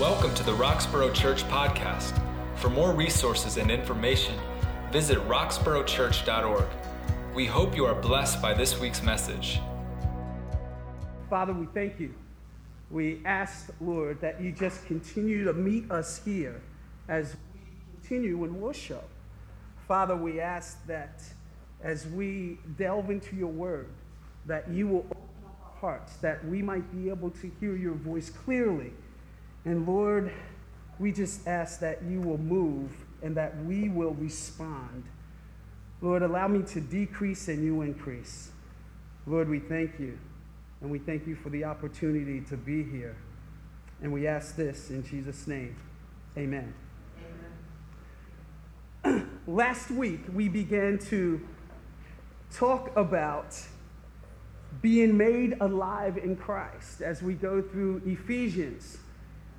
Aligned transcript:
Welcome 0.00 0.34
to 0.34 0.42
the 0.42 0.52
Roxborough 0.52 1.14
Church 1.14 1.42
Podcast. 1.44 2.20
For 2.56 2.68
more 2.68 2.92
resources 2.92 3.56
and 3.56 3.70
information, 3.70 4.34
visit 4.92 5.16
roxboroughchurch.org. 5.26 6.66
We 7.34 7.46
hope 7.46 7.74
you 7.74 7.86
are 7.86 7.94
blessed 7.94 8.42
by 8.42 8.52
this 8.52 8.78
week's 8.78 9.02
message. 9.02 9.58
Father, 11.30 11.54
we 11.54 11.64
thank 11.72 11.98
you. 11.98 12.12
We 12.90 13.22
ask, 13.24 13.70
Lord, 13.80 14.20
that 14.20 14.38
you 14.38 14.52
just 14.52 14.84
continue 14.84 15.44
to 15.44 15.54
meet 15.54 15.90
us 15.90 16.20
here 16.22 16.60
as 17.08 17.34
we 17.54 17.60
continue 17.98 18.44
in 18.44 18.60
worship. 18.60 19.08
Father, 19.88 20.14
we 20.14 20.40
ask 20.40 20.86
that 20.86 21.22
as 21.82 22.06
we 22.08 22.58
delve 22.76 23.08
into 23.08 23.34
your 23.34 23.50
word, 23.50 23.88
that 24.44 24.68
you 24.68 24.88
will 24.88 25.06
open 25.10 25.24
our 25.46 25.80
hearts, 25.80 26.16
that 26.16 26.46
we 26.46 26.60
might 26.60 26.92
be 26.92 27.08
able 27.08 27.30
to 27.30 27.50
hear 27.60 27.74
your 27.74 27.94
voice 27.94 28.28
clearly 28.28 28.92
and 29.66 29.84
Lord, 29.84 30.32
we 31.00 31.10
just 31.10 31.46
ask 31.48 31.80
that 31.80 32.02
you 32.04 32.20
will 32.20 32.38
move 32.38 32.90
and 33.20 33.36
that 33.36 33.62
we 33.64 33.88
will 33.88 34.14
respond. 34.14 35.02
Lord, 36.00 36.22
allow 36.22 36.46
me 36.46 36.62
to 36.68 36.80
decrease 36.80 37.48
and 37.48 37.64
you 37.64 37.82
increase. 37.82 38.52
Lord, 39.26 39.48
we 39.48 39.58
thank 39.58 39.98
you. 39.98 40.18
And 40.80 40.90
we 40.90 41.00
thank 41.00 41.26
you 41.26 41.34
for 41.34 41.50
the 41.50 41.64
opportunity 41.64 42.42
to 42.42 42.56
be 42.56 42.84
here. 42.84 43.16
And 44.00 44.12
we 44.12 44.28
ask 44.28 44.54
this 44.54 44.90
in 44.90 45.04
Jesus' 45.04 45.48
name. 45.48 45.74
Amen. 46.38 46.72
Amen. 49.04 49.28
Last 49.48 49.90
week, 49.90 50.20
we 50.32 50.48
began 50.48 50.98
to 51.10 51.40
talk 52.52 52.96
about 52.96 53.60
being 54.80 55.16
made 55.16 55.56
alive 55.60 56.18
in 56.18 56.36
Christ 56.36 57.00
as 57.00 57.20
we 57.20 57.34
go 57.34 57.60
through 57.60 58.02
Ephesians. 58.06 58.98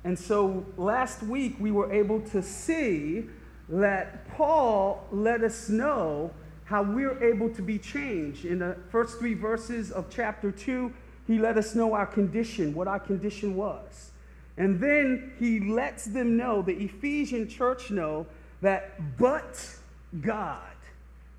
And 0.04 0.18
so 0.18 0.64
last 0.76 1.22
week 1.22 1.56
we 1.58 1.70
were 1.70 1.92
able 1.92 2.20
to 2.30 2.42
see 2.42 3.26
that 3.68 4.28
Paul 4.30 5.06
let 5.10 5.42
us 5.42 5.68
know 5.68 6.30
how 6.64 6.82
we're 6.82 7.22
able 7.22 7.48
to 7.54 7.62
be 7.62 7.78
changed. 7.78 8.44
In 8.44 8.58
the 8.58 8.76
first 8.90 9.18
three 9.18 9.34
verses 9.34 9.90
of 9.90 10.10
chapter 10.10 10.50
2, 10.50 10.92
he 11.26 11.38
let 11.38 11.56
us 11.56 11.74
know 11.74 11.94
our 11.94 12.06
condition, 12.06 12.74
what 12.74 12.88
our 12.88 13.00
condition 13.00 13.56
was. 13.56 14.10
And 14.56 14.80
then 14.80 15.32
he 15.38 15.60
lets 15.60 16.04
them 16.04 16.36
know, 16.36 16.62
the 16.62 16.74
Ephesian 16.74 17.48
church 17.48 17.90
know, 17.90 18.26
that 18.60 19.16
but 19.16 19.76
God, 20.20 20.60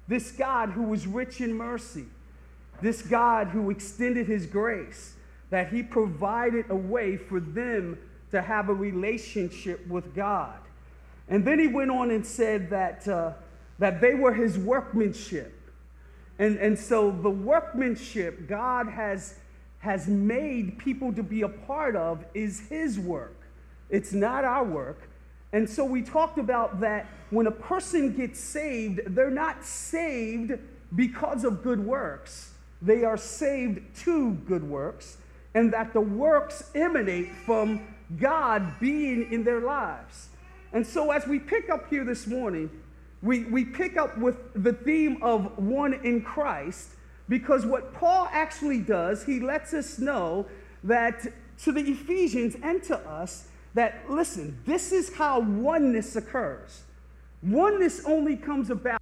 this 0.08 0.32
God 0.32 0.70
who 0.70 0.84
was 0.84 1.06
rich 1.06 1.42
in 1.42 1.54
mercy, 1.54 2.06
this 2.82 3.02
God 3.02 3.48
who 3.48 3.70
extended 3.70 4.28
his 4.28 4.46
grace, 4.46 5.16
that 5.50 5.72
he 5.72 5.84
provided 5.84 6.66
a 6.70 6.76
way 6.76 7.18
for 7.18 7.40
them 7.40 7.98
to 8.32 8.42
have 8.42 8.70
a 8.70 8.74
relationship 8.74 9.86
with 9.88 10.16
God. 10.16 10.60
And 11.28 11.46
then 11.46 11.60
he 11.60 11.68
went 11.68 11.92
on 11.92 12.12
and 12.12 12.26
said 12.26 12.70
that, 12.70 13.08
uh, 13.08 13.34
that 13.78 14.02
they 14.02 14.16
were 14.16 14.34
his 14.34 14.58
workmanship. 14.58 15.54
And, 16.40 16.58
and 16.58 16.78
so 16.78 17.12
the 17.12 17.30
workmanship 17.30 18.48
God 18.48 18.88
has, 18.88 19.36
has 19.80 20.08
made 20.08 20.78
people 20.78 21.14
to 21.14 21.24
be 21.24 21.42
a 21.42 21.50
part 21.50 21.96
of 21.96 22.24
is 22.34 22.62
his 22.70 23.00
work. 23.00 23.36
It's 23.90 24.14
not 24.14 24.46
our 24.46 24.64
work. 24.64 25.10
And 25.52 25.70
so 25.70 25.84
we 25.84 26.02
talked 26.02 26.38
about 26.38 26.80
that 26.80 27.08
when 27.30 27.48
a 27.48 27.52
person 27.52 28.16
gets 28.16 28.40
saved, 28.40 29.02
they're 29.08 29.32
not 29.32 29.64
saved 29.64 30.54
because 30.96 31.44
of 31.44 31.64
good 31.64 31.84
works. 31.84 32.54
They 32.82 33.04
are 33.04 33.18
saved 33.18 33.96
to 34.04 34.32
good 34.32 34.64
works, 34.64 35.18
and 35.54 35.74
that 35.74 35.94
the 35.94 36.02
works 36.02 36.72
emanate 36.74 37.32
from 37.46 37.82
God 38.18 38.80
being 38.80 39.32
in 39.32 39.44
their 39.44 39.62
lives. 39.62 40.30
And 40.74 40.86
so, 40.86 41.12
as 41.12 41.28
we 41.28 41.40
pick 41.40 41.70
up 41.70 41.90
here 41.90 42.04
this 42.04 42.28
morning, 42.28 42.70
we, 43.22 43.44
we 43.46 43.66
pick 43.66 43.98
up 43.98 44.18
with 44.18 44.38
the 44.56 44.74
theme 44.74 45.22
of 45.22 45.58
one 45.58 45.94
in 46.06 46.22
Christ 46.22 46.90
because 47.28 47.66
what 47.66 47.94
Paul 47.94 48.28
actually 48.32 48.80
does, 48.80 49.24
he 49.24 49.40
lets 49.40 49.74
us 49.74 50.00
know 50.00 50.48
that 50.84 51.26
to 51.64 51.72
the 51.72 51.82
Ephesians 51.82 52.56
and 52.64 52.82
to 52.84 52.98
us, 52.98 53.48
that 53.74 54.10
listen, 54.10 54.58
this 54.66 54.92
is 54.92 55.14
how 55.14 55.40
oneness 55.40 56.16
occurs. 56.16 56.84
Oneness 57.44 58.04
only 58.06 58.36
comes 58.36 58.70
about 58.70 59.02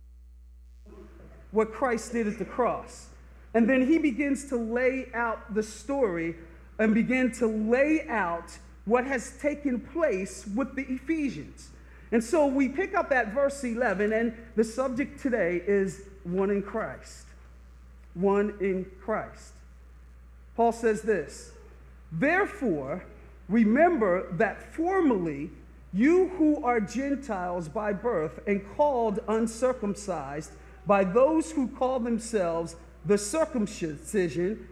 what 1.51 1.71
Christ 1.71 2.11
did 2.11 2.27
at 2.27 2.37
the 2.37 2.45
cross. 2.45 3.07
And 3.53 3.69
then 3.69 3.87
he 3.87 3.97
begins 3.97 4.49
to 4.49 4.57
lay 4.57 5.09
out 5.13 5.53
the 5.53 5.63
story 5.63 6.35
and 6.79 6.93
begin 6.93 7.31
to 7.33 7.47
lay 7.47 8.07
out 8.07 8.57
what 8.87 9.05
has 9.05 9.37
taken 9.39 9.79
place 9.79 10.47
with 10.55 10.75
the 10.75 10.83
Ephesians. 10.83 11.69
And 12.11 12.23
so 12.23 12.47
we 12.47 12.69
pick 12.69 12.95
up 12.95 13.11
at 13.11 13.33
verse 13.33 13.63
11, 13.63 14.13
and 14.13 14.33
the 14.55 14.63
subject 14.63 15.21
today 15.21 15.61
is 15.67 16.03
one 16.23 16.49
in 16.49 16.63
Christ. 16.63 17.25
One 18.13 18.55
in 18.61 18.89
Christ. 19.03 19.51
Paul 20.55 20.71
says 20.71 21.01
this 21.01 21.51
Therefore, 22.11 23.03
remember 23.49 24.31
that 24.37 24.73
formerly 24.73 25.51
you 25.93 26.29
who 26.37 26.63
are 26.63 26.79
Gentiles 26.79 27.67
by 27.67 27.91
birth 27.91 28.39
and 28.47 28.65
called 28.75 29.19
uncircumcised 29.27 30.51
by 30.85 31.03
those 31.03 31.51
who 31.51 31.67
call 31.67 31.99
themselves 31.99 32.77
the 33.05 33.17
circumcision, 33.17 34.67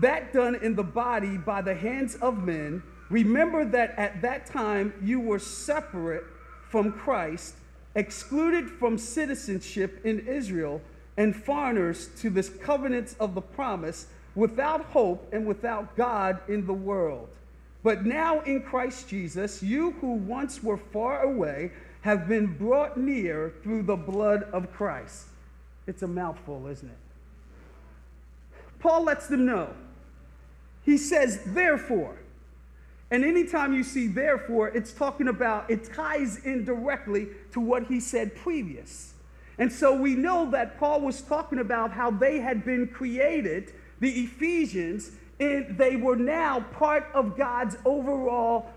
that 0.00 0.32
done 0.32 0.54
in 0.54 0.74
the 0.74 0.82
body 0.82 1.36
by 1.36 1.60
the 1.60 1.74
hands 1.74 2.14
of 2.16 2.42
men, 2.42 2.82
Remember 3.10 3.64
that 3.64 3.98
at 3.98 4.22
that 4.22 4.46
time 4.46 4.94
you 5.02 5.20
were 5.20 5.40
separate 5.40 6.24
from 6.68 6.92
Christ, 6.92 7.56
excluded 7.94 8.70
from 8.70 8.96
citizenship 8.96 10.00
in 10.04 10.20
Israel, 10.26 10.80
and 11.16 11.34
foreigners 11.34 12.08
to 12.20 12.30
the 12.30 12.44
covenants 12.44 13.16
of 13.18 13.34
the 13.34 13.40
promise, 13.40 14.06
without 14.36 14.84
hope 14.86 15.28
and 15.32 15.44
without 15.44 15.96
God 15.96 16.38
in 16.48 16.64
the 16.66 16.72
world. 16.72 17.28
But 17.82 18.06
now 18.06 18.40
in 18.42 18.62
Christ 18.62 19.08
Jesus, 19.08 19.62
you 19.62 19.90
who 20.00 20.12
once 20.12 20.62
were 20.62 20.76
far 20.76 21.22
away 21.22 21.72
have 22.02 22.28
been 22.28 22.56
brought 22.56 22.96
near 22.96 23.52
through 23.62 23.82
the 23.82 23.96
blood 23.96 24.44
of 24.52 24.72
Christ. 24.72 25.26
It's 25.86 26.02
a 26.02 26.06
mouthful, 26.06 26.68
isn't 26.68 26.88
it? 26.88 26.96
Paul 28.78 29.04
lets 29.04 29.26
them 29.26 29.44
know. 29.46 29.74
He 30.84 30.96
says, 30.96 31.40
therefore, 31.44 32.16
and 33.10 33.24
anytime 33.24 33.72
you 33.72 33.82
see 33.82 34.06
therefore, 34.06 34.68
it's 34.68 34.92
talking 34.92 35.28
about, 35.28 35.68
it 35.70 35.92
ties 35.92 36.44
in 36.44 36.64
directly 36.64 37.28
to 37.52 37.60
what 37.60 37.86
he 37.86 37.98
said 37.98 38.36
previous. 38.36 39.14
And 39.58 39.72
so 39.72 39.94
we 39.94 40.14
know 40.14 40.50
that 40.52 40.78
Paul 40.78 41.00
was 41.00 41.20
talking 41.20 41.58
about 41.58 41.90
how 41.90 42.10
they 42.10 42.38
had 42.38 42.64
been 42.64 42.86
created, 42.86 43.72
the 43.98 44.10
Ephesians, 44.10 45.10
and 45.40 45.76
they 45.76 45.96
were 45.96 46.16
now 46.16 46.60
part 46.72 47.08
of 47.12 47.36
God's 47.36 47.76
overall 47.84 48.70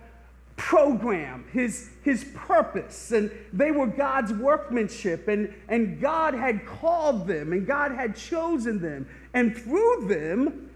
program, 0.56 1.46
his, 1.52 1.90
his 2.04 2.26
purpose, 2.34 3.12
and 3.12 3.32
they 3.52 3.72
were 3.72 3.88
God's 3.88 4.34
workmanship, 4.34 5.28
and, 5.28 5.54
and 5.68 6.02
God 6.02 6.34
had 6.34 6.66
called 6.66 7.28
them, 7.28 7.54
and 7.54 7.68
God 7.68 7.92
had 7.92 8.16
chosen 8.16 8.82
them. 8.82 9.08
And 9.34 9.56
through 9.56 10.08
them, 10.08 10.70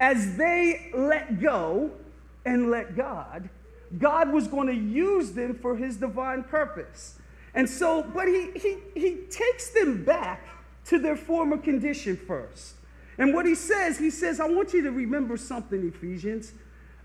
as 0.00 0.36
they 0.36 0.90
let 0.94 1.40
go, 1.40 1.90
and 2.46 2.70
let 2.70 2.96
God, 2.96 3.50
God 3.98 4.32
was 4.32 4.48
going 4.48 4.68
to 4.68 4.74
use 4.74 5.32
them 5.32 5.54
for 5.54 5.76
his 5.76 5.96
divine 5.96 6.44
purpose. 6.44 7.18
And 7.54 7.68
so, 7.68 8.02
but 8.02 8.28
he, 8.28 8.50
he, 8.54 8.76
he 8.94 9.16
takes 9.30 9.70
them 9.70 10.04
back 10.04 10.46
to 10.86 10.98
their 10.98 11.16
former 11.16 11.58
condition 11.58 12.16
first. 12.16 12.74
And 13.18 13.34
what 13.34 13.46
he 13.46 13.54
says, 13.54 13.98
he 13.98 14.10
says, 14.10 14.40
I 14.40 14.48
want 14.48 14.72
you 14.72 14.82
to 14.82 14.90
remember 14.90 15.36
something, 15.36 15.88
Ephesians. 15.88 16.52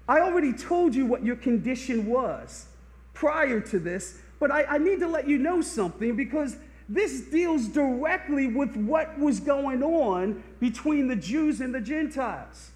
I 0.08 0.20
already 0.20 0.54
told 0.54 0.94
you 0.94 1.06
what 1.06 1.24
your 1.24 1.38
condition 1.38 2.06
was 2.06 2.68
prior 3.14 3.62
to 3.62 3.80
this, 3.80 4.20
but 4.40 4.52
I, 4.52 4.64
I 4.64 4.78
need 4.78 5.00
to 5.00 5.08
let 5.08 5.28
you 5.28 5.38
know 5.38 5.62
something 5.62 6.16
because 6.16 6.58
this 6.90 7.22
deals 7.22 7.68
directly 7.68 8.48
with 8.48 8.76
what 8.76 9.18
was 9.18 9.40
going 9.40 9.82
on 9.82 10.44
between 10.60 11.08
the 11.08 11.16
Jews 11.16 11.62
and 11.62 11.74
the 11.74 11.80
Gentiles. 11.80 12.71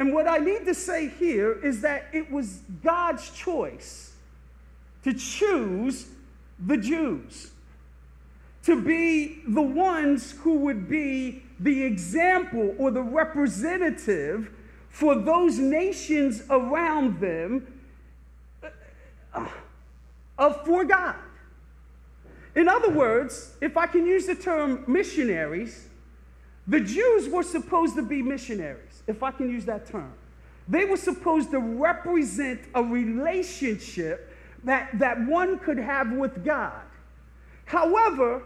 And 0.00 0.14
what 0.14 0.26
I 0.26 0.38
need 0.38 0.64
to 0.64 0.72
say 0.72 1.10
here 1.10 1.52
is 1.62 1.82
that 1.82 2.06
it 2.14 2.30
was 2.30 2.62
God's 2.82 3.30
choice 3.32 4.14
to 5.04 5.12
choose 5.12 6.06
the 6.58 6.78
Jews 6.78 7.50
to 8.62 8.80
be 8.80 9.42
the 9.46 9.60
ones 9.60 10.32
who 10.32 10.54
would 10.60 10.88
be 10.88 11.42
the 11.60 11.82
example 11.82 12.74
or 12.78 12.90
the 12.90 13.02
representative 13.02 14.50
for 14.88 15.14
those 15.14 15.58
nations 15.58 16.44
around 16.48 17.20
them 17.20 17.66
uh, 19.34 19.46
of 20.38 20.64
for 20.64 20.82
God. 20.86 21.16
In 22.54 22.70
other 22.70 22.90
words, 22.90 23.54
if 23.60 23.76
I 23.76 23.86
can 23.86 24.06
use 24.06 24.26
the 24.26 24.34
term 24.34 24.82
missionaries, 24.86 25.88
the 26.66 26.80
Jews 26.80 27.28
were 27.28 27.42
supposed 27.42 27.96
to 27.96 28.02
be 28.02 28.22
missionaries 28.22 28.89
if 29.06 29.22
I 29.22 29.30
can 29.30 29.50
use 29.50 29.64
that 29.66 29.86
term. 29.86 30.12
They 30.68 30.84
were 30.84 30.96
supposed 30.96 31.50
to 31.50 31.58
represent 31.58 32.60
a 32.74 32.82
relationship 32.82 34.32
that, 34.64 34.98
that 34.98 35.20
one 35.26 35.58
could 35.58 35.78
have 35.78 36.12
with 36.12 36.44
God. 36.44 36.82
However, 37.64 38.42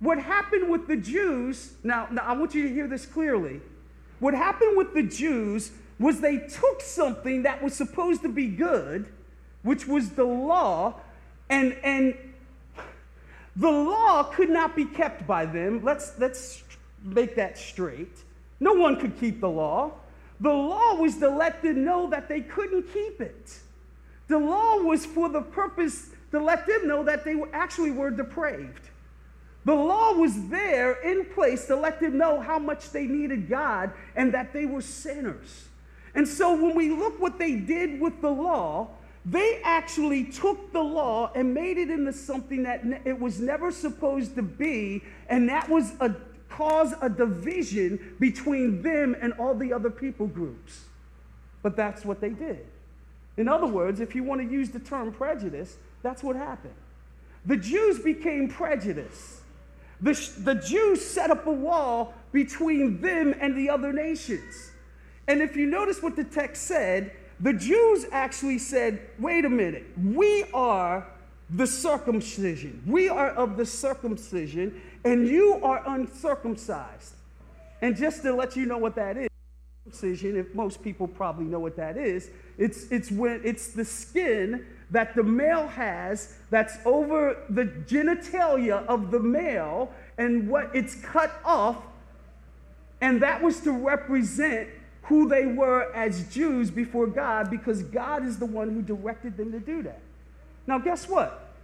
what 0.00 0.18
happened 0.18 0.70
with 0.70 0.86
the 0.86 0.96
Jews, 0.96 1.74
now, 1.82 2.08
now 2.10 2.22
I 2.22 2.32
want 2.32 2.54
you 2.54 2.64
to 2.64 2.72
hear 2.72 2.86
this 2.86 3.06
clearly. 3.06 3.60
What 4.18 4.34
happened 4.34 4.76
with 4.76 4.94
the 4.94 5.02
Jews 5.02 5.72
was 5.98 6.20
they 6.20 6.38
took 6.38 6.80
something 6.80 7.42
that 7.44 7.62
was 7.62 7.74
supposed 7.74 8.22
to 8.22 8.28
be 8.28 8.48
good, 8.48 9.06
which 9.62 9.86
was 9.86 10.10
the 10.10 10.24
law, 10.24 11.00
and, 11.48 11.76
and 11.84 12.16
the 13.56 13.70
law 13.70 14.24
could 14.24 14.50
not 14.50 14.74
be 14.74 14.84
kept 14.84 15.26
by 15.26 15.46
them. 15.46 15.84
Let's, 15.84 16.18
let's 16.18 16.62
make 17.04 17.36
that 17.36 17.58
straight. 17.58 18.24
No 18.62 18.74
one 18.74 18.94
could 19.00 19.18
keep 19.18 19.40
the 19.40 19.50
law. 19.50 19.90
The 20.38 20.52
law 20.52 20.94
was 20.94 21.18
to 21.18 21.28
let 21.28 21.62
them 21.62 21.84
know 21.84 22.08
that 22.10 22.28
they 22.28 22.42
couldn't 22.42 22.84
keep 22.92 23.20
it. 23.20 23.58
The 24.28 24.38
law 24.38 24.76
was 24.76 25.04
for 25.04 25.28
the 25.28 25.42
purpose 25.42 26.10
to 26.30 26.38
let 26.38 26.64
them 26.68 26.86
know 26.86 27.02
that 27.02 27.24
they 27.24 27.34
actually 27.52 27.90
were 27.90 28.10
depraved. 28.10 28.88
The 29.64 29.74
law 29.74 30.12
was 30.12 30.48
there 30.48 30.92
in 31.02 31.24
place 31.24 31.66
to 31.66 31.74
let 31.74 31.98
them 31.98 32.16
know 32.16 32.40
how 32.40 32.60
much 32.60 32.90
they 32.90 33.04
needed 33.04 33.48
God 33.48 33.90
and 34.14 34.32
that 34.32 34.52
they 34.52 34.64
were 34.64 34.80
sinners. 34.80 35.66
And 36.14 36.26
so 36.26 36.54
when 36.54 36.76
we 36.76 36.90
look 36.90 37.20
what 37.20 37.40
they 37.40 37.56
did 37.56 38.00
with 38.00 38.20
the 38.20 38.30
law, 38.30 38.90
they 39.26 39.60
actually 39.64 40.24
took 40.24 40.72
the 40.72 40.82
law 40.82 41.32
and 41.34 41.52
made 41.52 41.78
it 41.78 41.90
into 41.90 42.12
something 42.12 42.62
that 42.62 42.84
it 43.04 43.18
was 43.18 43.40
never 43.40 43.72
supposed 43.72 44.36
to 44.36 44.42
be, 44.42 45.02
and 45.28 45.48
that 45.48 45.68
was 45.68 45.94
a 45.98 46.14
cause 46.56 46.94
a 47.00 47.08
division 47.08 48.16
between 48.20 48.82
them 48.82 49.16
and 49.20 49.32
all 49.34 49.54
the 49.54 49.72
other 49.72 49.90
people 49.90 50.26
groups. 50.26 50.84
But 51.62 51.76
that's 51.76 52.04
what 52.04 52.20
they 52.20 52.30
did. 52.30 52.64
In 53.36 53.48
other 53.48 53.66
words, 53.66 54.00
if 54.00 54.14
you 54.14 54.22
want 54.24 54.40
to 54.40 54.46
use 54.46 54.70
the 54.70 54.80
term 54.80 55.12
prejudice, 55.12 55.78
that's 56.02 56.22
what 56.22 56.36
happened. 56.36 56.74
The 57.46 57.56
Jews 57.56 57.98
became 57.98 58.48
prejudiced. 58.48 59.40
The, 60.00 60.12
the 60.38 60.54
Jews 60.54 61.04
set 61.04 61.30
up 61.30 61.46
a 61.46 61.52
wall 61.52 62.14
between 62.32 63.00
them 63.00 63.34
and 63.40 63.56
the 63.56 63.70
other 63.70 63.92
nations. 63.92 64.72
And 65.28 65.40
if 65.40 65.56
you 65.56 65.66
notice 65.66 66.02
what 66.02 66.16
the 66.16 66.24
text 66.24 66.64
said, 66.64 67.12
the 67.40 67.52
Jews 67.52 68.06
actually 68.12 68.58
said, 68.58 69.00
wait 69.18 69.44
a 69.44 69.50
minute, 69.50 69.84
we 70.04 70.44
are 70.52 71.06
the 71.54 71.66
circumcision. 71.66 72.82
We 72.86 73.08
are 73.08 73.30
of 73.30 73.56
the 73.56 73.66
circumcision, 73.66 74.80
and 75.04 75.26
you 75.26 75.60
are 75.62 75.82
uncircumcised. 75.86 77.14
And 77.82 77.96
just 77.96 78.22
to 78.22 78.34
let 78.34 78.56
you 78.56 78.66
know 78.66 78.78
what 78.78 78.94
that 78.94 79.16
is, 79.16 79.28
circumcision, 79.84 80.36
if 80.36 80.54
most 80.54 80.82
people 80.82 81.06
probably 81.06 81.44
know 81.44 81.58
what 81.58 81.76
that 81.76 81.96
is, 81.96 82.30
it's, 82.56 82.90
it's 82.90 83.10
when 83.10 83.40
it's 83.44 83.68
the 83.68 83.84
skin 83.84 84.64
that 84.90 85.14
the 85.14 85.22
male 85.22 85.66
has 85.68 86.36
that's 86.50 86.76
over 86.84 87.36
the 87.50 87.64
genitalia 87.64 88.84
of 88.86 89.10
the 89.10 89.20
male, 89.20 89.90
and 90.18 90.48
what 90.48 90.70
it's 90.74 90.94
cut 90.96 91.32
off, 91.44 91.78
and 93.00 93.20
that 93.20 93.42
was 93.42 93.60
to 93.60 93.72
represent 93.72 94.68
who 95.02 95.28
they 95.28 95.46
were 95.46 95.92
as 95.94 96.32
Jews 96.32 96.70
before 96.70 97.08
God 97.08 97.50
because 97.50 97.82
God 97.82 98.24
is 98.24 98.38
the 98.38 98.46
one 98.46 98.72
who 98.72 98.80
directed 98.80 99.36
them 99.36 99.50
to 99.50 99.58
do 99.58 99.82
that. 99.82 100.00
Now, 100.66 100.78
guess 100.78 101.08
what? 101.08 101.54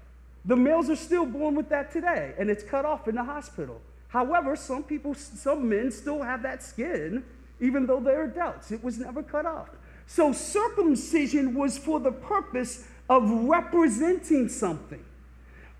The 0.44 0.56
males 0.56 0.88
are 0.88 0.96
still 0.96 1.26
born 1.26 1.54
with 1.54 1.68
that 1.68 1.92
today, 1.92 2.34
and 2.38 2.48
it's 2.50 2.62
cut 2.62 2.84
off 2.84 3.08
in 3.08 3.14
the 3.14 3.24
hospital. 3.24 3.80
However, 4.08 4.56
some 4.56 4.82
people, 4.82 5.14
some 5.14 5.68
men 5.68 5.90
still 5.90 6.22
have 6.22 6.42
that 6.42 6.62
skin, 6.62 7.24
even 7.60 7.86
though 7.86 8.00
they're 8.00 8.24
adults. 8.24 8.72
It 8.72 8.82
was 8.82 8.98
never 8.98 9.22
cut 9.22 9.44
off. 9.44 9.68
So, 10.06 10.32
circumcision 10.32 11.54
was 11.54 11.76
for 11.76 12.00
the 12.00 12.12
purpose 12.12 12.86
of 13.10 13.30
representing 13.30 14.48
something. 14.48 15.04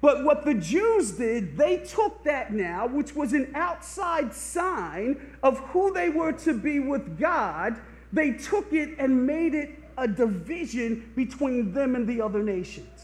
But 0.00 0.24
what 0.24 0.44
the 0.44 0.54
Jews 0.54 1.12
did, 1.12 1.56
they 1.56 1.78
took 1.78 2.22
that 2.24 2.52
now, 2.52 2.86
which 2.86 3.14
was 3.14 3.32
an 3.32 3.50
outside 3.54 4.32
sign 4.32 5.20
of 5.42 5.58
who 5.70 5.92
they 5.92 6.08
were 6.08 6.32
to 6.32 6.54
be 6.54 6.78
with 6.78 7.18
God, 7.18 7.76
they 8.12 8.32
took 8.32 8.72
it 8.72 8.96
and 8.98 9.26
made 9.26 9.54
it 9.54 9.70
a 9.96 10.06
division 10.06 11.10
between 11.16 11.72
them 11.72 11.96
and 11.96 12.06
the 12.06 12.20
other 12.20 12.42
nations. 12.42 12.97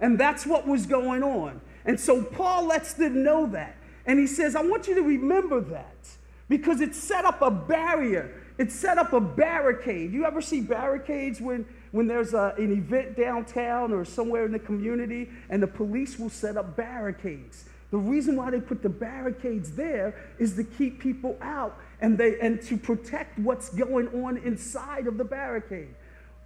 And 0.00 0.18
that's 0.18 0.46
what 0.46 0.66
was 0.66 0.86
going 0.86 1.22
on. 1.22 1.60
And 1.84 1.98
so 1.98 2.22
Paul 2.22 2.66
lets 2.66 2.92
them 2.94 3.22
know 3.22 3.46
that. 3.48 3.76
And 4.06 4.18
he 4.18 4.26
says, 4.26 4.54
I 4.54 4.62
want 4.62 4.86
you 4.86 4.94
to 4.94 5.02
remember 5.02 5.60
that 5.60 6.08
because 6.48 6.80
it 6.80 6.94
set 6.94 7.24
up 7.24 7.42
a 7.42 7.50
barrier. 7.50 8.42
It 8.58 8.72
set 8.72 8.98
up 8.98 9.12
a 9.12 9.20
barricade. 9.20 10.12
You 10.12 10.24
ever 10.24 10.40
see 10.40 10.60
barricades 10.60 11.40
when 11.40 11.66
when 11.96 12.06
there's 12.06 12.34
a, 12.34 12.54
an 12.58 12.72
event 12.72 13.16
downtown 13.16 13.90
or 13.90 14.04
somewhere 14.04 14.44
in 14.44 14.52
the 14.52 14.58
community, 14.58 15.30
and 15.48 15.62
the 15.62 15.66
police 15.66 16.18
will 16.18 16.28
set 16.28 16.58
up 16.58 16.76
barricades. 16.76 17.64
The 17.90 17.96
reason 17.96 18.36
why 18.36 18.50
they 18.50 18.60
put 18.60 18.82
the 18.82 18.90
barricades 18.90 19.72
there 19.72 20.14
is 20.38 20.56
to 20.56 20.64
keep 20.64 21.00
people 21.00 21.38
out 21.40 21.78
and, 22.02 22.18
they, 22.18 22.38
and 22.40 22.60
to 22.62 22.76
protect 22.76 23.38
what's 23.38 23.70
going 23.70 24.08
on 24.24 24.36
inside 24.38 25.06
of 25.06 25.16
the 25.16 25.24
barricade. 25.24 25.94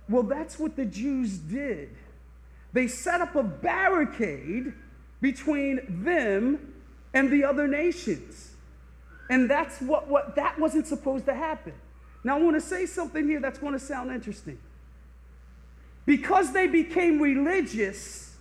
Well, 0.09 0.23
that's 0.23 0.57
what 0.57 0.77
the 0.77 0.85
Jews 0.85 1.39
did. 1.39 1.97
They 2.73 2.87
set 2.87 3.21
up 3.21 3.35
a 3.35 3.43
barricade 3.43 4.73
between 5.21 6.03
them 6.05 6.75
and 7.13 7.31
the 7.31 7.45
other 7.45 7.67
nations. 7.67 8.53
And 9.29 9.49
that's 9.49 9.81
what, 9.81 10.09
what 10.09 10.37
that 10.37 10.59
wasn't 10.59 10.87
supposed 10.87 11.27
to 11.27 11.35
happen. 11.35 11.73
Now, 12.23 12.37
I 12.37 12.41
want 12.41 12.57
to 12.57 12.61
say 12.61 12.87
something 12.87 13.27
here 13.27 13.41
that's 13.41 13.59
going 13.59 13.73
to 13.73 13.79
sound 13.79 14.11
interesting. 14.11 14.59
Because 16.07 16.53
they 16.53 16.67
became 16.67 17.21
religious, 17.21 18.37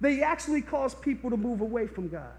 they 0.00 0.22
actually 0.22 0.62
caused 0.62 1.00
people 1.00 1.30
to 1.30 1.36
move 1.36 1.60
away 1.60 1.86
from 1.86 2.08
God. 2.08 2.34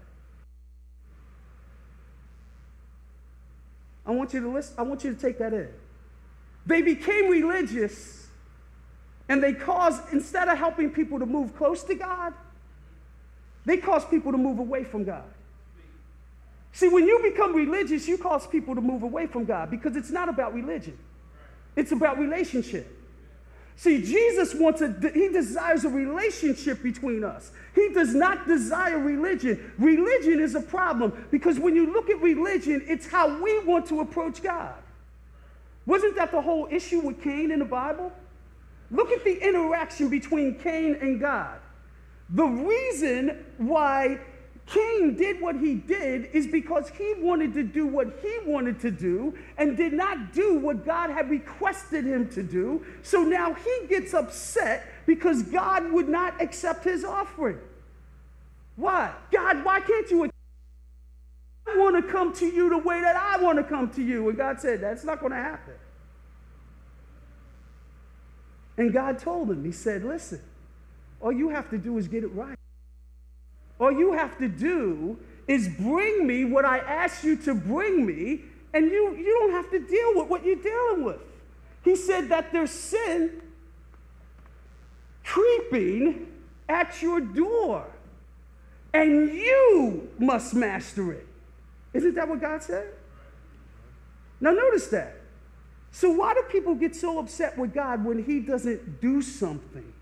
I 4.06 4.12
want 4.12 4.32
you 4.32 4.40
to 4.40 4.48
listen, 4.48 4.74
I 4.78 4.82
want 4.82 5.04
you 5.04 5.12
to 5.12 5.20
take 5.20 5.38
that 5.38 5.52
in. 5.52 5.68
They 6.64 6.82
became 6.82 7.28
religious 7.28 8.17
and 9.28 9.42
they 9.42 9.52
cause, 9.52 10.00
instead 10.12 10.48
of 10.48 10.56
helping 10.56 10.90
people 10.90 11.18
to 11.18 11.26
move 11.26 11.56
close 11.56 11.82
to 11.84 11.94
God, 11.94 12.32
they 13.64 13.76
cause 13.76 14.04
people 14.04 14.32
to 14.32 14.38
move 14.38 14.58
away 14.58 14.84
from 14.84 15.04
God. 15.04 15.24
See, 16.72 16.88
when 16.88 17.06
you 17.06 17.20
become 17.22 17.54
religious, 17.54 18.08
you 18.08 18.18
cause 18.18 18.46
people 18.46 18.74
to 18.74 18.80
move 18.80 19.02
away 19.02 19.26
from 19.26 19.44
God 19.44 19.70
because 19.70 19.96
it's 19.96 20.10
not 20.10 20.28
about 20.28 20.54
religion, 20.54 20.96
it's 21.76 21.92
about 21.92 22.18
relationship. 22.18 22.94
See, 23.76 24.02
Jesus 24.02 24.56
wants 24.56 24.80
a, 24.80 24.92
he 25.14 25.28
desires 25.28 25.84
a 25.84 25.88
relationship 25.88 26.82
between 26.82 27.22
us. 27.22 27.52
He 27.76 27.90
does 27.90 28.12
not 28.12 28.48
desire 28.48 28.98
religion. 28.98 29.72
Religion 29.78 30.40
is 30.40 30.56
a 30.56 30.60
problem 30.60 31.26
because 31.30 31.60
when 31.60 31.76
you 31.76 31.92
look 31.92 32.10
at 32.10 32.20
religion, 32.20 32.84
it's 32.88 33.06
how 33.06 33.40
we 33.40 33.64
want 33.64 33.86
to 33.88 34.00
approach 34.00 34.42
God. 34.42 34.74
Wasn't 35.86 36.16
that 36.16 36.32
the 36.32 36.40
whole 36.42 36.66
issue 36.72 36.98
with 36.98 37.22
Cain 37.22 37.52
in 37.52 37.60
the 37.60 37.64
Bible? 37.64 38.12
Look 38.90 39.10
at 39.10 39.24
the 39.24 39.36
interaction 39.46 40.08
between 40.08 40.54
Cain 40.56 40.96
and 41.00 41.20
God. 41.20 41.60
The 42.30 42.44
reason 42.44 43.44
why 43.58 44.18
Cain 44.66 45.16
did 45.16 45.40
what 45.40 45.56
he 45.56 45.76
did 45.76 46.26
is 46.34 46.46
because 46.46 46.90
he 46.90 47.14
wanted 47.18 47.54
to 47.54 47.62
do 47.62 47.86
what 47.86 48.18
he 48.22 48.38
wanted 48.44 48.78
to 48.80 48.90
do 48.90 49.34
and 49.56 49.76
did 49.76 49.94
not 49.94 50.34
do 50.34 50.58
what 50.58 50.84
God 50.84 51.08
had 51.08 51.30
requested 51.30 52.04
him 52.04 52.28
to 52.30 52.42
do. 52.42 52.84
So 53.02 53.22
now 53.22 53.54
he 53.54 53.86
gets 53.88 54.12
upset 54.12 54.86
because 55.06 55.42
God 55.42 55.90
would 55.90 56.08
not 56.08 56.40
accept 56.40 56.84
his 56.84 57.02
offering. 57.02 57.58
Why? 58.76 59.12
God, 59.32 59.64
why 59.64 59.80
can't 59.80 60.10
you? 60.10 60.30
I 61.66 61.76
want 61.76 61.96
to 61.96 62.12
come 62.12 62.34
to 62.34 62.46
you 62.46 62.68
the 62.68 62.78
way 62.78 63.00
that 63.00 63.16
I 63.16 63.42
want 63.42 63.58
to 63.58 63.64
come 63.64 63.90
to 63.90 64.02
you. 64.02 64.28
And 64.28 64.36
God 64.36 64.60
said, 64.60 64.80
That's 64.82 65.04
not 65.04 65.20
going 65.20 65.32
to 65.32 65.38
happen. 65.38 65.74
And 68.78 68.92
God 68.92 69.18
told 69.18 69.50
him, 69.50 69.64
He 69.64 69.72
said, 69.72 70.04
Listen, 70.04 70.40
all 71.20 71.32
you 71.32 71.50
have 71.50 71.68
to 71.70 71.78
do 71.78 71.98
is 71.98 72.08
get 72.08 72.22
it 72.22 72.28
right. 72.28 72.56
All 73.78 73.92
you 73.92 74.12
have 74.12 74.38
to 74.38 74.48
do 74.48 75.18
is 75.46 75.68
bring 75.68 76.26
me 76.26 76.44
what 76.44 76.64
I 76.64 76.78
asked 76.78 77.24
you 77.24 77.36
to 77.38 77.54
bring 77.54 78.06
me, 78.06 78.40
and 78.72 78.86
you, 78.86 79.16
you 79.16 79.38
don't 79.40 79.50
have 79.50 79.70
to 79.70 79.78
deal 79.80 80.14
with 80.14 80.28
what 80.28 80.44
you're 80.44 80.56
dealing 80.56 81.04
with. 81.04 81.20
He 81.84 81.96
said 81.96 82.28
that 82.28 82.52
there's 82.52 82.70
sin 82.70 83.42
creeping 85.24 86.26
at 86.68 87.02
your 87.02 87.20
door, 87.20 87.86
and 88.92 89.30
you 89.32 90.08
must 90.18 90.54
master 90.54 91.12
it. 91.12 91.26
Isn't 91.94 92.14
that 92.14 92.28
what 92.28 92.40
God 92.40 92.62
said? 92.62 92.88
Now, 94.40 94.52
notice 94.52 94.86
that. 94.88 95.17
So, 95.92 96.10
why 96.10 96.34
do 96.34 96.42
people 96.50 96.74
get 96.74 96.94
so 96.94 97.18
upset 97.18 97.58
with 97.58 97.74
God 97.74 98.04
when 98.04 98.22
He 98.22 98.40
doesn't 98.40 99.00
do 99.00 99.22
something? 99.22 99.92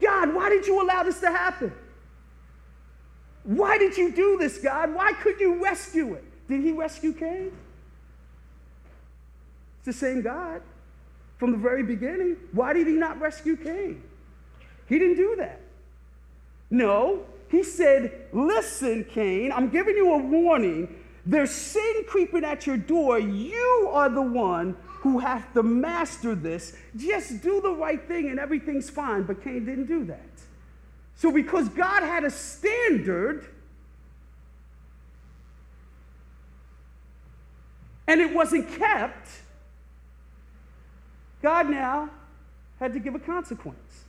God, 0.00 0.34
why 0.34 0.48
did 0.48 0.66
you 0.66 0.82
allow 0.82 1.02
this 1.02 1.20
to 1.20 1.30
happen? 1.30 1.72
Why 3.44 3.78
did 3.78 3.96
you 3.96 4.12
do 4.12 4.36
this, 4.38 4.58
God? 4.58 4.94
Why 4.94 5.12
could 5.12 5.40
you 5.40 5.62
rescue 5.62 6.14
it? 6.14 6.24
Did 6.48 6.62
he 6.62 6.72
rescue 6.72 7.12
Cain? 7.12 7.52
It's 9.78 9.86
the 9.86 9.92
same 9.92 10.22
God 10.22 10.62
from 11.38 11.52
the 11.52 11.58
very 11.58 11.82
beginning. 11.82 12.36
Why 12.52 12.72
did 12.72 12.86
he 12.86 12.94
not 12.94 13.20
rescue 13.20 13.56
Cain? 13.56 14.02
He 14.88 14.98
didn't 14.98 15.16
do 15.16 15.36
that. 15.36 15.60
No, 16.70 17.24
he 17.48 17.62
said, 17.62 18.26
Listen, 18.32 19.04
Cain, 19.04 19.52
I'm 19.52 19.68
giving 19.68 19.96
you 19.96 20.12
a 20.12 20.18
warning. 20.18 20.94
There's 21.24 21.50
sin 21.50 22.04
creeping 22.06 22.44
at 22.44 22.66
your 22.66 22.76
door. 22.76 23.18
You 23.18 23.90
are 23.92 24.08
the 24.08 24.22
one 24.22 24.76
who 25.00 25.18
has 25.18 25.42
to 25.54 25.62
master 25.62 26.34
this. 26.34 26.76
Just 26.96 27.42
do 27.42 27.60
the 27.60 27.70
right 27.70 28.02
thing 28.08 28.30
and 28.30 28.38
everything's 28.38 28.90
fine. 28.90 29.24
But 29.24 29.42
Cain 29.42 29.64
didn't 29.64 29.86
do 29.86 30.04
that. 30.06 30.20
So, 31.16 31.32
because 31.32 31.68
God 31.68 32.02
had 32.02 32.24
a 32.24 32.30
standard, 32.30 33.44
and 38.06 38.20
it 38.20 38.32
wasn't 38.32 38.70
kept, 38.78 39.28
God 41.42 41.68
now 41.68 42.10
had 42.78 42.92
to 42.92 43.00
give 43.00 43.14
a 43.14 43.18
consequence. 43.18 44.04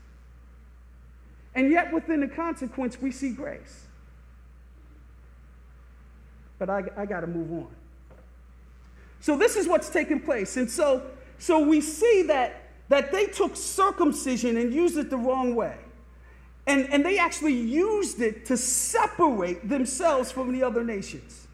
And 1.56 1.72
yet, 1.72 1.92
within 1.92 2.22
the 2.22 2.28
consequence, 2.28 3.02
we 3.02 3.12
see 3.12 3.32
grace. 3.32 3.86
But 6.58 6.70
I, 6.70 6.84
I 6.98 7.06
got 7.06 7.22
to 7.22 7.28
move 7.28 7.52
on. 7.52 7.68
So, 9.22 9.38
this 9.38 9.56
is 9.56 9.68
what's 9.68 9.90
taking 9.90 10.20
place. 10.20 10.58
And 10.58 10.70
so, 10.70 11.04
so 11.38 11.60
we 11.60 11.82
see 11.82 12.24
that, 12.24 12.70
that 12.90 13.12
they 13.12 13.26
took 13.26 13.56
circumcision 13.56 14.58
and 14.58 14.74
used 14.74 14.98
it 14.98 15.10
the 15.10 15.18
wrong 15.18 15.56
way. 15.56 15.78
And, 16.68 16.88
and 16.94 17.04
they 17.04 17.18
actually 17.18 17.56
used 17.56 18.22
it 18.22 18.46
to 18.46 18.56
separate 18.56 19.68
themselves 19.68 20.32
from 20.32 20.52
the 20.54 20.62
other 20.62 20.84
nations. 20.84 21.48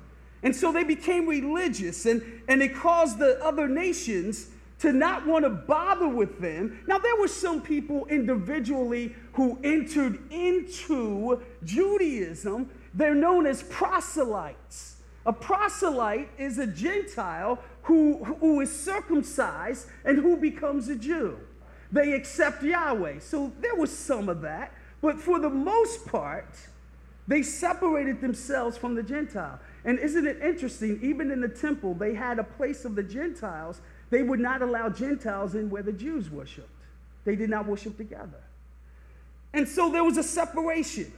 And 0.44 0.56
so 0.56 0.72
they 0.72 0.84
became 0.84 1.28
religious, 1.28 2.06
and, 2.06 2.22
and 2.48 2.62
it 2.62 2.76
caused 2.76 3.18
the 3.18 3.44
other 3.44 3.68
nations 3.68 4.50
to 4.80 4.92
not 4.92 5.26
want 5.26 5.46
to 5.46 5.50
bother 5.50 6.08
with 6.08 6.40
them. 6.40 6.80
Now, 6.88 6.98
there 6.98 7.16
were 7.16 7.28
some 7.28 7.62
people 7.62 8.06
individually 8.08 9.16
who 9.34 9.58
entered 9.64 10.20
into 10.32 11.42
Judaism. 11.64 12.70
They're 12.94 13.16
known 13.16 13.46
as 13.46 13.64
proselytes. 13.64 14.98
A 15.26 15.34
proselyte 15.34 16.30
is 16.38 16.60
a 16.60 16.68
Gentile 16.68 17.60
who, 17.84 18.24
who 18.24 18.62
is 18.62 18.78
circumcised 18.78 19.88
and 20.04 20.18
who 20.18 20.38
becomes 20.38 20.90
a 20.90 20.96
Jew. 20.96 21.38
They 21.92 22.14
accept 22.14 22.62
Yahweh. 22.62 23.20
So 23.20 23.52
there 23.62 23.76
was 23.76 23.96
some 23.96 24.30
of 24.30 24.42
that. 24.42 24.74
But 25.02 25.20
for 25.20 25.40
the 25.40 25.50
most 25.50 26.06
part, 26.06 26.58
they 27.28 27.42
separated 27.42 28.22
themselves 28.22 28.78
from 28.78 28.96
the 28.96 29.04
Gentile. 29.04 29.60
And 29.84 30.00
isn't 30.00 30.28
it 30.28 30.42
interesting? 30.42 31.00
Even 31.02 31.32
in 31.32 31.42
the 31.42 31.48
temple, 31.48 31.94
they 31.94 32.14
had 32.14 32.40
a 32.40 32.44
place 32.44 32.86
of 32.86 32.96
the 32.96 33.04
Gentiles 33.04 33.82
they 34.16 34.24
would 34.24 34.40
not 34.40 34.62
allow 34.62 34.88
Gentiles 34.88 35.56
in 35.56 35.70
where 35.70 35.84
the 35.84 35.92
Jews 35.92 36.30
worshiped. 36.30 36.70
They 37.26 37.36
did 37.36 37.50
not 37.50 37.66
worship 37.66 37.98
together. 37.98 38.40
And 39.54 39.68
so 39.68 39.92
there 39.92 40.06
was 40.06 40.16
a 40.16 40.24
separation. 40.24 41.12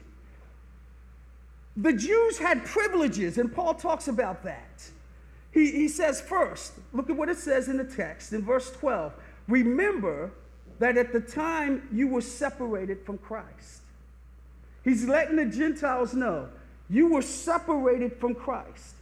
The 1.75 1.94
Jews 1.94 2.39
had 2.39 2.66
privileges, 2.66 3.38
and 3.38 3.54
Paul 3.54 3.75
talks 3.75 4.08
about 4.08 4.44
that. 4.46 4.84
He, 5.51 5.70
he 5.70 5.88
says, 5.88 6.20
first, 6.20 6.74
look 6.92 7.12
at 7.12 7.16
what 7.16 7.30
it 7.30 7.38
says 7.38 7.68
in 7.68 7.77
the 7.77 7.84
text 7.84 8.34
in 8.34 8.44
verse 8.44 8.72
12. 8.72 9.13
Remember 9.48 10.32
that 10.80 10.98
at 10.98 11.13
the 11.13 11.22
time 11.22 11.88
you 11.92 12.08
were 12.08 12.22
separated 12.22 13.06
from 13.06 13.20
Christ. 13.20 13.82
He's 14.84 15.06
letting 15.06 15.36
the 15.36 15.46
Gentiles 15.46 16.16
know 16.16 16.50
you 16.89 17.13
were 17.13 17.22
separated 17.22 18.18
from 18.18 18.34
Christ. 18.34 18.96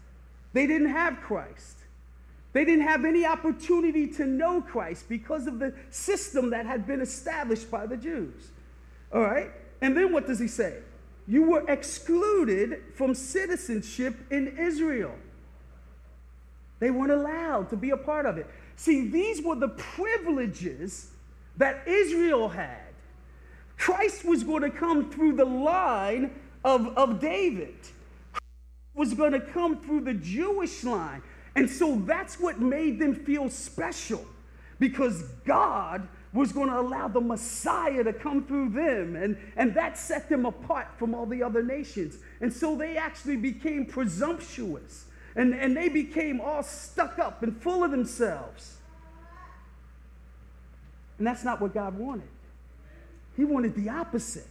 They 0.52 0.68
didn't 0.68 0.90
have 0.90 1.22
Christ. 1.22 1.78
They 2.56 2.64
didn't 2.64 2.88
have 2.88 3.04
any 3.04 3.26
opportunity 3.26 4.08
to 4.14 4.26
know 4.26 4.62
Christ 4.62 5.10
because 5.10 5.46
of 5.46 5.60
the 5.60 5.74
system 5.90 6.52
that 6.52 6.66
had 6.66 6.88
been 6.88 7.02
established 7.02 7.70
by 7.70 7.86
the 7.86 7.98
Jews. 7.98 8.48
All 9.14 9.24
right? 9.24 9.52
And 9.82 9.96
then 9.96 10.14
what 10.14 10.26
does 10.26 10.40
he 10.40 10.48
say? 10.48 10.78
You 11.28 11.44
were 11.44 11.66
excluded 11.68 12.82
from 12.94 13.14
citizenship 13.14 14.16
in 14.32 14.58
Israel. 14.58 15.16
They 16.80 16.92
weren't 16.92 17.12
allowed 17.12 17.72
to 17.72 17.76
be 17.76 17.90
a 17.90 17.98
part 17.98 18.26
of 18.26 18.38
it. 18.38 18.48
See, 18.78 19.10
these 19.10 19.42
were 19.42 19.56
the 19.56 19.70
privileges 19.70 21.12
that 21.58 21.86
Israel 21.86 22.48
had. 22.48 22.94
Christ 23.78 24.24
was 24.24 24.44
going 24.44 24.62
to 24.62 24.70
come 24.70 25.12
through 25.12 25.36
the 25.36 25.44
line 25.44 26.32
of, 26.64 26.88
of 26.98 27.20
David, 27.20 27.76
was 28.94 29.14
going 29.14 29.34
to 29.34 29.42
come 29.42 29.82
through 29.82 30.06
the 30.06 30.14
Jewish 30.14 30.86
line. 30.86 31.22
And 31.56 31.70
so 31.70 31.96
that's 32.06 32.40
what 32.40 32.60
made 32.60 33.00
them 33.00 33.16
feel 33.16 33.50
special 33.50 34.26
because 34.80 35.24
God 35.46 36.08
was 36.34 36.52
going 36.52 36.70
to 36.70 36.80
allow 36.80 37.08
the 37.08 37.22
Messiah 37.22 38.04
to 38.04 38.12
come 38.12 38.46
through 38.46 38.70
them. 38.70 39.16
And, 39.16 39.38
and 39.56 39.74
that 39.76 39.98
set 39.98 40.28
them 40.28 40.46
apart 40.46 40.88
from 40.98 41.16
all 41.16 41.26
the 41.26 41.42
other 41.42 41.64
nations. 41.64 42.18
And 42.42 42.52
so 42.52 42.76
they 42.76 42.98
actually 42.98 43.38
became 43.38 43.86
presumptuous 43.86 45.06
and, 45.36 45.54
and 45.54 45.76
they 45.76 45.90
became 45.90 46.42
all 46.42 46.64
stuck 46.64 47.20
up 47.20 47.44
and 47.44 47.56
full 47.62 47.84
of 47.84 47.92
themselves. 47.92 48.78
And 51.18 51.26
that's 51.26 51.44
not 51.44 51.62
what 51.62 51.74
God 51.74 51.98
wanted. 51.98 52.28
He 53.38 53.46
wanted 53.46 53.76
the 53.76 53.90
opposite. 53.90 54.44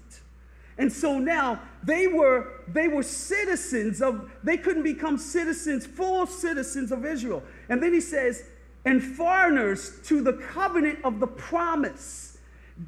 And 0.79 0.93
so 0.93 1.19
now 1.19 1.61
they 1.85 2.07
were, 2.07 2.63
they 2.69 2.89
were 2.89 3.03
citizens 3.03 4.03
of, 4.03 4.31
they 4.43 4.57
couldn't 4.57 4.83
become 4.83 5.19
citizens, 5.19 5.87
full 5.87 6.27
citizens 6.27 6.91
of 6.91 7.05
Israel. 7.05 7.43
And 7.69 7.83
then 7.83 7.93
he 7.93 8.01
says, 8.01 8.45
and 8.85 9.03
foreigners 9.03 10.01
to 10.05 10.21
the 10.21 10.35
covenant 10.35 10.99
of 11.05 11.21
the 11.21 11.27
promise. 11.27 12.39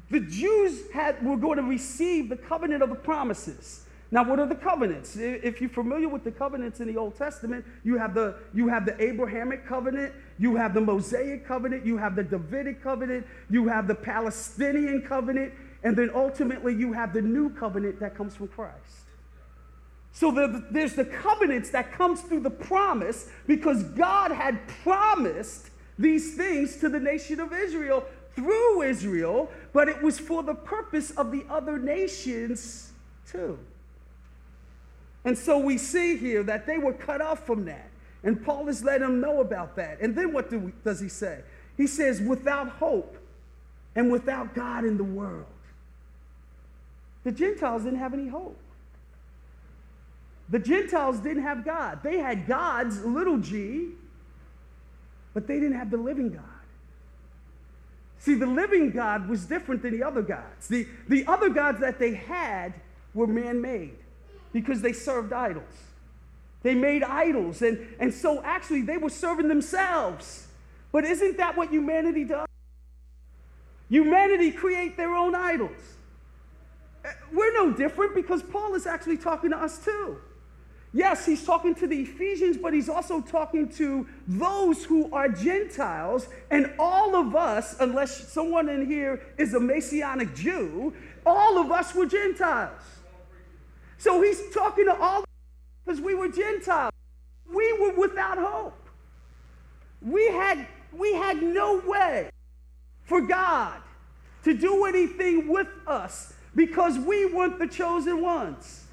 The 0.09 0.19
Jews 0.19 0.91
had, 0.91 1.25
were 1.25 1.37
going 1.37 1.57
to 1.57 1.63
receive 1.63 2.29
the 2.29 2.35
covenant 2.35 2.83
of 2.83 2.89
the 2.89 2.95
promises. 2.95 3.85
Now, 4.09 4.23
what 4.23 4.39
are 4.39 4.45
the 4.45 4.55
covenants? 4.55 5.17
If 5.17 5.59
you're 5.59 5.69
familiar 5.69 6.07
with 6.07 6.23
the 6.23 6.31
covenants 6.31 6.79
in 6.79 6.87
the 6.87 6.95
Old 6.95 7.17
Testament, 7.17 7.65
you 7.83 7.97
have 7.97 8.13
the, 8.13 8.35
you 8.53 8.69
have 8.69 8.85
the 8.85 9.01
Abrahamic 9.01 9.65
covenant, 9.65 10.13
you 10.39 10.55
have 10.55 10.73
the 10.73 10.79
Mosaic 10.79 11.45
covenant, 11.45 11.85
you 11.85 11.97
have 11.97 12.15
the 12.15 12.23
Davidic 12.23 12.81
covenant, 12.81 13.27
you 13.49 13.67
have 13.67 13.85
the 13.87 13.95
Palestinian 13.95 15.01
covenant, 15.01 15.53
and 15.83 15.95
then 15.95 16.09
ultimately, 16.13 16.73
you 16.73 16.93
have 16.93 17.13
the 17.13 17.21
new 17.21 17.49
covenant 17.51 17.99
that 17.99 18.15
comes 18.15 18.35
from 18.35 18.47
Christ. 18.47 18.75
So 20.11 20.31
there's 20.71 20.95
the 20.95 21.05
covenants 21.05 21.69
that 21.69 21.91
comes 21.91 22.21
through 22.21 22.39
the 22.39 22.49
promise 22.49 23.29
because 23.45 23.83
God 23.83 24.31
had 24.31 24.67
promised 24.83 25.69
these 25.99 26.35
things 26.35 26.77
to 26.77 26.89
the 26.89 26.99
nation 26.99 27.39
of 27.39 27.53
Israel 27.53 28.03
through 28.33 28.81
Israel, 28.81 29.51
but 29.73 29.87
it 29.89 30.01
was 30.01 30.17
for 30.19 30.41
the 30.43 30.55
purpose 30.55 31.11
of 31.11 31.31
the 31.31 31.45
other 31.49 31.77
nations 31.77 32.93
too. 33.31 33.59
And 35.25 35.37
so 35.37 35.57
we 35.57 35.77
see 35.77 36.17
here 36.17 36.41
that 36.43 36.65
they 36.65 36.77
were 36.77 36.93
cut 36.93 37.21
off 37.21 37.45
from 37.45 37.65
that. 37.65 37.89
And 38.23 38.43
Paul 38.43 38.69
is 38.69 38.83
letting 38.83 39.07
them 39.07 39.21
know 39.21 39.41
about 39.41 39.75
that. 39.75 39.99
And 40.01 40.15
then 40.15 40.33
what 40.33 40.49
do 40.49 40.59
we, 40.59 40.71
does 40.83 40.99
he 40.99 41.09
say? 41.09 41.41
He 41.75 41.85
says, 41.85 42.21
without 42.21 42.69
hope 42.69 43.17
and 43.95 44.11
without 44.11 44.55
God 44.55 44.85
in 44.85 44.97
the 44.97 45.03
world. 45.03 45.45
The 47.27 47.33
Gentiles 47.33 47.83
didn't 47.83 47.99
have 47.99 48.13
any 48.13 48.29
hope. 48.29 48.57
The 50.47 50.59
Gentiles 50.59 51.19
didn't 51.19 51.43
have 51.43 51.65
God. 51.65 51.99
They 52.01 52.19
had 52.19 52.47
gods, 52.47 53.03
little 53.03 53.37
g, 53.37 53.89
but 55.33 55.45
they 55.45 55.55
didn't 55.55 55.77
have 55.77 55.91
the 55.91 55.97
living 55.97 56.29
God. 56.29 56.45
See, 58.19 58.33
the 58.33 58.45
living 58.45 58.91
God 58.91 59.27
was 59.27 59.43
different 59.43 59.81
than 59.81 59.99
the 59.99 60.03
other 60.03 60.21
gods. 60.21 60.69
The, 60.69 60.87
the 61.09 61.27
other 61.27 61.49
gods 61.49 61.81
that 61.81 61.99
they 61.99 62.13
had 62.13 62.73
were 63.13 63.27
man 63.27 63.59
made 63.61 63.97
because 64.53 64.81
they 64.81 64.93
served 64.93 65.33
idols. 65.33 65.65
They 66.63 66.75
made 66.75 67.03
idols, 67.03 67.61
and, 67.61 67.77
and 67.99 68.13
so 68.13 68.41
actually 68.41 68.83
they 68.83 68.95
were 68.95 69.09
serving 69.09 69.49
themselves. 69.49 70.47
But 70.93 71.03
isn't 71.03 71.35
that 71.35 71.57
what 71.57 71.71
humanity 71.71 72.23
does? 72.23 72.47
Humanity 73.89 74.53
create 74.53 74.95
their 74.95 75.13
own 75.13 75.35
idols. 75.35 75.97
We're 77.31 77.53
no 77.53 77.71
different 77.71 78.15
because 78.15 78.41
Paul 78.41 78.75
is 78.75 78.87
actually 78.87 79.17
talking 79.17 79.51
to 79.51 79.57
us 79.57 79.83
too. 79.83 80.17
Yes, 80.93 81.25
he's 81.25 81.45
talking 81.45 81.75
to 81.75 81.87
the 81.87 82.01
Ephesians, 82.01 82.57
but 82.57 82.73
he's 82.73 82.89
also 82.89 83.21
talking 83.21 83.69
to 83.73 84.07
those 84.27 84.83
who 84.85 85.11
are 85.13 85.27
Gentiles. 85.27 86.27
And 86.49 86.73
all 86.79 87.15
of 87.15 87.35
us, 87.35 87.75
unless 87.79 88.31
someone 88.31 88.69
in 88.69 88.85
here 88.85 89.21
is 89.37 89.53
a 89.53 89.59
Messianic 89.59 90.33
Jew, 90.33 90.93
all 91.25 91.59
of 91.59 91.71
us 91.71 91.93
were 91.93 92.05
Gentiles. 92.05 92.81
So 93.97 94.21
he's 94.21 94.41
talking 94.53 94.85
to 94.85 94.95
all 94.95 95.25
because 95.85 95.99
we 95.99 96.15
were 96.15 96.29
Gentiles. 96.29 96.93
We 97.53 97.73
were 97.73 97.93
without 97.93 98.37
hope. 98.37 98.89
We 100.01 100.27
had, 100.27 100.65
we 100.93 101.13
had 101.13 101.41
no 101.41 101.81
way 101.85 102.29
for 103.03 103.21
God 103.21 103.81
to 104.43 104.53
do 104.53 104.85
anything 104.85 105.47
with 105.47 105.67
us 105.85 106.33
because 106.57 106.97
we 106.97 107.27
weren't 107.27 107.59
the 107.59 107.67
chosen 107.67 108.19
ones. 108.19 108.83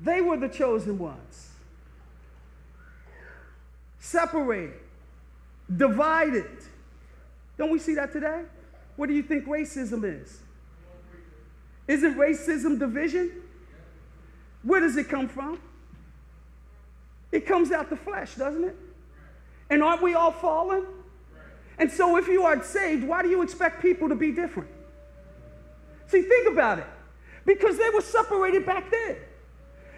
They 0.00 0.20
were 0.20 0.36
the 0.36 0.48
chosen 0.48 0.96
ones. 0.96 1.50
Separated, 3.98 4.74
divided. 5.76 6.46
Don't 7.58 7.72
we 7.72 7.80
see 7.80 7.96
that 7.96 8.12
today? 8.12 8.42
What 8.94 9.08
do 9.08 9.14
you 9.14 9.24
think 9.24 9.46
racism 9.46 10.04
is? 10.04 10.38
Isn't 11.88 12.14
racism 12.14 12.78
division? 12.78 13.32
Where 14.62 14.78
does 14.80 14.96
it 14.96 15.08
come 15.08 15.26
from? 15.26 15.60
It 17.32 17.44
comes 17.44 17.72
out 17.72 17.90
the 17.90 17.96
flesh, 17.96 18.36
doesn't 18.36 18.62
it? 18.62 18.76
And 19.68 19.82
aren't 19.82 20.00
we 20.00 20.14
all 20.14 20.30
fallen? 20.30 20.86
And 21.76 21.90
so, 21.90 22.16
if 22.16 22.28
you 22.28 22.44
are 22.44 22.62
saved, 22.62 23.02
why 23.02 23.22
do 23.22 23.28
you 23.28 23.42
expect 23.42 23.82
people 23.82 24.08
to 24.08 24.14
be 24.14 24.30
different? 24.30 24.70
See, 26.08 26.22
think 26.22 26.52
about 26.52 26.78
it. 26.78 26.86
Because 27.44 27.76
they 27.78 27.90
were 27.90 28.00
separated 28.00 28.64
back 28.64 28.90
then. 28.90 29.16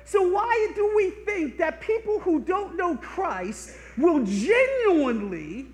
So, 0.05 0.23
why 0.23 0.73
do 0.75 0.93
we 0.97 1.11
think 1.11 1.59
that 1.59 1.81
people 1.81 2.21
who 2.21 2.41
don't 2.41 2.77
know 2.77 2.97
Christ 2.97 3.77
will 3.99 4.25
genuinely 4.25 5.67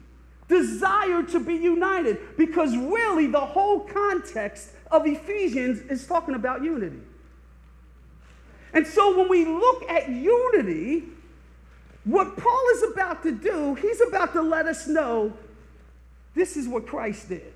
desire 0.48 1.22
to 1.24 1.40
be 1.40 1.54
united? 1.54 2.18
Because 2.38 2.76
really, 2.76 3.26
the 3.26 3.40
whole 3.40 3.80
context 3.80 4.70
of 4.90 5.06
Ephesians 5.06 5.80
is 5.90 6.06
talking 6.06 6.34
about 6.34 6.64
unity. 6.64 7.00
And 8.72 8.86
so, 8.86 9.18
when 9.18 9.28
we 9.28 9.44
look 9.44 9.82
at 9.90 10.08
unity, 10.08 11.04
what 12.04 12.36
Paul 12.36 12.64
is 12.74 12.84
about 12.92 13.22
to 13.24 13.32
do, 13.32 13.74
he's 13.74 14.00
about 14.00 14.32
to 14.32 14.42
let 14.42 14.66
us 14.66 14.86
know 14.86 15.32
this 16.34 16.56
is 16.56 16.66
what 16.66 16.86
Christ 16.86 17.28
did. 17.28 17.52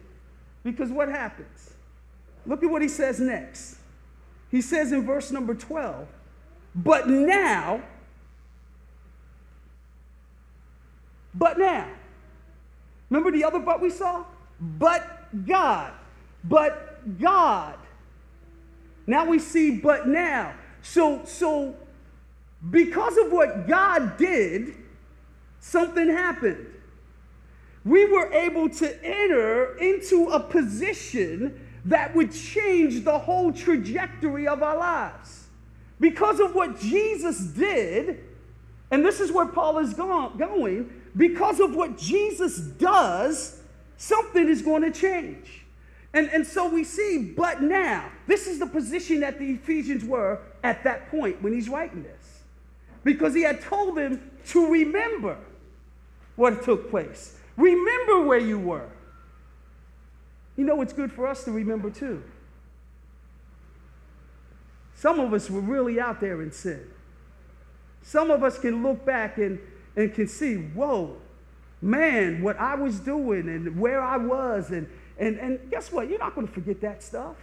Because 0.62 0.90
what 0.90 1.08
happens? 1.08 1.72
Look 2.46 2.62
at 2.62 2.70
what 2.70 2.82
he 2.82 2.88
says 2.88 3.20
next. 3.20 3.76
He 4.50 4.60
says 4.60 4.92
in 4.92 5.04
verse 5.04 5.30
number 5.30 5.54
12, 5.54 6.06
but 6.74 7.08
now, 7.08 7.82
but 11.34 11.58
now, 11.58 11.88
remember 13.10 13.30
the 13.32 13.44
other 13.44 13.58
but 13.58 13.80
we 13.80 13.90
saw? 13.90 14.24
But 14.60 15.44
God, 15.46 15.92
but 16.44 17.18
God. 17.18 17.76
Now 19.06 19.26
we 19.26 19.38
see 19.38 19.72
but 19.72 20.08
now. 20.08 20.54
So, 20.82 21.22
so 21.24 21.74
because 22.70 23.16
of 23.16 23.32
what 23.32 23.66
God 23.66 24.16
did, 24.16 24.74
something 25.60 26.08
happened. 26.08 26.66
We 27.84 28.06
were 28.06 28.32
able 28.32 28.68
to 28.68 29.04
enter 29.04 29.76
into 29.78 30.28
a 30.28 30.40
position 30.40 31.65
that 31.86 32.14
would 32.14 32.32
change 32.32 33.04
the 33.04 33.18
whole 33.18 33.52
trajectory 33.52 34.46
of 34.46 34.62
our 34.62 34.76
lives. 34.76 35.46
Because 35.98 36.40
of 36.40 36.54
what 36.54 36.78
Jesus 36.78 37.38
did, 37.38 38.24
and 38.90 39.04
this 39.04 39.20
is 39.20 39.32
where 39.32 39.46
Paul 39.46 39.78
is 39.78 39.94
going, 39.94 40.90
because 41.16 41.60
of 41.60 41.74
what 41.74 41.96
Jesus 41.96 42.58
does, 42.58 43.60
something 43.96 44.48
is 44.48 44.62
going 44.62 44.82
to 44.82 44.90
change. 44.90 45.64
And, 46.12 46.28
and 46.30 46.46
so 46.46 46.68
we 46.68 46.84
see, 46.84 47.32
but 47.36 47.62
now, 47.62 48.10
this 48.26 48.46
is 48.46 48.58
the 48.58 48.66
position 48.66 49.20
that 49.20 49.38
the 49.38 49.52
Ephesians 49.52 50.04
were 50.04 50.40
at 50.62 50.82
that 50.84 51.10
point 51.10 51.40
when 51.42 51.52
he's 51.52 51.68
writing 51.68 52.02
this. 52.02 52.42
Because 53.04 53.34
he 53.34 53.42
had 53.42 53.60
told 53.60 53.96
them 53.96 54.30
to 54.48 54.66
remember 54.66 55.36
what 56.34 56.64
took 56.64 56.90
place. 56.90 57.38
Remember 57.56 58.22
where 58.22 58.38
you 58.38 58.58
were. 58.58 58.88
You 60.56 60.64
know, 60.64 60.80
it's 60.80 60.92
good 60.92 61.12
for 61.12 61.26
us 61.26 61.44
to 61.44 61.52
remember 61.52 61.90
too. 61.90 62.22
Some 64.94 65.20
of 65.20 65.32
us 65.34 65.50
were 65.50 65.60
really 65.60 66.00
out 66.00 66.20
there 66.20 66.40
in 66.42 66.50
sin. 66.50 66.86
Some 68.02 68.30
of 68.30 68.42
us 68.42 68.58
can 68.58 68.82
look 68.82 69.04
back 69.04 69.36
and, 69.36 69.58
and 69.94 70.14
can 70.14 70.26
see, 70.26 70.56
whoa, 70.56 71.16
man, 71.82 72.42
what 72.42 72.58
I 72.58 72.74
was 72.76 73.00
doing 73.00 73.48
and 73.48 73.78
where 73.78 74.00
I 74.00 74.16
was. 74.16 74.70
And, 74.70 74.88
and, 75.18 75.38
and 75.38 75.70
guess 75.70 75.92
what? 75.92 76.08
You're 76.08 76.18
not 76.18 76.34
going 76.34 76.46
to 76.46 76.52
forget 76.52 76.80
that 76.80 77.02
stuff. 77.02 77.36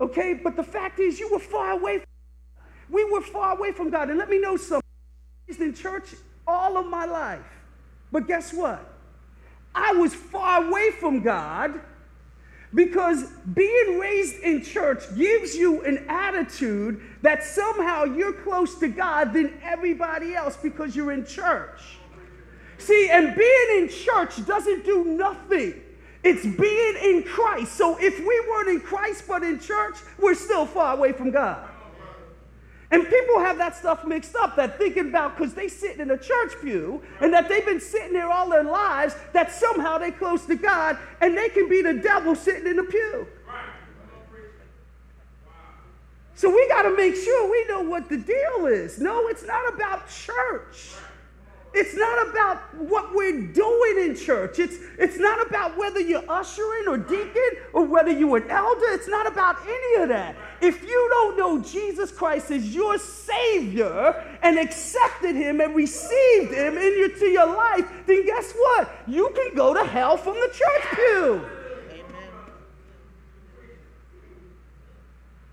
Okay? 0.00 0.32
But 0.34 0.56
the 0.56 0.62
fact 0.62 1.00
is, 1.00 1.20
you 1.20 1.30
were 1.30 1.38
far 1.38 1.72
away. 1.72 1.98
From, 1.98 2.06
we 2.88 3.04
were 3.04 3.20
far 3.20 3.56
away 3.56 3.72
from 3.72 3.90
God. 3.90 4.08
And 4.08 4.18
let 4.18 4.30
me 4.30 4.40
know 4.40 4.56
something. 4.56 4.88
I 5.48 5.52
was 5.52 5.60
in 5.60 5.74
church 5.74 6.14
all 6.46 6.78
of 6.78 6.86
my 6.86 7.04
life. 7.04 7.40
But 8.10 8.26
guess 8.26 8.54
what? 8.54 8.91
I 9.74 9.92
was 9.92 10.14
far 10.14 10.64
away 10.64 10.90
from 10.90 11.22
God 11.22 11.80
because 12.74 13.24
being 13.54 13.98
raised 13.98 14.40
in 14.40 14.62
church 14.62 15.02
gives 15.16 15.54
you 15.54 15.82
an 15.82 16.06
attitude 16.08 17.00
that 17.22 17.44
somehow 17.44 18.04
you're 18.04 18.32
close 18.32 18.78
to 18.80 18.88
God 18.88 19.32
than 19.32 19.58
everybody 19.62 20.34
else 20.34 20.56
because 20.56 20.96
you're 20.96 21.12
in 21.12 21.26
church. 21.26 21.80
See, 22.78 23.08
and 23.10 23.36
being 23.36 23.82
in 23.82 23.88
church 23.88 24.44
doesn't 24.46 24.84
do 24.84 25.04
nothing. 25.04 25.74
It's 26.24 26.42
being 26.42 26.96
in 27.02 27.24
Christ. 27.24 27.74
So 27.74 27.96
if 28.00 28.18
we 28.18 28.44
weren't 28.48 28.68
in 28.68 28.80
Christ 28.80 29.24
but 29.28 29.42
in 29.42 29.58
church, 29.58 29.96
we're 30.18 30.34
still 30.34 30.66
far 30.66 30.96
away 30.96 31.12
from 31.12 31.30
God. 31.30 31.68
And 32.92 33.08
people 33.08 33.40
have 33.40 33.56
that 33.56 33.74
stuff 33.74 34.04
mixed 34.04 34.36
up 34.36 34.54
that 34.56 34.76
thinking 34.76 35.08
about 35.08 35.36
because 35.36 35.54
they 35.54 35.66
sit 35.66 35.98
in 35.98 36.10
a 36.10 36.18
church 36.18 36.52
pew 36.60 37.02
and 37.20 37.32
that 37.32 37.48
they've 37.48 37.64
been 37.64 37.80
sitting 37.80 38.12
there 38.12 38.30
all 38.30 38.50
their 38.50 38.64
lives 38.64 39.16
that 39.32 39.50
somehow 39.50 39.96
they 39.96 40.10
close 40.10 40.44
to 40.44 40.54
God 40.54 40.98
and 41.22 41.34
they 41.34 41.48
can 41.48 41.70
be 41.70 41.80
the 41.80 41.94
devil 41.94 42.34
sitting 42.34 42.66
in 42.66 42.76
the 42.76 42.82
pew. 42.84 43.26
So 46.34 46.50
we 46.50 46.68
got 46.68 46.82
to 46.82 46.94
make 46.94 47.14
sure 47.14 47.50
we 47.50 47.64
know 47.66 47.80
what 47.82 48.10
the 48.10 48.18
deal 48.18 48.66
is. 48.66 48.98
No, 48.98 49.28
it's 49.28 49.44
not 49.44 49.72
about 49.72 50.08
church. 50.10 50.92
It's 51.72 51.96
not 51.96 52.28
about 52.28 52.74
what 52.74 53.14
we're 53.14 53.46
doing 53.46 54.10
in 54.10 54.16
church. 54.16 54.58
It's, 54.58 54.76
it's 54.98 55.18
not 55.18 55.46
about 55.46 55.78
whether 55.78 56.00
you're 56.00 56.30
ushering 56.30 56.88
or 56.88 56.98
deacon 56.98 57.50
or 57.72 57.86
whether 57.86 58.10
you're 58.10 58.36
an 58.36 58.50
elder. 58.50 58.86
It's 58.88 59.08
not 59.08 59.26
about 59.26 59.56
any 59.66 60.02
of 60.02 60.08
that. 60.10 60.36
If 60.62 60.84
you 60.88 61.08
don't 61.10 61.36
know 61.36 61.60
Jesus 61.60 62.12
Christ 62.12 62.52
as 62.52 62.72
your 62.72 62.96
Savior 62.96 64.24
and 64.42 64.60
accepted 64.60 65.34
Him 65.34 65.60
and 65.60 65.74
received 65.74 66.54
Him 66.54 66.78
into 66.78 67.26
your 67.26 67.46
life, 67.46 67.84
then 68.06 68.24
guess 68.24 68.52
what? 68.52 68.88
You 69.08 69.28
can 69.34 69.56
go 69.56 69.74
to 69.74 69.84
hell 69.84 70.16
from 70.16 70.34
the 70.34 70.46
church 70.46 70.94
pew. 70.94 71.44
Amen. 71.90 72.30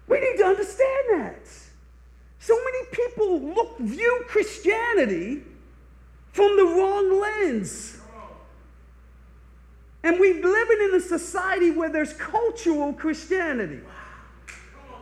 We 0.07 0.19
need 0.19 0.37
to 0.37 0.45
understand 0.45 1.03
that. 1.13 1.47
So 2.37 2.55
many 2.55 2.85
people 2.91 3.53
look, 3.55 3.79
view 3.79 4.25
Christianity 4.27 5.41
from 6.33 6.55
the 6.55 6.65
wrong 6.65 7.19
lens. 7.19 7.99
And 10.03 10.19
we're 10.19 10.35
living 10.35 10.77
in 10.81 10.95
a 10.95 11.01
society 11.01 11.71
where 11.71 11.89
there's 11.89 12.13
cultural 12.13 12.93
Christianity. 12.93 13.79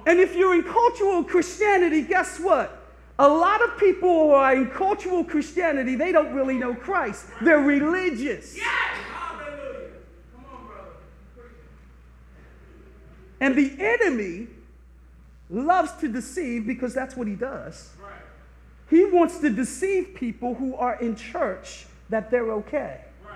And 0.07 0.21
if 0.21 0.37
you're 0.37 0.55
in 0.55 0.63
cultural 0.63 1.21
Christianity, 1.21 2.01
guess 2.01 2.39
what? 2.39 2.81
A 3.19 3.27
lot 3.27 3.61
of 3.61 3.77
people 3.77 4.09
who 4.09 4.29
are 4.31 4.55
in 4.55 4.69
cultural 4.69 5.23
Christianity, 5.23 5.95
they 5.95 6.13
don't 6.13 6.33
really 6.33 6.57
know 6.57 6.73
Christ. 6.73 7.25
They're 7.41 7.59
religious. 7.59 8.55
Yes! 8.55 8.65
Hallelujah. 9.11 9.89
Come 10.33 10.45
on, 10.53 10.65
brother. 10.65 11.51
And 13.41 13.55
the 13.55 13.75
enemy 13.83 14.47
loves 15.49 15.91
to 15.99 16.07
deceive 16.07 16.65
because 16.65 16.93
that's 16.93 17.17
what 17.17 17.27
he 17.27 17.35
does. 17.35 17.91
He 18.89 19.03
wants 19.03 19.39
to 19.39 19.49
deceive 19.49 20.15
people 20.15 20.55
who 20.55 20.73
are 20.75 20.95
in 21.01 21.17
church 21.17 21.85
that 22.09 22.31
they're 22.31 22.53
okay. 22.53 23.01
Right. 23.25 23.35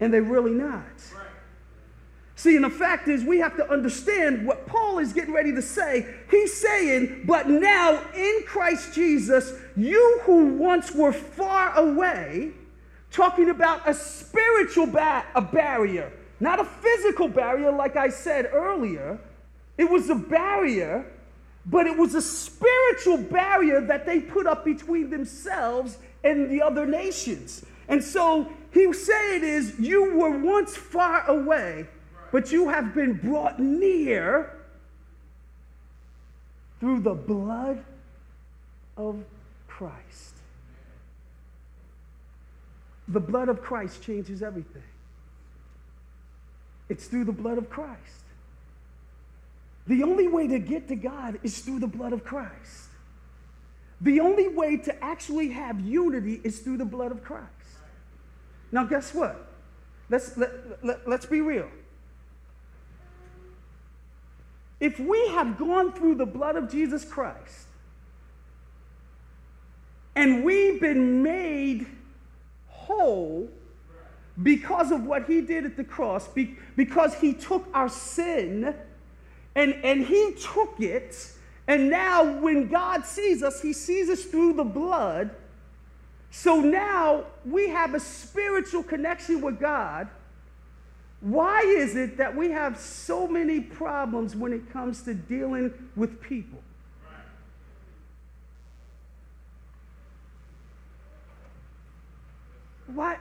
And 0.00 0.12
they're 0.12 0.22
really 0.22 0.50
not. 0.50 0.82
Right. 1.14 1.27
See, 2.38 2.54
and 2.54 2.64
the 2.64 2.70
fact 2.70 3.08
is, 3.08 3.24
we 3.24 3.38
have 3.38 3.56
to 3.56 3.68
understand 3.68 4.46
what 4.46 4.64
Paul 4.66 5.00
is 5.00 5.12
getting 5.12 5.34
ready 5.34 5.52
to 5.52 5.60
say. 5.60 6.06
He's 6.30 6.54
saying, 6.56 7.24
but 7.26 7.48
now 7.48 8.00
in 8.14 8.44
Christ 8.46 8.94
Jesus, 8.94 9.52
you 9.76 10.20
who 10.22 10.54
once 10.54 10.94
were 10.94 11.12
far 11.12 11.76
away, 11.76 12.52
talking 13.10 13.50
about 13.50 13.88
a 13.88 13.92
spiritual 13.92 14.86
ba- 14.86 15.26
a 15.34 15.42
barrier, 15.42 16.12
not 16.38 16.60
a 16.60 16.64
physical 16.64 17.26
barrier, 17.26 17.72
like 17.72 17.96
I 17.96 18.08
said 18.08 18.48
earlier. 18.52 19.18
It 19.76 19.90
was 19.90 20.08
a 20.08 20.14
barrier 20.14 21.04
but 21.70 21.86
it 21.86 21.96
was 21.96 22.14
a 22.14 22.22
spiritual 22.22 23.18
barrier 23.18 23.80
that 23.82 24.06
they 24.06 24.20
put 24.20 24.46
up 24.46 24.64
between 24.64 25.10
themselves 25.10 25.98
and 26.24 26.50
the 26.50 26.62
other 26.62 26.86
nations. 26.86 27.64
And 27.88 28.02
so 28.02 28.50
he 28.72 28.90
said 28.92 29.40
is 29.42 29.78
you 29.78 30.16
were 30.16 30.38
once 30.38 30.76
far 30.76 31.28
away, 31.28 31.86
but 32.30 32.52
you 32.52 32.68
have 32.68 32.94
been 32.94 33.14
brought 33.14 33.58
near 33.58 34.54
through 36.80 37.00
the 37.00 37.14
blood 37.14 37.84
of 38.96 39.24
Christ. 39.66 40.34
The 43.08 43.20
blood 43.20 43.48
of 43.48 43.62
Christ 43.62 44.02
changes 44.02 44.42
everything. 44.42 44.82
It's 46.88 47.06
through 47.06 47.24
the 47.24 47.32
blood 47.32 47.58
of 47.58 47.70
Christ. 47.70 47.98
The 49.86 50.02
only 50.02 50.28
way 50.28 50.46
to 50.48 50.58
get 50.58 50.88
to 50.88 50.96
God 50.96 51.38
is 51.42 51.60
through 51.60 51.80
the 51.80 51.86
blood 51.86 52.12
of 52.12 52.24
Christ. 52.24 52.84
the 54.00 54.20
only 54.20 54.46
way 54.46 54.76
to 54.76 55.04
actually 55.04 55.48
have 55.48 55.80
unity 55.80 56.40
is 56.44 56.60
through 56.60 56.76
the 56.76 56.84
blood 56.84 57.10
of 57.10 57.24
Christ. 57.24 57.48
Now, 58.70 58.84
guess 58.84 59.12
what? 59.12 59.50
Let's, 60.08 60.36
let, 60.36 60.84
let, 60.84 61.08
let's 61.08 61.26
be 61.26 61.40
real. 61.40 61.68
If 64.80 65.00
we 65.00 65.28
have 65.28 65.58
gone 65.58 65.92
through 65.92 66.16
the 66.16 66.26
blood 66.26 66.56
of 66.56 66.70
Jesus 66.70 67.04
Christ 67.04 67.66
and 70.14 70.44
we've 70.44 70.80
been 70.80 71.22
made 71.22 71.86
whole 72.68 73.48
because 74.42 74.92
of 74.92 75.04
what 75.04 75.26
he 75.26 75.40
did 75.40 75.64
at 75.64 75.76
the 75.76 75.84
cross, 75.84 76.28
because 76.76 77.14
he 77.14 77.32
took 77.32 77.66
our 77.74 77.88
sin 77.88 78.74
and, 79.56 79.74
and 79.82 80.06
he 80.06 80.34
took 80.34 80.80
it, 80.80 81.32
and 81.66 81.90
now 81.90 82.38
when 82.40 82.68
God 82.68 83.04
sees 83.04 83.42
us, 83.42 83.60
he 83.60 83.72
sees 83.72 84.08
us 84.08 84.24
through 84.24 84.52
the 84.54 84.64
blood. 84.64 85.30
So 86.30 86.60
now 86.60 87.24
we 87.44 87.68
have 87.68 87.94
a 87.94 88.00
spiritual 88.00 88.84
connection 88.84 89.40
with 89.40 89.58
God 89.58 90.08
why 91.20 91.62
is 91.62 91.96
it 91.96 92.16
that 92.18 92.36
we 92.36 92.50
have 92.50 92.78
so 92.78 93.26
many 93.26 93.60
problems 93.60 94.36
when 94.36 94.52
it 94.52 94.70
comes 94.72 95.02
to 95.02 95.14
dealing 95.14 95.72
with 95.96 96.20
people? 96.22 96.60
Why, 102.86 103.18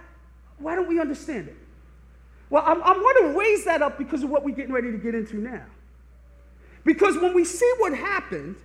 why 0.59 0.75
don't 0.75 0.87
we 0.87 0.99
understand 0.99 1.47
it? 1.47 1.57
Well, 2.49 2.63
I'm, 2.65 2.81
I'm 2.83 3.01
going 3.01 3.33
to 3.33 3.37
raise 3.37 3.65
that 3.65 3.81
up 3.81 3.97
because 3.97 4.23
of 4.23 4.29
what 4.29 4.45
we're 4.45 4.55
getting 4.55 4.71
ready 4.71 4.91
to 4.91 4.97
get 4.97 5.13
into 5.13 5.37
now. 5.37 5.65
Because 6.85 7.17
when 7.17 7.33
we 7.33 7.43
see 7.43 7.69
what 7.79 7.93
happened, 7.93 8.55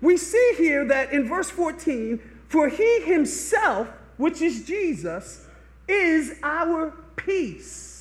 we 0.00 0.16
see 0.16 0.54
here 0.56 0.86
that 0.86 1.12
in 1.12 1.26
verse 1.26 1.50
14, 1.50 2.20
for 2.46 2.68
he 2.68 3.00
himself, 3.00 3.88
which 4.18 4.40
is 4.40 4.64
Jesus, 4.64 5.46
is 5.88 6.38
our 6.44 6.92
peace 7.16 7.99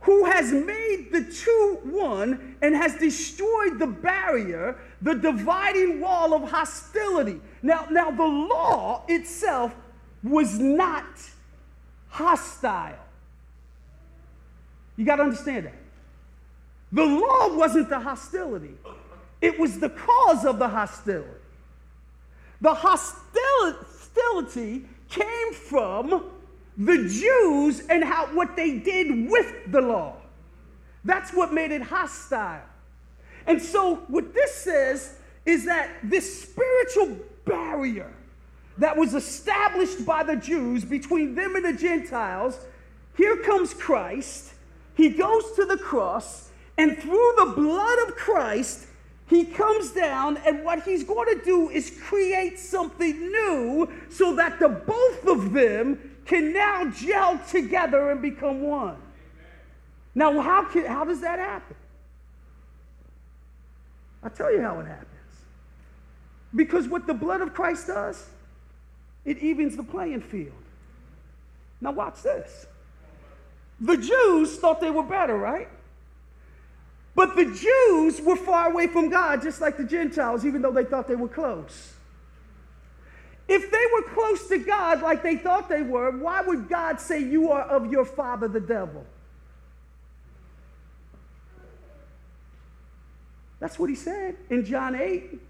who 0.00 0.24
has 0.26 0.52
made 0.52 1.08
the 1.10 1.24
two 1.24 1.78
one 1.84 2.56
and 2.62 2.74
has 2.74 2.94
destroyed 2.96 3.78
the 3.78 3.86
barrier, 3.86 4.76
the 5.02 5.14
dividing 5.14 6.00
wall 6.00 6.34
of 6.34 6.50
hostility. 6.50 7.40
Now, 7.62 7.86
now 7.90 8.10
the 8.10 8.24
law 8.24 9.04
itself 9.08 9.74
was 10.22 10.58
not 10.58 11.04
hostile. 12.08 12.98
You 14.96 15.04
got 15.04 15.16
to 15.16 15.24
understand 15.24 15.66
that. 15.66 15.74
The 16.92 17.04
law 17.04 17.54
wasn't 17.56 17.90
the 17.90 18.00
hostility, 18.00 18.74
it 19.40 19.58
was 19.58 19.78
the 19.78 19.90
cause 19.90 20.44
of 20.44 20.58
the 20.58 20.68
hostility. 20.68 21.28
The 22.60 22.74
hostility 22.74 23.78
came 25.08 25.52
from 25.52 26.24
the 26.78 27.08
Jews 27.08 27.82
and 27.90 28.04
how 28.04 28.26
what 28.28 28.56
they 28.56 28.78
did 28.78 29.28
with 29.28 29.70
the 29.70 29.80
law. 29.80 30.14
That's 31.04 31.32
what 31.32 31.52
made 31.52 31.72
it 31.72 31.82
hostile. 31.82 32.62
And 33.46 33.60
so 33.60 33.96
what 34.08 34.32
this 34.32 34.54
says 34.54 35.16
is 35.44 35.64
that 35.64 35.90
this 36.04 36.42
spiritual 36.42 37.16
barrier 37.44 38.12
that 38.76 38.96
was 38.96 39.14
established 39.14 40.06
by 40.06 40.22
the 40.22 40.36
Jews 40.36 40.84
between 40.84 41.34
them 41.34 41.56
and 41.56 41.64
the 41.64 41.72
Gentiles, 41.72 42.58
here 43.16 43.36
comes 43.38 43.74
Christ. 43.74 44.52
He 44.94 45.08
goes 45.08 45.52
to 45.52 45.64
the 45.64 45.78
cross, 45.78 46.50
and 46.76 46.96
through 46.98 47.34
the 47.38 47.52
blood 47.56 47.98
of 48.06 48.14
Christ, 48.14 48.86
he 49.26 49.44
comes 49.44 49.90
down, 49.90 50.36
and 50.38 50.64
what 50.64 50.84
he's 50.84 51.04
going 51.04 51.38
to 51.38 51.44
do 51.44 51.68
is 51.70 51.98
create 52.04 52.58
something 52.58 53.18
new 53.18 53.90
so 54.10 54.34
that 54.36 54.58
the 54.58 54.68
both 54.68 55.26
of 55.26 55.52
them 55.52 55.98
can 56.28 56.52
now 56.52 56.84
gel 56.90 57.40
together 57.50 58.10
and 58.10 58.20
become 58.20 58.60
one. 58.60 58.96
Now, 60.14 60.38
how, 60.40 60.64
can, 60.64 60.84
how 60.84 61.04
does 61.04 61.22
that 61.22 61.38
happen? 61.38 61.74
I'll 64.22 64.30
tell 64.30 64.52
you 64.52 64.60
how 64.60 64.78
it 64.80 64.86
happens. 64.86 65.08
Because 66.54 66.86
what 66.86 67.06
the 67.06 67.14
blood 67.14 67.40
of 67.40 67.54
Christ 67.54 67.86
does, 67.86 68.26
it 69.24 69.38
evens 69.38 69.76
the 69.76 69.82
playing 69.82 70.20
field. 70.20 70.52
Now, 71.80 71.92
watch 71.92 72.22
this. 72.22 72.66
The 73.80 73.96
Jews 73.96 74.58
thought 74.58 74.80
they 74.80 74.90
were 74.90 75.04
better, 75.04 75.36
right? 75.36 75.68
But 77.14 77.36
the 77.36 77.46
Jews 77.46 78.20
were 78.20 78.36
far 78.36 78.70
away 78.70 78.86
from 78.86 79.08
God, 79.08 79.42
just 79.42 79.62
like 79.62 79.78
the 79.78 79.84
Gentiles, 79.84 80.44
even 80.44 80.60
though 80.60 80.72
they 80.72 80.84
thought 80.84 81.08
they 81.08 81.16
were 81.16 81.28
close. 81.28 81.94
If 83.48 83.70
they 83.70 83.84
were 83.94 84.02
close 84.12 84.46
to 84.48 84.58
God 84.58 85.00
like 85.00 85.22
they 85.22 85.36
thought 85.36 85.70
they 85.70 85.82
were, 85.82 86.10
why 86.10 86.42
would 86.42 86.68
God 86.68 87.00
say 87.00 87.20
you 87.20 87.50
are 87.50 87.62
of 87.62 87.90
your 87.90 88.04
father, 88.04 88.46
the 88.46 88.60
devil? 88.60 89.06
That's 93.58 93.78
what 93.78 93.88
he 93.88 93.96
said 93.96 94.36
in 94.50 94.64
John 94.64 94.94
8. 94.94 95.40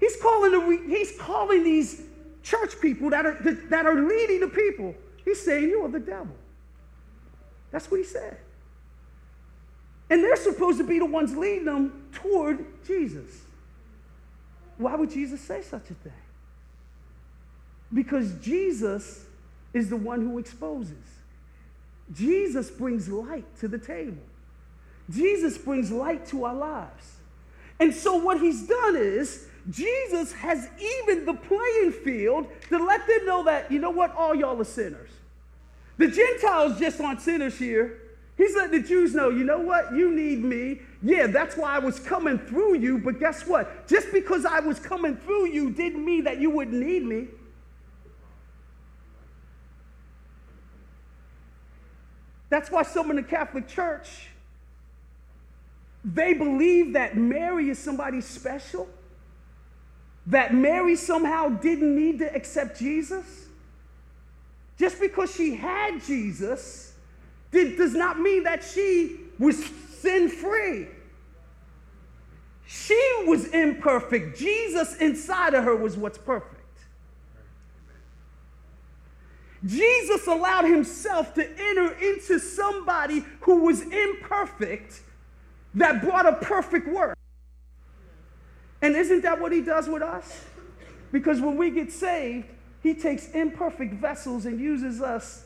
He's 0.00 0.16
calling, 0.20 0.50
the, 0.50 0.82
he's 0.88 1.16
calling 1.18 1.64
these 1.64 2.02
church 2.42 2.78
people 2.80 3.10
that 3.10 3.24
are, 3.24 3.38
that 3.70 3.86
are 3.86 3.94
leading 3.94 4.40
the 4.40 4.48
people. 4.48 4.94
He's 5.24 5.42
saying, 5.42 5.70
You 5.70 5.84
are 5.84 5.88
the 5.88 6.00
devil. 6.00 6.34
That's 7.70 7.90
what 7.90 7.98
he 7.98 8.04
said. 8.04 8.36
And 10.10 10.22
they're 10.22 10.36
supposed 10.36 10.78
to 10.78 10.84
be 10.84 10.98
the 10.98 11.06
ones 11.06 11.34
leading 11.36 11.64
them 11.64 12.08
toward 12.12 12.66
Jesus. 12.84 13.43
Why 14.78 14.94
would 14.96 15.10
Jesus 15.10 15.40
say 15.40 15.62
such 15.62 15.90
a 15.90 15.94
thing? 15.94 16.12
Because 17.92 18.34
Jesus 18.40 19.24
is 19.72 19.90
the 19.90 19.96
one 19.96 20.20
who 20.20 20.38
exposes. 20.38 20.92
Jesus 22.12 22.70
brings 22.70 23.08
light 23.08 23.44
to 23.60 23.68
the 23.68 23.78
table. 23.78 24.22
Jesus 25.10 25.58
brings 25.58 25.90
light 25.90 26.26
to 26.26 26.44
our 26.44 26.54
lives. 26.54 27.16
And 27.80 27.94
so, 27.94 28.16
what 28.16 28.40
he's 28.40 28.66
done 28.66 28.96
is, 28.96 29.46
Jesus 29.70 30.32
has 30.32 30.68
evened 30.78 31.26
the 31.26 31.34
playing 31.34 31.92
field 31.92 32.46
to 32.68 32.78
let 32.78 33.06
them 33.06 33.26
know 33.26 33.44
that, 33.44 33.70
you 33.70 33.78
know 33.78 33.90
what, 33.90 34.14
all 34.14 34.34
y'all 34.34 34.60
are 34.60 34.64
sinners. 34.64 35.10
The 35.96 36.08
Gentiles 36.08 36.78
just 36.78 37.00
aren't 37.00 37.20
sinners 37.20 37.58
here. 37.58 38.00
He's 38.36 38.56
letting 38.56 38.82
the 38.82 38.86
Jews 38.86 39.14
know, 39.14 39.30
you 39.30 39.44
know 39.44 39.60
what? 39.60 39.94
You 39.94 40.10
need 40.10 40.42
me. 40.42 40.80
Yeah, 41.02 41.28
that's 41.28 41.56
why 41.56 41.76
I 41.76 41.78
was 41.78 42.00
coming 42.00 42.38
through 42.38 42.78
you, 42.78 42.98
but 42.98 43.20
guess 43.20 43.46
what? 43.46 43.86
Just 43.86 44.10
because 44.12 44.44
I 44.44 44.60
was 44.60 44.80
coming 44.80 45.16
through 45.16 45.48
you 45.48 45.70
didn't 45.70 46.04
mean 46.04 46.24
that 46.24 46.40
you 46.40 46.50
wouldn't 46.50 46.76
need 46.76 47.04
me. 47.04 47.28
That's 52.50 52.70
why 52.70 52.82
some 52.82 53.10
in 53.10 53.16
the 53.16 53.22
Catholic 53.22 53.68
Church, 53.68 54.28
they 56.04 56.34
believe 56.34 56.92
that 56.94 57.16
Mary 57.16 57.70
is 57.70 57.78
somebody 57.78 58.20
special, 58.20 58.88
that 60.26 60.54
Mary 60.54 60.96
somehow 60.96 61.48
didn't 61.48 61.94
need 61.96 62.18
to 62.18 62.34
accept 62.34 62.78
Jesus. 62.78 63.46
Just 64.78 65.00
because 65.00 65.34
she 65.34 65.54
had 65.54 66.02
Jesus 66.04 66.83
did, 67.54 67.78
does 67.78 67.94
not 67.94 68.20
mean 68.20 68.42
that 68.42 68.62
she 68.62 69.16
was 69.38 69.64
sin 70.00 70.28
free. 70.28 70.88
She 72.66 73.24
was 73.26 73.46
imperfect. 73.48 74.38
Jesus 74.38 74.96
inside 74.96 75.54
of 75.54 75.64
her 75.64 75.76
was 75.76 75.96
what's 75.96 76.18
perfect. 76.18 76.60
Jesus 79.64 80.26
allowed 80.26 80.66
himself 80.66 81.32
to 81.34 81.48
enter 81.48 81.92
into 81.92 82.38
somebody 82.38 83.24
who 83.40 83.64
was 83.64 83.80
imperfect 83.80 85.00
that 85.74 86.02
brought 86.02 86.26
a 86.26 86.34
perfect 86.34 86.86
work. 86.86 87.16
And 88.82 88.94
isn't 88.94 89.22
that 89.22 89.40
what 89.40 89.52
he 89.52 89.62
does 89.62 89.88
with 89.88 90.02
us? 90.02 90.44
Because 91.12 91.40
when 91.40 91.56
we 91.56 91.70
get 91.70 91.90
saved, 91.90 92.48
he 92.82 92.92
takes 92.92 93.30
imperfect 93.30 93.94
vessels 93.94 94.44
and 94.44 94.60
uses 94.60 95.00
us 95.00 95.44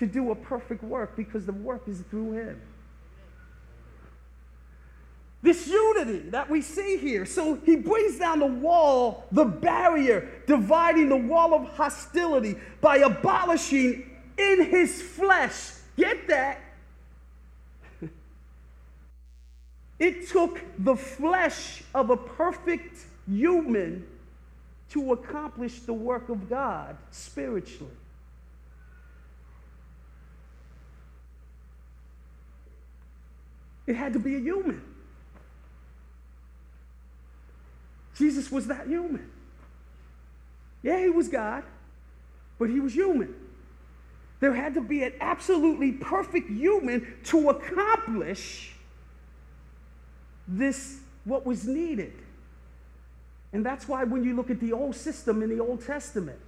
to 0.00 0.06
do 0.06 0.30
a 0.30 0.34
perfect 0.34 0.82
work 0.82 1.14
because 1.14 1.44
the 1.44 1.52
work 1.52 1.82
is 1.86 2.00
through 2.10 2.32
him. 2.32 2.60
This 5.42 5.66
unity 5.68 6.30
that 6.30 6.48
we 6.48 6.62
see 6.62 6.96
here. 6.96 7.26
So 7.26 7.56
he 7.66 7.76
brings 7.76 8.18
down 8.18 8.40
the 8.40 8.46
wall, 8.46 9.26
the 9.30 9.44
barrier, 9.44 10.28
dividing 10.46 11.10
the 11.10 11.16
wall 11.16 11.54
of 11.54 11.68
hostility 11.68 12.56
by 12.80 12.96
abolishing 12.98 14.10
in 14.38 14.64
his 14.64 15.02
flesh. 15.02 15.72
Get 15.96 16.26
that? 16.28 16.60
It 19.98 20.28
took 20.28 20.62
the 20.78 20.96
flesh 20.96 21.82
of 21.94 22.08
a 22.08 22.16
perfect 22.16 23.04
human 23.28 24.06
to 24.92 25.12
accomplish 25.12 25.80
the 25.80 25.92
work 25.92 26.30
of 26.30 26.48
God 26.48 26.96
spiritually. 27.10 27.92
It 33.90 33.96
had 33.96 34.12
to 34.12 34.20
be 34.20 34.36
a 34.36 34.38
human. 34.38 34.80
Jesus 38.14 38.52
was 38.52 38.68
that 38.68 38.86
human. 38.86 39.28
Yeah, 40.80 41.00
he 41.00 41.10
was 41.10 41.26
God, 41.26 41.64
but 42.56 42.70
he 42.70 42.78
was 42.78 42.94
human. 42.94 43.34
There 44.38 44.54
had 44.54 44.74
to 44.74 44.80
be 44.80 45.02
an 45.02 45.14
absolutely 45.20 45.90
perfect 45.90 46.48
human 46.50 47.16
to 47.24 47.50
accomplish 47.50 48.76
this, 50.46 51.00
what 51.24 51.44
was 51.44 51.66
needed. 51.66 52.12
And 53.52 53.66
that's 53.66 53.88
why 53.88 54.04
when 54.04 54.22
you 54.22 54.36
look 54.36 54.50
at 54.50 54.60
the 54.60 54.72
old 54.72 54.94
system 54.94 55.42
in 55.42 55.50
the 55.50 55.58
Old 55.58 55.84
Testament, 55.84 56.38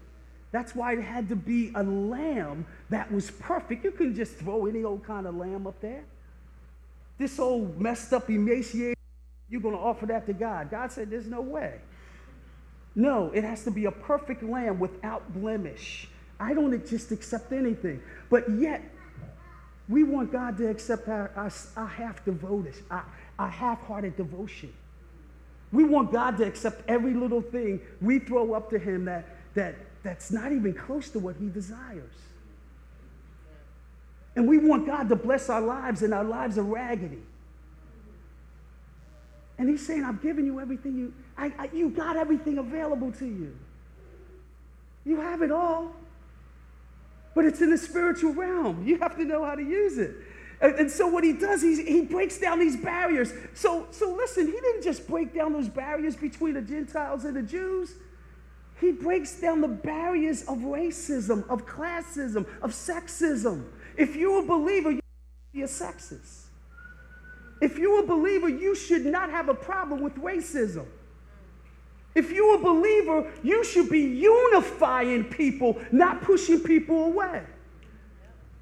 that's 0.52 0.76
why 0.76 0.92
it 0.92 1.02
had 1.02 1.28
to 1.30 1.34
be 1.34 1.72
a 1.74 1.82
lamb 1.82 2.66
that 2.90 3.10
was 3.10 3.32
perfect. 3.32 3.84
You 3.84 3.90
couldn't 3.90 4.14
just 4.14 4.36
throw 4.36 4.66
any 4.66 4.84
old 4.84 5.02
kind 5.02 5.26
of 5.26 5.34
lamb 5.34 5.66
up 5.66 5.80
there. 5.80 6.04
This 7.18 7.38
old 7.38 7.80
messed 7.80 8.12
up, 8.12 8.28
emaciated, 8.30 8.96
you're 9.48 9.60
going 9.60 9.74
to 9.74 9.80
offer 9.80 10.06
that 10.06 10.26
to 10.26 10.32
God. 10.32 10.70
God 10.70 10.90
said, 10.90 11.10
There's 11.10 11.26
no 11.26 11.40
way. 11.40 11.80
No, 12.94 13.30
it 13.32 13.44
has 13.44 13.64
to 13.64 13.70
be 13.70 13.86
a 13.86 13.90
perfect 13.90 14.42
lamb 14.42 14.78
without 14.78 15.32
blemish. 15.32 16.08
I 16.38 16.54
don't 16.54 16.86
just 16.86 17.12
accept 17.12 17.52
anything. 17.52 18.02
But 18.28 18.50
yet, 18.50 18.82
we 19.88 20.04
want 20.04 20.32
God 20.32 20.56
to 20.58 20.68
accept 20.68 21.08
our, 21.08 21.30
our, 21.36 21.50
our 21.76 21.86
half 21.86 22.24
devoted, 22.24 22.74
our, 22.90 23.04
our 23.38 23.48
half 23.48 23.82
hearted 23.82 24.16
devotion. 24.16 24.72
We 25.72 25.84
want 25.84 26.12
God 26.12 26.36
to 26.38 26.44
accept 26.44 26.82
every 26.88 27.14
little 27.14 27.40
thing 27.40 27.80
we 28.00 28.18
throw 28.18 28.52
up 28.52 28.70
to 28.70 28.78
Him 28.78 29.06
that, 29.06 29.26
that, 29.54 29.74
that's 30.02 30.30
not 30.30 30.52
even 30.52 30.74
close 30.74 31.08
to 31.10 31.18
what 31.18 31.36
He 31.36 31.48
desires. 31.48 32.12
And 34.34 34.48
we 34.48 34.58
want 34.58 34.86
God 34.86 35.08
to 35.10 35.16
bless 35.16 35.48
our 35.50 35.60
lives, 35.60 36.02
and 36.02 36.14
our 36.14 36.24
lives 36.24 36.58
are 36.58 36.62
raggedy. 36.62 37.22
And 39.58 39.68
He's 39.68 39.86
saying, 39.86 40.04
I've 40.04 40.22
given 40.22 40.46
you 40.46 40.60
everything 40.60 40.96
you, 40.96 41.12
I, 41.36 41.52
I, 41.58 41.68
you 41.72 41.90
got 41.90 42.16
everything 42.16 42.58
available 42.58 43.12
to 43.12 43.26
you. 43.26 43.56
You 45.04 45.20
have 45.20 45.42
it 45.42 45.52
all. 45.52 45.94
But 47.34 47.46
it's 47.46 47.60
in 47.60 47.70
the 47.70 47.78
spiritual 47.78 48.32
realm. 48.34 48.86
You 48.86 48.98
have 48.98 49.16
to 49.16 49.24
know 49.24 49.44
how 49.44 49.54
to 49.54 49.62
use 49.62 49.98
it. 49.98 50.14
And, 50.60 50.74
and 50.76 50.90
so 50.90 51.06
what 51.06 51.24
he 51.24 51.32
does, 51.32 51.62
he, 51.62 51.82
he 51.82 52.02
breaks 52.02 52.38
down 52.38 52.58
these 52.58 52.76
barriers. 52.76 53.32
So, 53.54 53.86
so 53.90 54.12
listen, 54.12 54.46
he 54.46 54.52
didn't 54.52 54.82
just 54.82 55.08
break 55.08 55.34
down 55.34 55.52
those 55.52 55.68
barriers 55.68 56.14
between 56.14 56.54
the 56.54 56.62
Gentiles 56.62 57.24
and 57.24 57.36
the 57.36 57.42
Jews. 57.42 57.94
He 58.80 58.92
breaks 58.92 59.40
down 59.40 59.60
the 59.60 59.68
barriers 59.68 60.42
of 60.42 60.58
racism, 60.58 61.48
of 61.48 61.66
classism, 61.66 62.46
of 62.62 62.70
sexism. 62.72 63.64
If 63.96 64.16
you're 64.16 64.42
a 64.42 64.46
believer, 64.46 64.90
you 64.90 65.00
should 65.00 65.52
be 65.52 65.62
a 65.62 65.66
sexist. 65.66 66.42
If 67.60 67.78
you're 67.78 68.02
a 68.02 68.06
believer, 68.06 68.48
you 68.48 68.74
should 68.74 69.06
not 69.06 69.30
have 69.30 69.48
a 69.48 69.54
problem 69.54 70.02
with 70.02 70.16
racism. 70.16 70.86
If 72.14 72.30
you're 72.30 72.56
a 72.56 72.58
believer, 72.58 73.30
you 73.42 73.64
should 73.64 73.88
be 73.88 74.00
unifying 74.00 75.24
people, 75.24 75.80
not 75.92 76.22
pushing 76.22 76.60
people 76.60 77.04
away. 77.04 77.42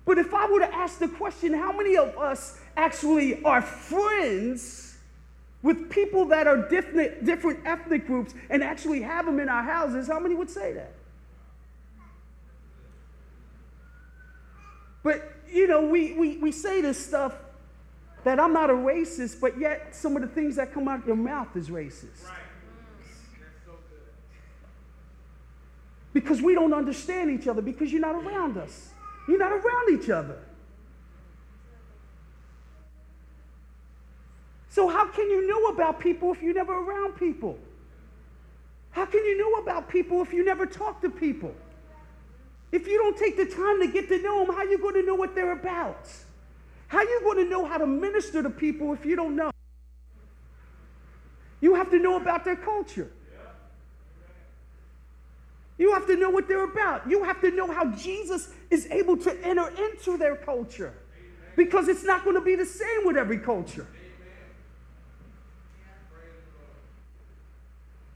But 0.05 0.19
if 0.19 0.35
I 0.35 0.51
were 0.51 0.61
to 0.61 0.75
ask 0.75 0.99
the 0.99 1.09
question, 1.09 1.53
how 1.53 1.73
many 1.73 1.97
of 1.97 2.16
us 2.16 2.59
actually 2.77 3.43
are 3.45 3.62
friends 3.62 4.99
with 5.62 5.90
people 5.90 6.27
that 6.27 6.47
are 6.47 6.69
different, 6.69 7.25
different 7.25 7.61
ethnic 7.64 8.07
groups 8.07 8.35
and 8.49 8.62
actually 8.62 9.03
have 9.03 9.27
them 9.27 9.40
in 9.40 9.49
our 9.49 9.62
houses, 9.62 10.09
how 10.09 10.21
many 10.21 10.35
would 10.35 10.51
say 10.51 10.73
that? 10.73 10.93
But, 15.03 15.33
you 15.51 15.67
know, 15.67 15.83
we, 15.87 16.13
we, 16.13 16.37
we 16.39 16.53
say 16.53 16.81
this 16.81 17.05
stuff 17.05 17.35
that 18.25 18.39
I'm 18.39 18.53
not 18.53 18.71
a 18.71 18.75
racist, 18.75 19.41
but 19.41 19.59
yet 19.59 19.95
some 19.95 20.15
of 20.17 20.23
the 20.23 20.29
things 20.29 20.57
that 20.57 20.73
come 20.75 20.89
out 20.89 21.01
of 21.01 21.07
your 21.07 21.17
mouth 21.17 21.57
is 21.57 21.69
racist. 21.69 22.25
Right. 22.25 22.35
Mm-hmm. 23.67 23.75
Because 26.13 26.43
we 26.43 26.55
don't 26.55 26.75
understand 26.75 27.31
each 27.31 27.49
other 27.49 27.63
because 27.63 27.91
you're 27.91 28.01
not 28.01 28.17
around 28.17 28.59
us. 28.59 28.91
You're 29.27 29.39
not 29.39 29.53
around 29.53 30.01
each 30.01 30.11
other. 30.11 30.39
So, 34.71 34.87
how 34.89 35.07
can 35.07 35.29
you 35.29 35.47
know 35.49 35.67
about 35.67 35.99
people 35.99 36.33
if 36.33 36.43
you're 36.43 36.55
never 36.55 36.73
around 36.73 37.17
people? 37.17 37.59
How 38.93 39.05
can 39.05 39.25
you 39.25 39.39
know 39.39 39.63
about 39.63 39.89
people 39.89 40.23
if 40.23 40.33
you 40.33 40.45
never 40.45 40.67
talk 40.67 41.01
to 41.03 41.11
people? 41.11 41.55
If 42.72 42.87
you 42.87 42.98
don't 42.98 43.16
take 43.16 43.37
the 43.37 43.46
time 43.46 43.80
to 43.80 43.88
get 43.88 44.09
to 44.09 44.22
know 44.22 44.44
them, 44.44 44.54
how 44.54 44.62
are 44.62 44.66
you 44.68 44.78
going 44.78 44.94
to 44.94 45.02
know 45.02 45.14
what 45.14 45.35
they're 45.35 45.52
about? 45.52 46.09
How 46.87 46.98
are 46.98 47.04
you 47.04 47.20
going 47.22 47.44
to 47.44 47.50
know 47.50 47.64
how 47.64 47.78
to 47.78 47.87
minister 47.87 48.42
to 48.42 48.50
people 48.50 48.92
if 48.92 49.04
you 49.04 49.16
don't 49.16 49.35
know? 49.35 49.50
You 51.61 51.74
have 51.74 51.90
to 51.90 51.98
know 51.98 52.16
about 52.16 52.44
their 52.44 52.56
culture. 52.56 53.11
You 55.78 55.92
have 55.94 56.06
to 56.06 56.16
know 56.16 56.30
what 56.30 56.46
they're 56.46 56.64
about. 56.64 57.09
You 57.09 57.24
have 57.24 57.40
to 57.40 57.50
know 57.50 57.72
how 57.72 57.90
Jesus 57.92 58.50
is 58.70 58.87
able 58.87 59.16
to 59.18 59.46
enter 59.46 59.72
into 59.83 60.16
their 60.16 60.37
culture 60.37 60.92
because 61.56 61.88
it's 61.88 62.04
not 62.04 62.22
going 62.24 62.37
to 62.37 62.42
be 62.42 62.54
the 62.54 62.66
same 62.66 63.04
with 63.04 63.16
every 63.16 63.38
culture. 63.38 63.87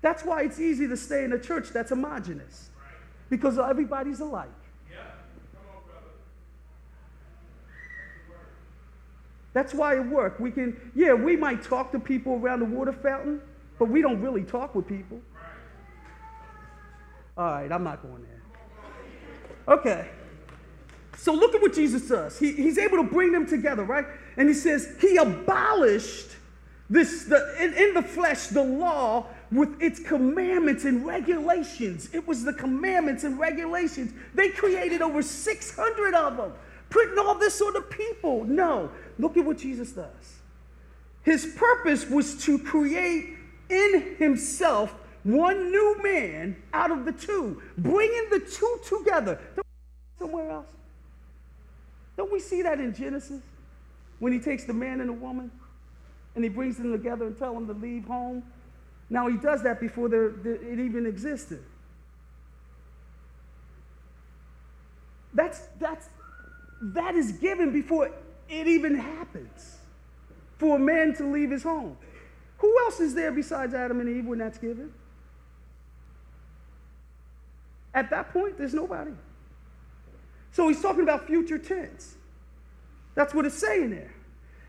That's 0.01 0.23
why 0.23 0.43
it's 0.43 0.61
easy 0.61 0.87
to 0.87 0.97
stay 0.97 1.25
in 1.25 1.33
a 1.33 1.39
church 1.39 1.71
that's 1.71 1.89
homogenous 1.89 2.71
because 3.37 3.59
everybody's 3.59 4.21
alike. 4.21 4.49
That's 9.53 9.73
why 9.73 9.95
it 9.95 10.07
worked. 10.07 10.41
We 10.41 10.51
can, 10.51 10.91
yeah, 10.95 11.15
we 11.15 11.37
might 11.37 11.63
talk 11.63 11.93
to 11.93 12.01
people 12.01 12.35
around 12.35 12.59
the 12.59 12.65
water 12.65 12.93
fountain, 12.93 13.41
but 13.79 13.89
we 13.89 14.03
don't 14.03 14.21
really 14.21 14.43
talk 14.43 14.75
with 14.75 14.87
people. 14.87 15.21
All 17.39 17.45
right, 17.45 17.71
I'm 17.71 17.85
not 17.85 18.03
going 18.03 18.23
there. 18.23 19.77
Okay. 19.77 20.09
So 21.17 21.33
look 21.33 21.55
at 21.55 21.63
what 21.63 21.73
Jesus 21.73 22.09
does. 22.09 22.39
He, 22.39 22.53
he's 22.53 22.79
able 22.79 22.99
to 22.99 23.05
bring 23.05 23.31
them 23.31 23.47
together, 23.47 23.85
right? 23.85 24.05
And 24.37 24.49
he 24.49 24.55
says 24.55 24.97
he 25.01 25.17
abolished 25.17 26.31
this 26.91 27.25
the, 27.25 27.57
in, 27.63 27.73
in 27.75 27.95
the 27.95 28.03
flesh 28.03 28.49
the 28.49 28.63
law 28.63 29.27
with 29.55 29.81
its 29.81 30.01
commandments 30.01 30.85
and 30.85 31.07
regulations. 31.07 32.09
It 32.13 32.27
was 32.27 32.43
the 32.43 32.53
commandments 32.53 33.25
and 33.25 33.39
regulations. 33.39 34.13
They 34.35 34.49
created 34.49 35.01
over 35.01 35.23
600 35.23 36.15
of 36.15 36.37
them, 36.37 36.53
putting 36.91 37.19
all 37.19 37.37
this 37.37 37.61
on 37.63 37.73
the 37.73 37.83
people. 37.83 38.45
No, 38.45 38.91
look 39.19 39.37
at 39.37 39.45
what 39.45 39.59
Jesus 39.59 39.93
does. 39.93 40.41
His 41.23 41.55
purpose 41.57 42.09
was 42.09 42.43
to 42.45 42.59
create 42.59 43.37
in 43.71 44.17
himself 44.19 44.95
one 45.23 45.71
new 45.71 46.03
man 46.03 46.57
out 46.73 46.91
of 46.91 47.05
the 47.05 47.13
two, 47.13 47.63
bringing 47.79 48.27
the 48.31 48.41
two 48.41 48.81
together. 48.87 49.39
Somewhere 50.19 50.51
else. 50.51 50.67
Don't 52.17 52.33
we 52.33 52.41
see 52.41 52.63
that 52.63 52.79
in 52.79 52.95
Genesis? 52.95 53.41
When 54.19 54.33
he 54.33 54.39
takes 54.39 54.65
the 54.65 54.75
man 54.75 55.01
and 55.01 55.09
the 55.09 55.15
woman 55.15 55.51
and 56.35 56.45
he 56.45 56.51
brings 56.51 56.77
them 56.77 56.93
together 56.93 57.27
and 57.27 57.39
tell 57.39 57.55
them 57.55 57.67
to 57.67 57.73
leave 57.73 58.05
home. 58.05 58.43
Now 59.11 59.29
he 59.29 59.37
does 59.37 59.63
that 59.63 59.81
before 59.81 60.13
it 60.13 60.79
even 60.79 61.07
existed. 61.07 61.63
That's, 65.35 65.61
that's, 65.79 66.09
that 66.81 67.15
is 67.15 67.33
given 67.33 67.73
before 67.73 68.11
it 68.49 68.67
even 68.67 68.95
happens 68.95 69.79
for 70.59 70.77
a 70.77 70.79
man 70.79 71.15
to 71.17 71.27
leave 71.27 71.51
his 71.51 71.63
home. 71.63 71.97
Who 72.59 72.75
else 72.85 73.01
is 73.01 73.15
there 73.15 73.33
besides 73.33 73.75
Adam 73.75 74.01
and 74.01 74.09
Eve 74.09 74.27
when 74.27 74.39
that's 74.39 74.59
given? 74.59 74.93
At 77.93 78.11
that 78.11 78.33
point, 78.33 78.59
there's 78.59 78.75
nobody. 78.75 79.13
So 80.53 80.69
he's 80.69 80.81
talking 80.81 81.03
about 81.03 81.27
future 81.27 81.59
tense. 81.59 82.15
That's 83.15 83.35
what 83.35 83.45
it's 83.45 83.59
saying 83.59 83.91
there. 83.91 84.13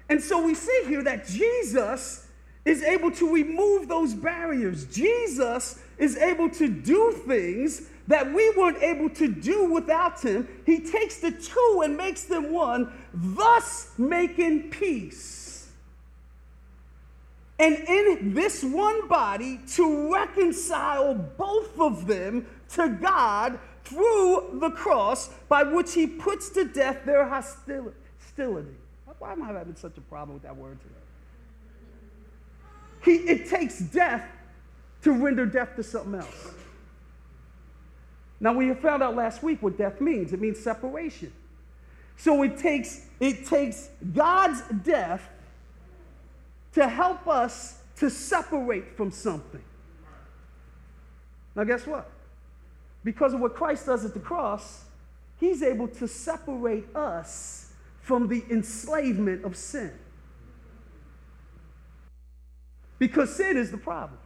And 0.10 0.22
so 0.22 0.44
we 0.44 0.54
see 0.54 0.84
here 0.88 1.04
that 1.04 1.28
Jesus 1.28 2.25
is 2.66 2.82
able 2.82 3.12
to 3.12 3.32
remove 3.32 3.88
those 3.88 4.14
barriers. 4.14 4.86
Jesus 4.86 5.80
is 5.98 6.18
able 6.18 6.50
to 6.50 6.68
do 6.68 7.12
things 7.26 7.84
that 8.08 8.32
we 8.34 8.52
weren't 8.52 8.82
able 8.82 9.10
to 9.10 9.28
do 9.28 9.72
without 9.72 10.22
him. 10.22 10.48
He 10.66 10.80
takes 10.80 11.18
the 11.20 11.32
two 11.32 11.82
and 11.84 11.96
makes 11.96 12.24
them 12.24 12.52
one, 12.52 12.92
thus 13.14 13.92
making 13.98 14.72
peace. 14.72 15.70
And 17.58 17.76
in 17.88 18.34
this 18.34 18.64
one 18.64 19.08
body, 19.08 19.62
to 19.76 20.14
reconcile 20.14 21.14
both 21.14 21.80
of 21.80 22.06
them 22.06 22.48
to 22.74 22.90
God 22.90 23.60
through 23.86 24.58
the 24.60 24.72
cross 24.72 25.30
by 25.48 25.64
which 25.64 25.94
he 25.94 26.06
puts 26.06 26.50
to 26.50 26.66
death 26.66 27.06
their 27.06 27.26
hostility. 27.26 27.96
Why 29.20 29.32
am 29.32 29.44
I 29.44 29.48
having 29.54 29.76
such 29.76 29.98
a 29.98 30.02
problem 30.02 30.34
with 30.34 30.44
that 30.44 30.56
word 30.56 30.80
today? 30.82 31.05
He, 33.06 33.14
it 33.14 33.48
takes 33.48 33.80
death 33.80 34.28
to 35.04 35.12
render 35.12 35.46
death 35.46 35.76
to 35.76 35.84
something 35.84 36.16
else. 36.16 36.52
Now, 38.40 38.54
we 38.54 38.74
found 38.74 39.04
out 39.04 39.16
last 39.16 39.44
week 39.44 39.62
what 39.62 39.78
death 39.78 40.02
means. 40.02 40.34
It 40.34 40.42
means 40.42 40.60
separation. 40.60 41.32
So 42.18 42.42
it 42.44 42.58
takes, 42.58 43.06
it 43.20 43.46
takes 43.46 43.90
God's 44.14 44.62
death 44.84 45.22
to 46.74 46.88
help 46.88 47.28
us 47.28 47.80
to 47.98 48.10
separate 48.10 48.98
from 48.98 49.12
something. 49.12 49.64
Now, 51.56 51.64
guess 51.64 51.86
what? 51.86 52.10
Because 53.04 53.34
of 53.34 53.40
what 53.40 53.56
Christ 53.56 53.86
does 53.86 54.04
at 54.04 54.14
the 54.14 54.20
cross, 54.20 54.84
he's 55.40 55.62
able 55.62 55.88
to 55.90 56.08
separate 56.08 56.94
us 56.96 57.72
from 58.02 58.28
the 58.28 58.44
enslavement 58.50 59.46
of 59.46 59.56
sin. 59.56 59.92
Because 63.00 63.36
sin 63.36 63.58
is 63.58 63.72
the 63.72 63.78
problem. 63.78 64.20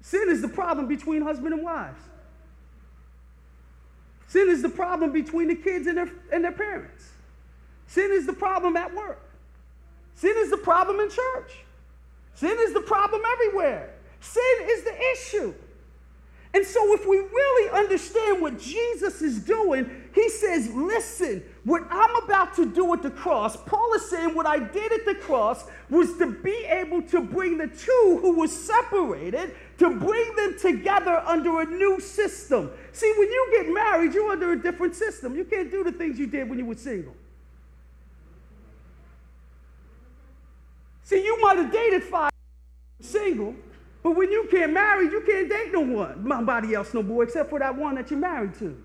Sin 0.00 0.28
is 0.28 0.42
the 0.42 0.48
problem 0.48 0.88
between 0.88 1.22
husband 1.22 1.54
and 1.54 1.62
wives. 1.62 2.00
Sin 4.26 4.48
is 4.48 4.62
the 4.62 4.68
problem 4.68 5.12
between 5.12 5.48
the 5.48 5.54
kids 5.54 5.86
and 5.86 5.98
their, 5.98 6.10
and 6.32 6.42
their 6.42 6.52
parents. 6.52 7.10
Sin 7.86 8.10
is 8.12 8.26
the 8.26 8.32
problem 8.32 8.76
at 8.76 8.94
work. 8.94 9.20
Sin 10.14 10.34
is 10.38 10.50
the 10.50 10.56
problem 10.56 11.00
in 11.00 11.10
church. 11.10 11.52
Sin 12.34 12.56
is 12.60 12.72
the 12.72 12.80
problem 12.80 13.20
everywhere. 13.34 13.90
Sin 14.20 14.42
is 14.62 14.84
the 14.84 14.94
issue. 15.12 15.54
And 16.54 16.64
so, 16.64 16.94
if 16.94 17.06
we 17.06 17.18
really 17.18 17.70
understand 17.78 18.40
what 18.40 18.58
Jesus 18.58 19.22
is 19.22 19.40
doing, 19.40 20.01
he 20.14 20.28
says, 20.28 20.68
Listen, 20.70 21.42
what 21.64 21.84
I'm 21.90 22.24
about 22.24 22.54
to 22.56 22.66
do 22.66 22.92
at 22.92 23.02
the 23.02 23.10
cross, 23.10 23.56
Paul 23.56 23.94
is 23.94 24.08
saying, 24.10 24.34
what 24.34 24.46
I 24.46 24.58
did 24.58 24.92
at 24.92 25.04
the 25.06 25.14
cross 25.14 25.64
was 25.88 26.16
to 26.18 26.26
be 26.26 26.64
able 26.68 27.02
to 27.02 27.22
bring 27.22 27.56
the 27.56 27.68
two 27.68 28.18
who 28.20 28.38
were 28.38 28.48
separated, 28.48 29.54
to 29.78 29.90
bring 29.90 30.36
them 30.36 30.58
together 30.58 31.22
under 31.24 31.60
a 31.60 31.64
new 31.64 32.00
system. 32.00 32.70
See, 32.92 33.12
when 33.16 33.28
you 33.28 33.48
get 33.52 33.72
married, 33.72 34.12
you're 34.12 34.30
under 34.30 34.52
a 34.52 34.60
different 34.60 34.94
system. 34.94 35.34
You 35.34 35.44
can't 35.44 35.70
do 35.70 35.82
the 35.84 35.92
things 35.92 36.18
you 36.18 36.26
did 36.26 36.48
when 36.48 36.58
you 36.58 36.66
were 36.66 36.74
single. 36.74 37.14
See, 41.04 41.24
you 41.24 41.40
might 41.40 41.58
have 41.58 41.72
dated 41.72 42.02
five 42.02 42.32
single, 43.00 43.54
but 44.02 44.16
when 44.16 44.30
you 44.30 44.48
can't 44.50 44.72
marry, 44.72 45.06
you 45.06 45.22
can't 45.26 45.48
date 45.48 45.72
no 45.72 45.80
one, 45.80 46.26
nobody 46.26 46.74
else 46.74 46.92
no 46.92 47.02
more, 47.02 47.22
except 47.22 47.50
for 47.50 47.58
that 47.58 47.76
one 47.76 47.94
that 47.94 48.10
you're 48.10 48.20
married 48.20 48.54
to. 48.54 48.82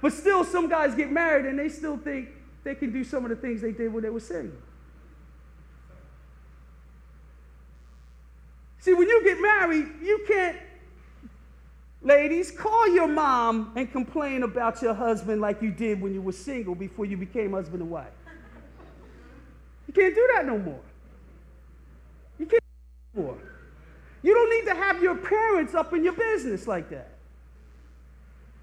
But 0.00 0.12
still, 0.12 0.44
some 0.44 0.68
guys 0.68 0.94
get 0.94 1.10
married 1.12 1.46
and 1.46 1.58
they 1.58 1.68
still 1.68 1.98
think 1.98 2.28
they 2.64 2.74
can 2.74 2.92
do 2.92 3.04
some 3.04 3.24
of 3.24 3.30
the 3.30 3.36
things 3.36 3.60
they 3.60 3.72
did 3.72 3.92
when 3.92 4.02
they 4.02 4.10
were 4.10 4.20
single. 4.20 4.56
See, 8.80 8.94
when 8.94 9.08
you 9.08 9.22
get 9.22 9.40
married, 9.40 9.88
you 10.02 10.24
can't, 10.26 10.56
ladies, 12.00 12.50
call 12.50 12.88
your 12.88 13.08
mom 13.08 13.72
and 13.76 13.92
complain 13.92 14.42
about 14.42 14.80
your 14.80 14.94
husband 14.94 15.42
like 15.42 15.60
you 15.60 15.70
did 15.70 16.00
when 16.00 16.14
you 16.14 16.22
were 16.22 16.32
single 16.32 16.74
before 16.74 17.04
you 17.04 17.18
became 17.18 17.52
husband 17.52 17.82
and 17.82 17.90
wife. 17.90 18.08
You 19.86 19.92
can't 19.92 20.14
do 20.14 20.28
that 20.34 20.46
no 20.46 20.56
more. 20.56 20.80
You 22.38 22.46
can't 22.46 22.62
no 23.14 23.22
more. 23.22 23.38
You 24.22 24.34
don't 24.34 24.50
need 24.50 24.72
to 24.72 24.82
have 24.82 25.02
your 25.02 25.16
parents 25.16 25.74
up 25.74 25.92
in 25.92 26.02
your 26.02 26.14
business 26.14 26.66
like 26.66 26.88
that. 26.90 27.19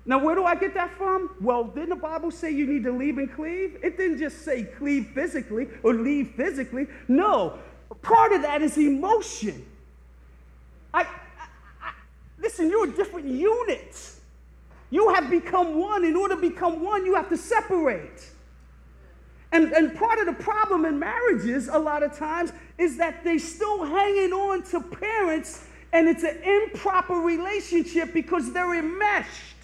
Now, 0.08 0.18
where 0.24 0.36
do 0.36 0.46
I 0.46 0.56
get 0.56 0.74
that 0.76 0.98
from? 0.98 1.36
Well, 1.42 1.66
didn't 1.66 1.90
the 1.90 1.96
Bible 1.98 2.32
say 2.32 2.50
you 2.50 2.66
need 2.66 2.86
to 2.86 2.92
leave 2.92 3.18
and 3.18 3.32
cleave? 3.32 3.78
It 3.84 3.98
didn't 3.98 4.20
just 4.20 4.46
say 4.46 4.64
cleave 4.64 5.08
physically 5.08 5.68
or 5.84 5.94
leave 5.94 6.32
physically. 6.36 6.88
No, 7.10 7.60
part 8.02 8.32
of 8.32 8.42
that 8.44 8.62
is 8.62 8.78
emotion. 8.78 9.66
I, 10.94 11.02
I, 11.02 11.06
I, 11.82 11.92
listen, 12.40 12.70
you're 12.70 12.86
a 12.86 12.92
different 12.92 13.28
unit. 13.28 14.12
You 14.92 15.14
have 15.14 15.30
become 15.30 15.78
one. 15.78 16.06
In 16.06 16.16
order 16.16 16.36
to 16.36 16.42
become 16.42 16.82
one, 16.82 17.06
you 17.06 17.14
have 17.16 17.28
to 17.28 17.38
separate. 17.38 18.32
And, 19.52 19.74
and 19.74 19.94
part 19.94 20.20
of 20.20 20.26
the 20.26 20.42
problem 20.42 20.86
in 20.86 20.98
marriages, 20.98 21.68
a 21.68 21.78
lot 21.78 22.02
of 22.02 22.18
times, 22.18 22.54
is 22.78 22.96
that 22.96 23.26
they're 23.26 23.40
still 23.40 23.84
hanging 23.84 24.32
on 24.32 24.64
to 24.64 24.80
parents 24.80 25.66
and 25.92 26.08
it's 26.08 26.24
an 26.24 26.38
improper 26.44 27.16
relationship 27.16 28.14
because 28.14 28.54
they're 28.54 28.78
enmeshed. 28.78 29.57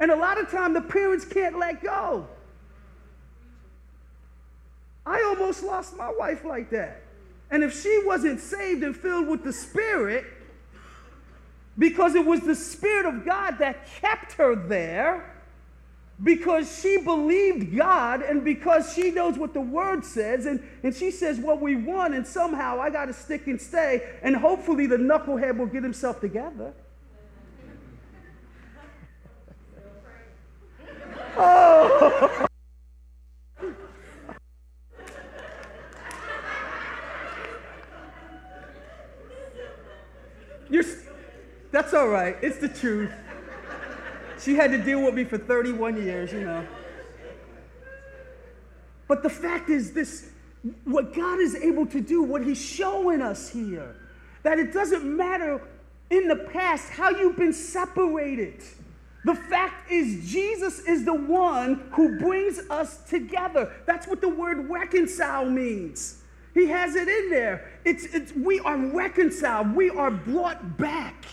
And 0.00 0.10
a 0.10 0.16
lot 0.16 0.40
of 0.40 0.50
time 0.50 0.72
the 0.72 0.80
parents 0.80 1.24
can't 1.24 1.58
let 1.58 1.82
go. 1.82 2.26
I 5.06 5.22
almost 5.22 5.62
lost 5.62 5.96
my 5.96 6.12
wife 6.18 6.44
like 6.44 6.70
that. 6.70 7.02
And 7.50 7.62
if 7.62 7.80
she 7.82 8.02
wasn't 8.04 8.40
saved 8.40 8.82
and 8.82 8.96
filled 8.96 9.28
with 9.28 9.44
the 9.44 9.52
Spirit, 9.52 10.24
because 11.78 12.14
it 12.14 12.24
was 12.24 12.40
the 12.40 12.54
Spirit 12.54 13.06
of 13.06 13.24
God 13.24 13.58
that 13.58 13.86
kept 14.00 14.32
her 14.34 14.54
there, 14.54 15.34
because 16.22 16.80
she 16.80 16.98
believed 16.98 17.76
God 17.76 18.22
and 18.22 18.44
because 18.44 18.92
she 18.94 19.10
knows 19.10 19.38
what 19.38 19.54
the 19.54 19.60
word 19.60 20.04
says, 20.04 20.46
and, 20.46 20.62
and 20.82 20.94
she 20.94 21.10
says 21.10 21.38
what 21.38 21.60
we 21.60 21.76
want, 21.76 22.14
and 22.14 22.26
somehow 22.26 22.80
I 22.80 22.90
got 22.90 23.06
to 23.06 23.12
stick 23.14 23.46
and 23.46 23.60
stay, 23.60 24.06
and 24.22 24.36
hopefully 24.36 24.86
the 24.86 24.98
knucklehead 24.98 25.56
will 25.56 25.66
get 25.66 25.82
himself 25.82 26.20
together. 26.20 26.72
Oh! 31.40 32.46
You're, 40.68 40.84
that's 41.72 41.94
all 41.94 42.08
right. 42.08 42.36
It's 42.42 42.58
the 42.58 42.68
truth. 42.68 43.10
She 44.40 44.54
had 44.54 44.70
to 44.70 44.78
deal 44.78 45.02
with 45.02 45.14
me 45.14 45.24
for 45.24 45.36
31 45.36 46.02
years, 46.02 46.32
you 46.32 46.44
know. 46.44 46.66
But 49.08 49.22
the 49.22 49.28
fact 49.28 49.68
is, 49.68 49.92
this 49.92 50.30
what 50.84 51.14
God 51.14 51.40
is 51.40 51.56
able 51.56 51.86
to 51.86 52.00
do, 52.00 52.22
what 52.22 52.44
He's 52.44 52.60
showing 52.62 53.22
us 53.22 53.50
here, 53.50 53.96
that 54.42 54.58
it 54.58 54.72
doesn't 54.72 55.04
matter 55.04 55.60
in 56.10 56.28
the 56.28 56.36
past 56.36 56.90
how 56.90 57.10
you've 57.10 57.36
been 57.36 57.52
separated. 57.52 58.62
The 59.24 59.34
fact 59.34 59.90
is, 59.90 60.30
Jesus 60.30 60.80
is 60.80 61.04
the 61.04 61.14
one 61.14 61.88
who 61.92 62.18
brings 62.18 62.58
us 62.70 62.98
together. 63.08 63.70
That's 63.86 64.06
what 64.06 64.20
the 64.20 64.28
word 64.28 64.70
reconcile 64.70 65.44
means. 65.44 66.22
He 66.54 66.66
has 66.66 66.96
it 66.96 67.08
in 67.08 67.30
there. 67.30 67.70
It's, 67.84 68.04
it's, 68.06 68.32
we 68.32 68.60
are 68.60 68.78
reconciled, 68.78 69.74
we 69.74 69.90
are 69.90 70.10
brought 70.10 70.78
back 70.78 71.26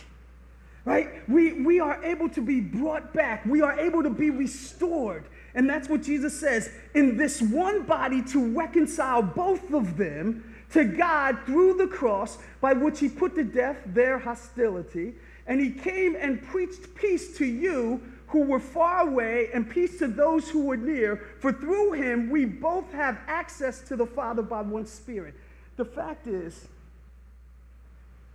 right? 0.88 1.10
We, 1.28 1.52
we 1.64 1.82
are 1.82 2.02
able 2.02 2.30
to 2.30 2.42
be 2.42 2.62
brought 2.62 3.14
back, 3.14 3.46
we 3.46 3.62
are 3.62 3.78
able 3.78 4.02
to 4.04 4.10
be 4.10 4.30
restored. 4.30 5.26
And 5.54 5.70
that's 5.70 5.90
what 5.90 6.02
Jesus 6.02 6.40
says 6.40 6.70
in 6.94 7.18
this 7.18 7.42
one 7.42 7.84
body 7.84 8.24
to 8.26 8.56
reconcile 8.56 9.22
both 9.22 9.74
of 9.74 9.98
them 9.98 10.56
to 10.72 10.86
God 10.86 11.40
through 11.46 11.74
the 11.74 11.88
cross, 11.88 12.38
by 12.62 12.72
which 12.72 13.02
he 13.02 13.10
put 13.10 13.36
to 13.36 13.44
death 13.44 13.78
their 13.86 14.18
hostility. 14.18 15.16
And 15.48 15.62
he 15.62 15.72
came 15.72 16.16
and 16.16 16.42
preached 16.42 16.94
peace 16.96 17.38
to 17.38 17.46
you 17.46 18.02
who 18.28 18.42
were 18.42 18.60
far 18.60 19.08
away 19.08 19.50
and 19.54 19.70
peace 19.70 20.00
to 20.00 20.08
those 20.08 20.50
who 20.50 20.66
were 20.66 20.78
near. 20.78 21.22
For 21.40 21.54
through 21.54 21.94
him 21.94 22.30
we 22.30 22.46
both 22.46 22.92
have 22.92 23.18
access 23.28 23.80
to 23.82 23.96
the 23.96 24.06
Father 24.06 24.42
by 24.42 24.62
one 24.62 24.86
Spirit. 24.86 25.36
The 25.78 25.86
fact 25.86 26.28
is, 26.28 26.68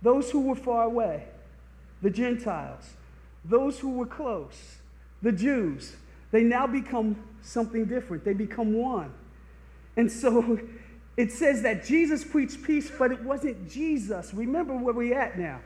those 0.01 0.31
who 0.31 0.41
were 0.41 0.55
far 0.55 0.83
away, 0.83 1.25
the 2.01 2.09
Gentiles, 2.09 2.83
those 3.45 3.79
who 3.79 3.91
were 3.91 4.05
close, 4.05 4.77
the 5.21 5.31
Jews, 5.31 5.95
they 6.31 6.43
now 6.43 6.65
become 6.65 7.15
something 7.41 7.85
different. 7.85 8.25
They 8.25 8.33
become 8.33 8.73
one. 8.73 9.13
And 9.95 10.11
so 10.11 10.59
it 11.17 11.31
says 11.31 11.61
that 11.61 11.85
Jesus 11.85 12.23
preached 12.23 12.63
peace, 12.63 12.91
but 12.97 13.11
it 13.11 13.21
wasn't 13.21 13.69
Jesus. 13.69 14.33
Remember 14.33 14.75
where 14.75 14.93
we're 14.93 15.17
at 15.17 15.37
now. 15.37 15.61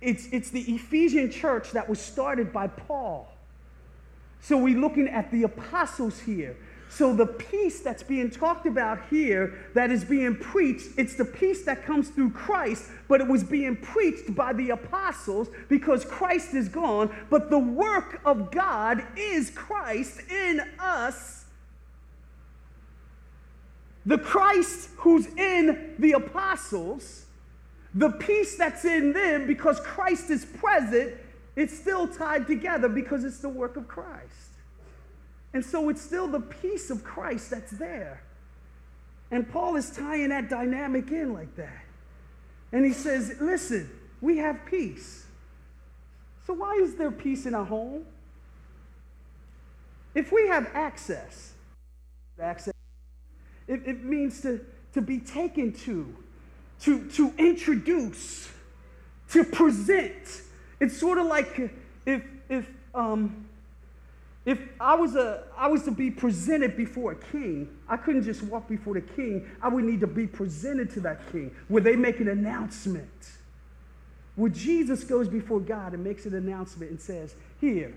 It's, 0.00 0.28
it's 0.32 0.50
the 0.50 0.62
Ephesian 0.62 1.30
church 1.30 1.72
that 1.72 1.88
was 1.88 2.00
started 2.00 2.52
by 2.52 2.68
Paul. 2.68 3.30
So 4.40 4.56
we're 4.56 4.78
looking 4.78 5.08
at 5.08 5.30
the 5.30 5.42
apostles 5.42 6.20
here. 6.20 6.56
So 6.88 7.14
the 7.14 7.26
peace 7.26 7.80
that's 7.80 8.02
being 8.02 8.30
talked 8.30 8.66
about 8.66 8.98
here, 9.10 9.54
that 9.74 9.92
is 9.92 10.04
being 10.04 10.34
preached, 10.34 10.88
it's 10.96 11.14
the 11.14 11.24
peace 11.24 11.64
that 11.64 11.84
comes 11.84 12.08
through 12.08 12.30
Christ, 12.30 12.90
but 13.06 13.20
it 13.20 13.28
was 13.28 13.44
being 13.44 13.76
preached 13.76 14.34
by 14.34 14.52
the 14.52 14.70
apostles 14.70 15.48
because 15.68 16.04
Christ 16.04 16.52
is 16.54 16.68
gone. 16.68 17.14
But 17.30 17.48
the 17.48 17.60
work 17.60 18.20
of 18.24 18.50
God 18.50 19.04
is 19.16 19.50
Christ 19.50 20.22
in 20.28 20.62
us. 20.80 21.44
The 24.04 24.18
Christ 24.18 24.88
who's 24.96 25.26
in 25.26 25.94
the 25.98 26.12
apostles, 26.12 27.26
the 27.94 28.10
peace 28.10 28.56
that's 28.56 28.84
in 28.84 29.12
them 29.12 29.46
because 29.46 29.80
Christ 29.80 30.30
is 30.30 30.44
present, 30.44 31.14
it's 31.56 31.76
still 31.76 32.06
tied 32.06 32.46
together 32.46 32.88
because 32.88 33.24
it's 33.24 33.38
the 33.38 33.48
work 33.48 33.76
of 33.76 33.88
Christ. 33.88 34.50
And 35.52 35.64
so 35.64 35.88
it's 35.88 36.00
still 36.00 36.28
the 36.28 36.40
peace 36.40 36.90
of 36.90 37.02
Christ 37.02 37.50
that's 37.50 37.72
there. 37.72 38.22
And 39.30 39.50
Paul 39.50 39.76
is 39.76 39.90
tying 39.90 40.28
that 40.28 40.48
dynamic 40.48 41.10
in 41.10 41.32
like 41.32 41.54
that. 41.56 41.84
And 42.72 42.84
he 42.84 42.92
says, 42.92 43.34
listen, 43.40 43.90
we 44.20 44.38
have 44.38 44.64
peace. 44.66 45.26
So 46.46 46.54
why 46.54 46.74
is 46.74 46.94
there 46.94 47.10
peace 47.10 47.46
in 47.46 47.54
our 47.54 47.64
home? 47.64 48.04
If 50.14 50.32
we 50.32 50.48
have 50.48 50.70
access, 50.74 51.52
access, 52.40 52.74
it, 53.68 53.82
it 53.86 54.04
means 54.04 54.40
to, 54.42 54.64
to 54.94 55.00
be 55.00 55.18
taken 55.18 55.72
to, 55.72 56.16
to, 56.82 57.08
to 57.10 57.32
introduce, 57.38 58.48
to 59.30 59.44
present. 59.44 60.42
It's 60.80 60.98
sort 60.98 61.18
of 61.18 61.26
like 61.26 61.72
if, 62.06 62.22
if, 62.48 62.66
um, 62.94 63.46
if 64.46 64.58
I 64.80 64.94
was, 64.94 65.16
a, 65.16 65.44
I 65.56 65.68
was 65.68 65.84
to 65.84 65.90
be 65.90 66.10
presented 66.10 66.76
before 66.76 67.12
a 67.12 67.16
king, 67.16 67.68
I 67.88 67.96
couldn't 67.96 68.24
just 68.24 68.42
walk 68.42 68.68
before 68.68 68.94
the 68.94 69.02
king. 69.02 69.46
I 69.62 69.68
would 69.68 69.84
need 69.84 70.00
to 70.00 70.06
be 70.06 70.26
presented 70.26 70.90
to 70.92 71.00
that 71.00 71.30
king 71.30 71.54
where 71.68 71.82
they 71.82 71.96
make 71.96 72.20
an 72.20 72.28
announcement. 72.28 73.30
Where 74.36 74.50
Jesus 74.50 75.04
goes 75.04 75.28
before 75.28 75.60
God 75.60 75.92
and 75.92 76.02
makes 76.02 76.24
an 76.24 76.34
announcement 76.34 76.90
and 76.90 77.00
says, 77.00 77.34
Here, 77.60 77.92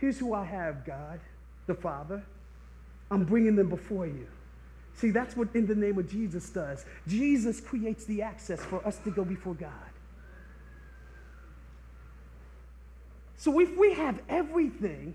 here's 0.00 0.18
who 0.18 0.34
I 0.34 0.44
have, 0.44 0.84
God, 0.84 1.20
the 1.66 1.74
Father. 1.74 2.22
I'm 3.10 3.24
bringing 3.24 3.56
them 3.56 3.70
before 3.70 4.06
you. 4.06 4.26
See, 4.94 5.10
that's 5.10 5.36
what 5.36 5.48
in 5.54 5.66
the 5.66 5.74
name 5.74 5.98
of 5.98 6.10
Jesus 6.10 6.50
does. 6.50 6.84
Jesus 7.06 7.60
creates 7.60 8.04
the 8.04 8.22
access 8.22 8.60
for 8.60 8.86
us 8.86 8.98
to 8.98 9.10
go 9.10 9.24
before 9.24 9.54
God. 9.54 9.70
So 13.36 13.58
if 13.60 13.74
we 13.78 13.94
have 13.94 14.20
everything 14.28 15.14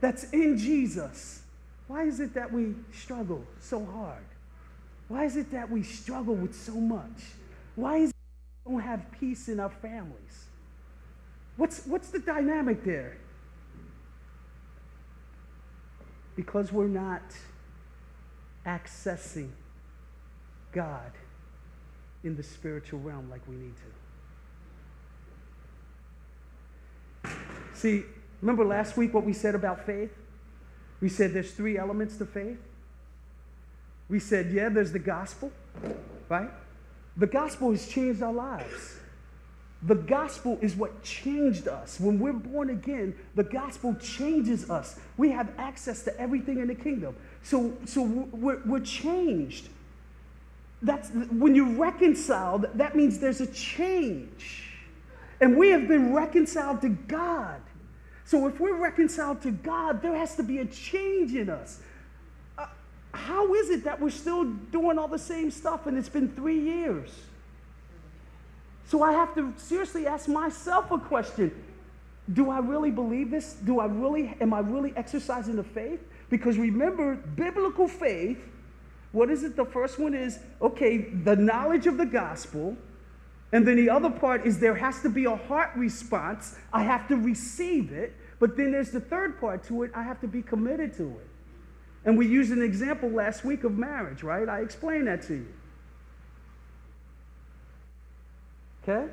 that's 0.00 0.30
in 0.30 0.56
Jesus, 0.56 1.42
why 1.88 2.04
is 2.04 2.20
it 2.20 2.34
that 2.34 2.52
we 2.52 2.74
struggle 2.92 3.44
so 3.60 3.84
hard? 3.84 4.24
Why 5.08 5.24
is 5.24 5.36
it 5.36 5.50
that 5.50 5.68
we 5.68 5.82
struggle 5.82 6.34
with 6.34 6.54
so 6.54 6.74
much? 6.74 7.22
Why 7.74 7.96
is 7.96 8.10
it 8.10 8.16
we 8.64 8.72
don't 8.74 8.82
have 8.82 9.10
peace 9.18 9.48
in 9.48 9.58
our 9.58 9.70
families? 9.70 10.46
What's, 11.56 11.84
what's 11.86 12.10
the 12.10 12.20
dynamic 12.20 12.84
there? 12.84 13.16
Because 16.36 16.72
we're 16.72 16.86
not 16.86 17.22
accessing 18.66 19.50
God 20.72 21.12
in 22.24 22.36
the 22.36 22.42
spiritual 22.42 23.00
realm 23.00 23.30
like 23.30 23.40
we 23.48 23.56
need 23.56 23.74
to. 27.24 27.30
See, 27.74 28.04
remember 28.40 28.64
last 28.64 28.96
week 28.96 29.12
what 29.12 29.24
we 29.24 29.32
said 29.32 29.54
about 29.54 29.84
faith? 29.84 30.12
We 31.00 31.08
said 31.08 31.32
there's 31.32 31.52
three 31.52 31.76
elements 31.76 32.16
to 32.18 32.26
faith. 32.26 32.58
We 34.08 34.20
said, 34.20 34.52
yeah, 34.52 34.68
there's 34.68 34.92
the 34.92 34.98
gospel, 34.98 35.50
right? 36.28 36.50
The 37.16 37.26
gospel 37.26 37.70
has 37.72 37.88
changed 37.88 38.22
our 38.22 38.32
lives. 38.32 38.98
The 39.82 39.96
gospel 39.96 40.58
is 40.60 40.76
what 40.76 41.02
changed 41.02 41.66
us. 41.66 41.98
When 41.98 42.20
we're 42.20 42.32
born 42.32 42.70
again, 42.70 43.16
the 43.34 43.42
gospel 43.42 43.96
changes 43.96 44.70
us. 44.70 45.00
We 45.16 45.30
have 45.30 45.50
access 45.58 46.04
to 46.04 46.20
everything 46.20 46.60
in 46.60 46.68
the 46.68 46.74
kingdom. 46.74 47.16
So, 47.42 47.72
so 47.84 48.02
we're, 48.02 48.60
we're 48.64 48.80
changed. 48.80 49.68
That's 50.80 51.10
when 51.10 51.54
you're 51.54 51.76
reconciled, 51.76 52.66
that 52.74 52.96
means 52.96 53.18
there's 53.18 53.40
a 53.40 53.46
change. 53.46 54.70
And 55.40 55.56
we 55.56 55.70
have 55.70 55.88
been 55.88 56.14
reconciled 56.14 56.80
to 56.82 56.88
God. 56.88 57.60
So 58.24 58.46
if 58.46 58.60
we're 58.60 58.76
reconciled 58.76 59.42
to 59.42 59.50
God, 59.50 60.02
there 60.02 60.16
has 60.16 60.36
to 60.36 60.42
be 60.42 60.58
a 60.58 60.64
change 60.64 61.34
in 61.34 61.50
us. 61.50 61.80
Uh, 62.56 62.66
how 63.12 63.54
is 63.54 63.70
it 63.70 63.84
that 63.84 64.00
we're 64.00 64.10
still 64.10 64.44
doing 64.44 64.98
all 64.98 65.08
the 65.08 65.18
same 65.18 65.50
stuff 65.50 65.86
and 65.86 65.98
it's 65.98 66.08
been 66.08 66.28
three 66.28 66.60
years? 66.60 67.10
So 68.86 69.02
I 69.02 69.12
have 69.12 69.34
to 69.34 69.52
seriously 69.56 70.06
ask 70.06 70.28
myself 70.28 70.90
a 70.90 70.98
question. 70.98 71.52
Do 72.32 72.50
I 72.50 72.58
really 72.58 72.90
believe 72.90 73.30
this? 73.30 73.54
Do 73.54 73.80
I 73.80 73.86
really, 73.86 74.34
am 74.40 74.54
I 74.54 74.60
really 74.60 74.92
exercising 74.96 75.56
the 75.56 75.64
faith? 75.64 76.00
Because 76.30 76.56
remember, 76.56 77.16
biblical 77.16 77.88
faith, 77.88 78.38
what 79.12 79.30
is 79.30 79.44
it? 79.44 79.56
The 79.56 79.64
first 79.64 79.98
one 79.98 80.14
is, 80.14 80.38
okay, 80.60 80.98
the 80.98 81.36
knowledge 81.36 81.86
of 81.86 81.98
the 81.98 82.06
gospel. 82.06 82.76
And 83.52 83.66
then 83.66 83.76
the 83.76 83.90
other 83.90 84.08
part 84.08 84.46
is 84.46 84.58
there 84.58 84.74
has 84.74 85.02
to 85.02 85.10
be 85.10 85.26
a 85.26 85.36
heart 85.36 85.70
response. 85.76 86.56
I 86.72 86.84
have 86.84 87.06
to 87.08 87.16
receive 87.16 87.92
it. 87.92 88.14
But 88.38 88.56
then 88.56 88.72
there's 88.72 88.90
the 88.90 89.00
third 89.00 89.38
part 89.38 89.62
to 89.64 89.82
it. 89.82 89.90
I 89.94 90.02
have 90.02 90.20
to 90.22 90.26
be 90.26 90.42
committed 90.42 90.96
to 90.96 91.10
it. 91.10 91.28
And 92.04 92.16
we 92.16 92.26
used 92.26 92.50
an 92.50 92.62
example 92.62 93.10
last 93.10 93.44
week 93.44 93.64
of 93.64 93.76
marriage, 93.76 94.22
right? 94.22 94.48
I 94.48 94.60
explained 94.60 95.06
that 95.06 95.22
to 95.24 95.34
you. 95.34 95.46
Okay? 98.82 99.12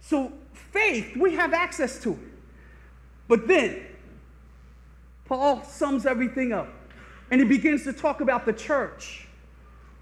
So, 0.00 0.32
faith, 0.52 1.16
we 1.16 1.34
have 1.34 1.54
access 1.54 2.02
to 2.02 2.12
it. 2.12 2.31
But 3.32 3.48
then, 3.48 3.80
Paul 5.24 5.64
sums 5.64 6.04
everything 6.04 6.52
up 6.52 6.68
and 7.30 7.40
he 7.40 7.46
begins 7.46 7.82
to 7.84 7.94
talk 7.94 8.20
about 8.20 8.44
the 8.44 8.52
church. 8.52 9.26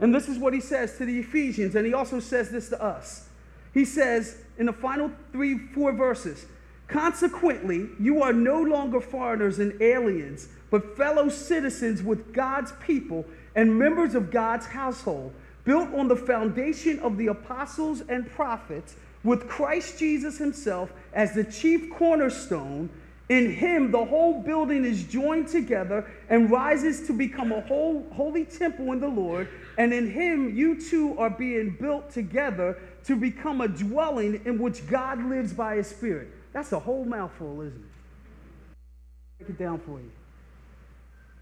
And 0.01 0.13
this 0.13 0.27
is 0.29 0.37
what 0.37 0.53
he 0.53 0.61
says 0.61 0.99
to 0.99 1.05
the 1.05 1.21
Ephesians, 1.21 1.77
and 1.77 1.87
he 1.87 1.95
also 1.95 2.19
says 2.19 2.51
this 2.51 2.71
to 2.71 2.83
us. 2.83 3.29
He 3.73 3.85
says 3.85 4.39
in 4.59 4.67
the 4.67 4.73
final 4.73 5.13
three, 5.31 5.59
four 5.59 5.93
verses, 5.93 6.45
Consequently, 6.89 7.91
you 8.01 8.21
are 8.21 8.33
no 8.33 8.61
longer 8.61 9.01
foreigners 9.01 9.61
and 9.61 9.81
aliens, 9.81 10.49
but 10.73 10.97
fellow 10.97 11.29
citizens 11.29 12.03
with 12.03 12.33
God's 12.33 12.73
people 12.85 13.25
and 13.55 13.79
members 13.79 14.17
of 14.17 14.33
God's 14.33 14.67
household 14.67 15.33
built 15.63 15.95
on 15.95 16.09
the 16.09 16.17
foundation 16.17 16.99
of 16.99 17.17
the 17.17 17.29
apostles 17.29 18.03
and 18.09 18.29
prophets, 18.29 18.97
with 19.23 19.47
Christ 19.47 20.01
Jesus 20.01 20.37
himself 20.37 20.93
as 21.13 21.33
the 21.33 21.45
chief 21.45 21.93
cornerstone. 21.93 22.91
In 23.31 23.53
him, 23.53 23.93
the 23.93 24.05
whole 24.05 24.43
building 24.43 24.85
is 24.85 25.05
joined 25.05 25.47
together 25.47 26.11
and 26.29 26.51
rises 26.51 27.07
to 27.07 27.13
become 27.13 27.53
a 27.53 27.61
whole, 27.61 28.05
holy 28.13 28.45
temple 28.45 28.91
in 28.91 28.99
the 28.99 29.09
Lord. 29.09 29.49
And 29.79 29.95
in 29.95 30.11
him, 30.11 30.57
you 30.57 30.81
two 30.81 31.17
are 31.17 31.31
being 31.31 31.77
built 31.81 32.11
together 32.11 32.77
to 33.05 33.15
become 33.15 33.61
a 33.61 33.69
dwelling 33.69 34.43
in 34.45 34.59
which 34.59 34.85
God 34.89 35.25
lives 35.25 35.53
by 35.53 35.77
his 35.77 35.87
Spirit. 35.87 36.27
That's 36.53 36.73
a 36.73 36.81
whole 36.81 37.05
mouthful, 37.05 37.61
isn't 37.61 37.77
it? 37.79 39.47
Break 39.47 39.51
it 39.51 39.59
down 39.63 39.79
for 39.79 40.01
you. 40.01 40.11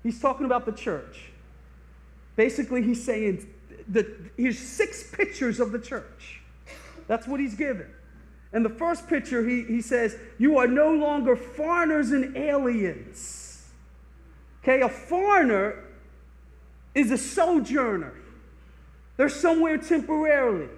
He's 0.03 0.21
talking 0.21 0.45
about 0.45 0.67
the 0.67 0.73
church. 0.73 1.31
Basically, 2.37 2.83
he's 2.83 3.03
saying 3.03 3.49
the, 3.89 4.15
here's 4.37 4.59
six 4.59 5.11
pictures 5.11 5.59
of 5.59 5.73
the 5.73 5.79
church. 5.79 6.43
That's 7.07 7.27
what 7.27 7.41
he's 7.41 7.55
given. 7.55 7.87
And 8.53 8.65
the 8.65 8.71
first 8.71 9.09
picture, 9.09 9.47
he, 9.47 9.63
he 9.65 9.83
says, 9.83 10.17
You 10.39 10.59
are 10.59 10.67
no 10.67 10.93
longer 10.93 11.37
foreigners 11.37 12.13
and 12.13 12.37
aliens. 12.37 13.67
Okay, 14.63 14.81
a 14.81 14.89
foreigner 14.89 15.85
is 16.95 17.11
a 17.11 17.19
sojourner, 17.19 18.15
they're 19.17 19.29
somewhere 19.29 19.79
temporarily. 19.79 20.69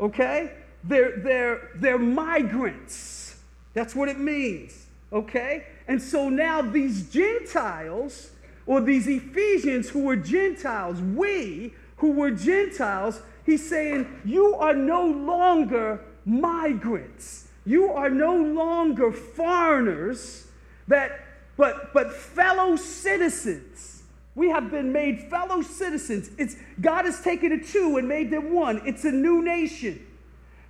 Okay? 0.00 0.52
They're, 0.84 1.18
they're, 1.18 1.70
they're 1.76 1.98
migrants. 1.98 3.38
That's 3.74 3.94
what 3.94 4.08
it 4.08 4.18
means. 4.18 4.86
Okay? 5.12 5.66
And 5.86 6.02
so 6.02 6.28
now 6.28 6.62
these 6.62 7.08
Gentiles 7.08 8.30
or 8.66 8.80
these 8.80 9.06
Ephesians 9.06 9.88
who 9.88 10.00
were 10.00 10.16
Gentiles, 10.16 11.00
we 11.00 11.74
who 11.96 12.12
were 12.12 12.30
Gentiles, 12.30 13.20
he's 13.44 13.68
saying, 13.68 14.20
You 14.24 14.54
are 14.56 14.74
no 14.74 15.06
longer 15.06 16.00
migrants. 16.24 17.48
You 17.64 17.92
are 17.92 18.10
no 18.10 18.36
longer 18.36 19.12
foreigners, 19.12 20.48
that, 20.88 21.24
but, 21.56 21.92
but 21.92 22.12
fellow 22.12 22.76
citizens. 22.76 24.02
We 24.34 24.48
have 24.48 24.70
been 24.70 24.92
made 24.92 25.30
fellow 25.30 25.62
citizens. 25.62 26.30
It's, 26.38 26.56
God 26.80 27.04
has 27.04 27.20
taken 27.22 27.50
the 27.56 27.64
two 27.64 27.98
and 27.98 28.08
made 28.08 28.30
them 28.30 28.52
one. 28.52 28.80
It's 28.86 29.04
a 29.04 29.12
new 29.12 29.42
nation. 29.42 30.06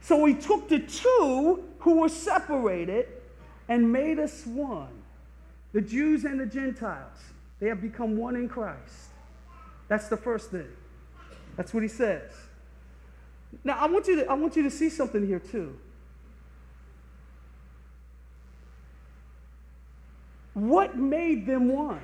So 0.01 0.25
he 0.25 0.35
took 0.35 0.69
the 0.69 0.81
two 0.81 1.63
who 1.79 2.01
were 2.01 2.09
separated 2.09 3.07
and 3.69 3.93
made 3.93 4.19
us 4.19 4.45
one 4.45 4.89
the 5.73 5.81
Jews 5.81 6.25
and 6.25 6.39
the 6.39 6.47
Gentiles. 6.47 7.19
They 7.59 7.69
have 7.69 7.81
become 7.81 8.17
one 8.17 8.37
in 8.37 8.49
Christ. 8.49 9.09
That's 9.89 10.09
the 10.09 10.17
first 10.17 10.51
thing. 10.51 10.69
That's 11.57 11.73
what 11.73 11.83
he 11.83 11.89
says. 11.89 12.31
Now, 13.65 13.79
I 13.79 13.87
want 13.87 14.07
you 14.07 14.17
to, 14.17 14.27
I 14.27 14.35
want 14.35 14.57
you 14.57 14.63
to 14.63 14.71
see 14.71 14.89
something 14.89 15.27
here, 15.27 15.39
too. 15.39 15.77
What 20.55 20.97
made 20.97 21.47
them 21.47 21.69
one? 21.69 22.01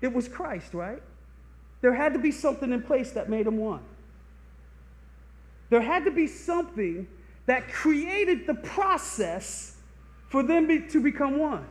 It 0.00 0.12
was 0.12 0.28
Christ, 0.28 0.74
right? 0.74 1.02
There 1.80 1.94
had 1.94 2.12
to 2.14 2.18
be 2.18 2.30
something 2.30 2.72
in 2.72 2.82
place 2.82 3.12
that 3.12 3.28
made 3.28 3.46
them 3.46 3.58
one. 3.58 3.82
There 5.68 5.80
had 5.80 6.04
to 6.04 6.10
be 6.10 6.26
something 6.26 7.06
that 7.46 7.68
created 7.72 8.46
the 8.46 8.54
process 8.54 9.76
for 10.28 10.42
them 10.42 10.66
be, 10.66 10.80
to 10.88 11.00
become 11.00 11.38
one. 11.38 11.66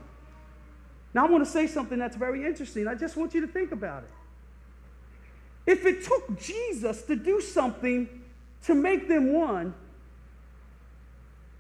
Now, 1.14 1.28
I 1.28 1.30
want 1.30 1.46
to 1.46 1.50
say 1.50 1.68
something 1.68 1.98
that's 1.98 2.16
very 2.16 2.46
interesting. 2.46 2.88
I 2.88 2.96
just 2.96 3.16
want 3.16 3.34
you 3.34 3.42
to 3.42 3.48
think 3.48 3.72
about 3.72 4.04
it. 4.04 4.10
If 5.66 5.86
it 5.86 6.04
took 6.04 6.40
Jesus 6.40 7.02
to 7.04 7.16
do 7.16 7.42
something 7.42 8.08
to 8.66 8.76
make 8.76 9.08
them 9.08 9.34
one, 9.34 9.74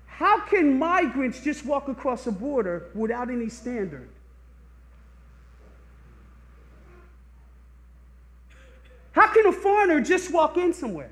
how 0.05 0.39
can 0.41 0.79
migrants 0.79 1.41
just 1.41 1.65
walk 1.65 1.87
across 1.87 2.27
a 2.27 2.31
border 2.31 2.85
without 2.93 3.29
any 3.29 3.49
standard? 3.49 4.07
How 9.11 9.27
can 9.33 9.47
a 9.47 9.51
foreigner 9.51 10.01
just 10.01 10.31
walk 10.31 10.57
in 10.57 10.73
somewhere? 10.73 11.11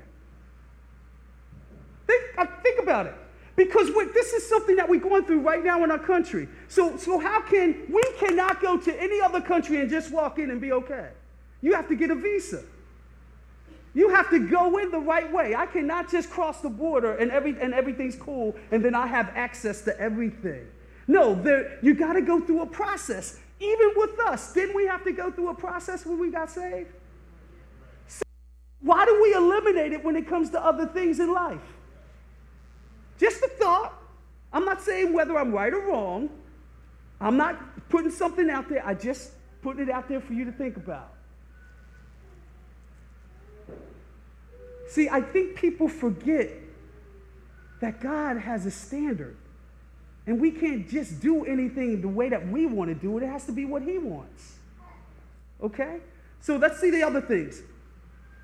uh, 2.38 2.46
think 2.62 2.82
about 2.82 3.06
it. 3.06 3.14
Because 3.56 3.88
this 4.12 4.32
is 4.32 4.48
something 4.48 4.76
that 4.76 4.88
we're 4.88 5.00
going 5.00 5.24
through 5.24 5.40
right 5.40 5.64
now 5.64 5.84
in 5.84 5.90
our 5.90 5.98
country. 5.98 6.48
So, 6.66 6.96
so 6.96 7.20
how 7.20 7.40
can 7.40 7.84
we 7.88 8.02
cannot 8.18 8.60
go 8.60 8.76
to 8.76 9.02
any 9.02 9.20
other 9.20 9.40
country 9.40 9.80
and 9.80 9.88
just 9.88 10.10
walk 10.10 10.38
in 10.38 10.50
and 10.50 10.60
be 10.60 10.72
okay? 10.72 11.10
You 11.62 11.74
have 11.74 11.88
to 11.88 11.94
get 11.94 12.10
a 12.10 12.16
visa. 12.16 12.64
You 13.94 14.08
have 14.10 14.28
to 14.30 14.40
go 14.40 14.78
in 14.78 14.90
the 14.90 14.98
right 14.98 15.32
way. 15.32 15.54
I 15.54 15.66
cannot 15.66 16.10
just 16.10 16.28
cross 16.28 16.60
the 16.60 16.68
border 16.68 17.14
and, 17.14 17.30
every, 17.30 17.56
and 17.60 17.72
everything's 17.72 18.16
cool 18.16 18.56
and 18.72 18.84
then 18.84 18.94
I 18.94 19.06
have 19.06 19.30
access 19.34 19.82
to 19.82 19.98
everything. 20.00 20.66
No, 21.06 21.34
there, 21.34 21.78
you 21.80 21.94
got 21.94 22.14
to 22.14 22.22
go 22.22 22.40
through 22.40 22.62
a 22.62 22.66
process. 22.66 23.38
Even 23.60 23.92
with 23.96 24.18
us, 24.20 24.52
didn't 24.52 24.74
we 24.74 24.86
have 24.86 25.04
to 25.04 25.12
go 25.12 25.30
through 25.30 25.50
a 25.50 25.54
process 25.54 26.04
when 26.04 26.18
we 26.18 26.30
got 26.30 26.50
saved? 26.50 26.90
So 28.08 28.22
why 28.80 29.04
do 29.04 29.20
we 29.22 29.32
eliminate 29.32 29.92
it 29.92 30.02
when 30.02 30.16
it 30.16 30.26
comes 30.28 30.50
to 30.50 30.64
other 30.64 30.86
things 30.86 31.20
in 31.20 31.32
life? 31.32 31.60
Just 33.18 33.42
a 33.42 33.48
thought. 33.48 33.94
I'm 34.52 34.64
not 34.64 34.82
saying 34.82 35.12
whether 35.12 35.38
I'm 35.38 35.52
right 35.52 35.72
or 35.72 35.80
wrong. 35.80 36.30
I'm 37.20 37.36
not 37.36 37.88
putting 37.88 38.10
something 38.10 38.50
out 38.50 38.68
there. 38.68 38.84
I 38.84 38.94
just 38.94 39.32
putting 39.62 39.82
it 39.84 39.90
out 39.90 40.08
there 40.08 40.20
for 40.20 40.32
you 40.32 40.44
to 40.44 40.52
think 40.52 40.76
about. 40.76 41.13
See, 44.94 45.08
I 45.08 45.20
think 45.20 45.56
people 45.56 45.88
forget 45.88 46.50
that 47.80 48.00
God 48.00 48.36
has 48.36 48.64
a 48.64 48.70
standard. 48.70 49.36
And 50.28 50.40
we 50.40 50.52
can't 50.52 50.88
just 50.88 51.18
do 51.18 51.44
anything 51.44 52.00
the 52.00 52.06
way 52.06 52.28
that 52.28 52.46
we 52.46 52.66
want 52.66 52.90
to 52.90 52.94
do 52.94 53.18
it. 53.18 53.24
It 53.24 53.26
has 53.26 53.44
to 53.46 53.52
be 53.52 53.64
what 53.64 53.82
He 53.82 53.98
wants. 53.98 54.54
Okay? 55.60 55.98
So 56.40 56.58
let's 56.58 56.80
see 56.80 56.90
the 56.90 57.02
other 57.02 57.20
things. 57.20 57.60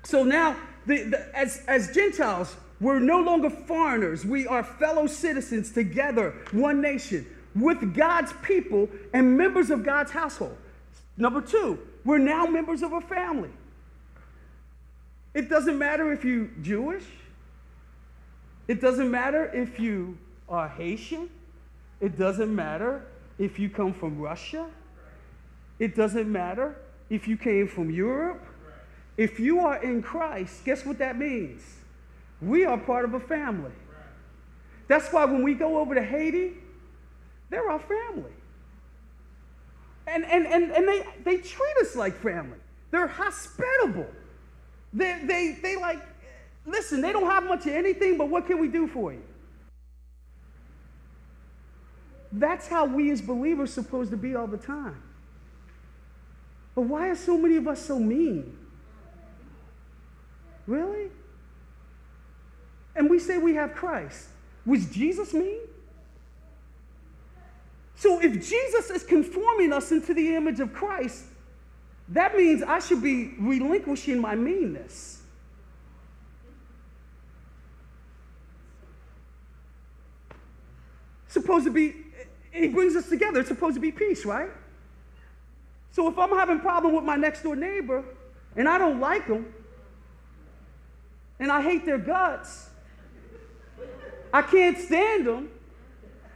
So 0.03 0.25
now, 0.25 0.57
the, 0.85 1.03
the, 1.03 1.37
as, 1.37 1.63
as 1.69 1.93
Gentiles, 1.93 2.53
we're 2.81 2.99
no 2.99 3.21
longer 3.21 3.49
foreigners. 3.49 4.25
We 4.25 4.45
are 4.45 4.61
fellow 4.61 5.07
citizens 5.07 5.71
together, 5.71 6.35
one 6.51 6.81
nation, 6.81 7.25
with 7.55 7.95
God's 7.95 8.33
people 8.43 8.89
and 9.13 9.37
members 9.37 9.69
of 9.69 9.85
God's 9.85 10.11
household. 10.11 10.57
Number 11.15 11.39
two, 11.39 11.79
we're 12.03 12.17
now 12.17 12.45
members 12.45 12.83
of 12.83 12.91
a 12.91 12.99
family. 12.99 13.51
It 15.33 15.49
doesn't 15.49 15.77
matter 15.77 16.11
if 16.11 16.25
you're 16.25 16.49
Jewish. 16.61 17.05
It 18.67 18.81
doesn't 18.81 19.09
matter 19.09 19.49
if 19.53 19.79
you 19.79 20.17
are 20.49 20.67
Haitian. 20.67 21.29
It 21.99 22.17
doesn't 22.17 22.53
matter 22.53 23.05
if 23.37 23.59
you 23.59 23.69
come 23.69 23.93
from 23.93 24.19
Russia. 24.19 24.67
It 25.79 25.95
doesn't 25.95 26.31
matter 26.31 26.75
if 27.09 27.27
you 27.27 27.37
came 27.37 27.67
from 27.67 27.89
Europe. 27.89 28.45
If 29.17 29.39
you 29.39 29.59
are 29.59 29.81
in 29.81 30.01
Christ, 30.01 30.63
guess 30.65 30.85
what 30.85 30.97
that 30.99 31.17
means? 31.17 31.61
We 32.41 32.65
are 32.65 32.77
part 32.77 33.05
of 33.05 33.13
a 33.13 33.19
family. 33.19 33.71
That's 34.87 35.11
why 35.13 35.25
when 35.25 35.43
we 35.43 35.53
go 35.53 35.77
over 35.77 35.95
to 35.95 36.03
Haiti, 36.03 36.53
they're 37.49 37.69
our 37.69 37.79
family. 37.79 38.31
And, 40.07 40.25
and, 40.25 40.45
and, 40.45 40.71
and 40.71 40.87
they, 40.87 41.05
they 41.23 41.37
treat 41.37 41.77
us 41.81 41.95
like 41.95 42.15
family. 42.17 42.57
They're 42.89 43.07
hospitable. 43.07 44.07
They, 44.93 45.19
they, 45.23 45.57
they 45.61 45.75
like, 45.77 45.99
listen, 46.65 47.01
they 47.01 47.13
don't 47.13 47.29
have 47.29 47.45
much 47.45 47.65
of 47.65 47.73
anything, 47.73 48.17
but 48.17 48.29
what 48.29 48.45
can 48.45 48.59
we 48.59 48.67
do 48.67 48.87
for 48.87 49.13
you? 49.13 49.23
That's 52.31 52.67
how 52.67 52.85
we 52.85 53.11
as 53.11 53.21
believers 53.21 53.73
supposed 53.73 54.11
to 54.11 54.17
be 54.17 54.35
all 54.35 54.47
the 54.47 54.57
time. 54.57 55.01
But 56.75 56.83
why 56.83 57.09
are 57.09 57.15
so 57.15 57.37
many 57.37 57.57
of 57.57 57.67
us 57.67 57.85
so 57.85 57.99
mean? 57.99 58.57
Really? 60.65 61.09
And 62.95 63.09
we 63.09 63.19
say 63.19 63.37
we 63.37 63.55
have 63.55 63.73
Christ. 63.73 64.29
Was 64.65 64.85
Jesus 64.85 65.33
mean? 65.33 65.59
So 67.95 68.19
if 68.21 68.33
Jesus 68.47 68.89
is 68.89 69.03
conforming 69.03 69.73
us 69.73 69.91
into 69.91 70.13
the 70.13 70.35
image 70.35 70.59
of 70.59 70.73
Christ, 70.73 71.25
that 72.11 72.35
means 72.35 72.61
I 72.61 72.79
should 72.79 73.01
be 73.01 73.33
relinquishing 73.39 74.19
my 74.19 74.35
meanness. 74.35 75.21
It's 81.25 81.33
Supposed 81.33 81.65
to 81.65 81.71
be, 81.71 81.95
he 82.51 82.67
brings 82.67 82.97
us 82.97 83.07
together. 83.07 83.39
It's 83.39 83.47
supposed 83.47 83.75
to 83.75 83.79
be 83.79 83.93
peace, 83.93 84.25
right? 84.25 84.49
So 85.91 86.09
if 86.09 86.19
I'm 86.19 86.31
having 86.31 86.57
a 86.57 86.59
problem 86.59 86.93
with 86.93 87.05
my 87.05 87.15
next 87.15 87.43
door 87.43 87.55
neighbor 87.55 88.03
and 88.57 88.67
I 88.67 88.77
don't 88.77 88.99
like 88.99 89.27
them 89.27 89.53
and 91.39 91.49
I 91.49 91.61
hate 91.61 91.85
their 91.85 91.97
guts, 91.97 92.69
I 94.33 94.41
can't 94.41 94.77
stand 94.77 95.27
them, 95.27 95.49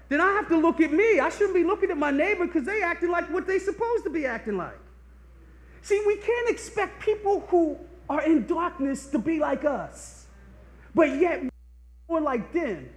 then 0.07 0.21
I 0.21 0.31
have 0.33 0.47
to 0.49 0.57
look 0.57 0.79
at 0.79 0.93
me. 0.93 1.19
I 1.19 1.29
shouldn't 1.29 1.53
be 1.53 1.65
looking 1.65 1.91
at 1.91 1.97
my 1.97 2.11
neighbor 2.11 2.45
because 2.45 2.63
they 2.63 2.81
acting 2.81 3.11
like 3.11 3.29
what 3.29 3.45
they 3.45 3.59
supposed 3.59 4.05
to 4.05 4.09
be 4.09 4.25
acting 4.25 4.55
like. 4.55 4.77
See, 5.85 6.01
we 6.07 6.17
can't 6.17 6.49
expect 6.49 6.99
people 6.99 7.41
who 7.41 7.77
are 8.09 8.23
in 8.23 8.47
darkness 8.47 9.05
to 9.05 9.19
be 9.19 9.37
like 9.37 9.65
us, 9.65 10.25
but 10.95 11.09
yet 11.19 11.43
we're 12.07 12.21
like 12.21 12.51
them. 12.51 12.89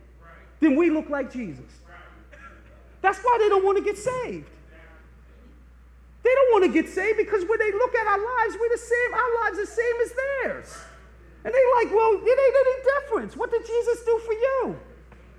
Then 0.60 0.74
we 0.74 0.88
look 0.88 1.10
like 1.10 1.30
Jesus. 1.30 1.70
That's 3.02 3.18
why 3.18 3.36
they 3.42 3.50
don't 3.50 3.62
want 3.62 3.76
to 3.76 3.84
get 3.84 3.98
saved. 3.98 4.48
They 6.22 6.30
don't 6.34 6.50
want 6.50 6.64
to 6.64 6.72
get 6.72 6.88
saved 6.88 7.18
because 7.18 7.44
when 7.44 7.58
they 7.58 7.70
look 7.72 7.94
at 7.94 8.06
our 8.06 8.16
lives, 8.16 8.56
we're 8.58 8.70
the 8.70 8.78
same, 8.78 9.12
our 9.12 9.44
lives 9.44 9.58
are 9.58 9.66
the 9.66 9.70
same 9.70 9.94
as 10.02 10.12
theirs. 10.22 10.78
And 11.44 11.52
they're 11.52 11.74
like, 11.84 11.94
well, 11.94 12.14
it 12.14 12.38
ain't 12.40 12.56
any 12.56 13.00
difference. 13.02 13.36
What 13.36 13.50
did 13.50 13.66
Jesus 13.66 14.02
do 14.06 14.18
for 14.24 14.32
you? 14.32 14.80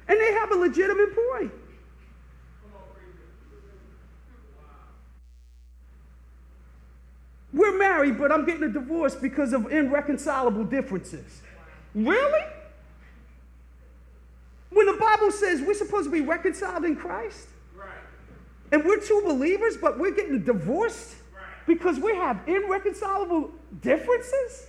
And 0.07 0.19
they 0.19 0.33
have 0.33 0.51
a 0.51 0.55
legitimate 0.55 1.15
point. 1.31 1.51
We're 7.51 7.77
married, 7.77 8.17
but 8.19 8.31
I'm 8.31 8.45
getting 8.45 8.63
a 8.63 8.69
divorce 8.69 9.15
because 9.15 9.53
of 9.53 9.71
irreconcilable 9.71 10.65
differences. 10.65 11.41
Really? 11.95 12.45
When 14.69 14.85
the 14.85 14.93
Bible 14.93 15.31
says 15.31 15.61
we're 15.61 15.73
supposed 15.73 16.05
to 16.05 16.11
be 16.11 16.21
reconciled 16.21 16.85
in 16.85 16.95
Christ, 16.95 17.47
right. 17.75 17.89
and 18.71 18.85
we're 18.85 18.99
two 18.99 19.21
believers, 19.25 19.77
but 19.77 19.97
we're 19.97 20.11
getting 20.11 20.43
divorced 20.43 21.15
right. 21.33 21.43
because 21.65 21.99
we 21.99 22.13
have 22.15 22.47
irreconcilable 22.47 23.49
differences? 23.81 24.68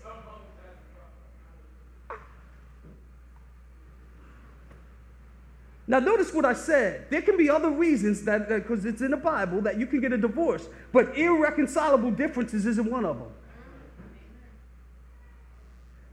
Now, 5.91 5.99
notice 5.99 6.33
what 6.33 6.45
I 6.45 6.53
said. 6.53 7.07
There 7.11 7.21
can 7.21 7.37
be 7.37 7.51
other 7.51 7.69
reasons 7.69 8.23
that, 8.23 8.49
because 8.49 8.85
it's 8.85 9.03
in 9.03 9.11
the 9.11 9.17
Bible, 9.17 9.61
that 9.63 9.77
you 9.77 9.89
can 9.89 10.01
get 10.01 10.13
a 10.13 10.17
divorce, 10.17 10.69
but 10.93 11.19
irreconcilable 11.19 12.13
differences 12.13 12.65
isn't 12.65 12.89
one 12.89 13.05
of 13.05 13.19
them. 13.19 13.27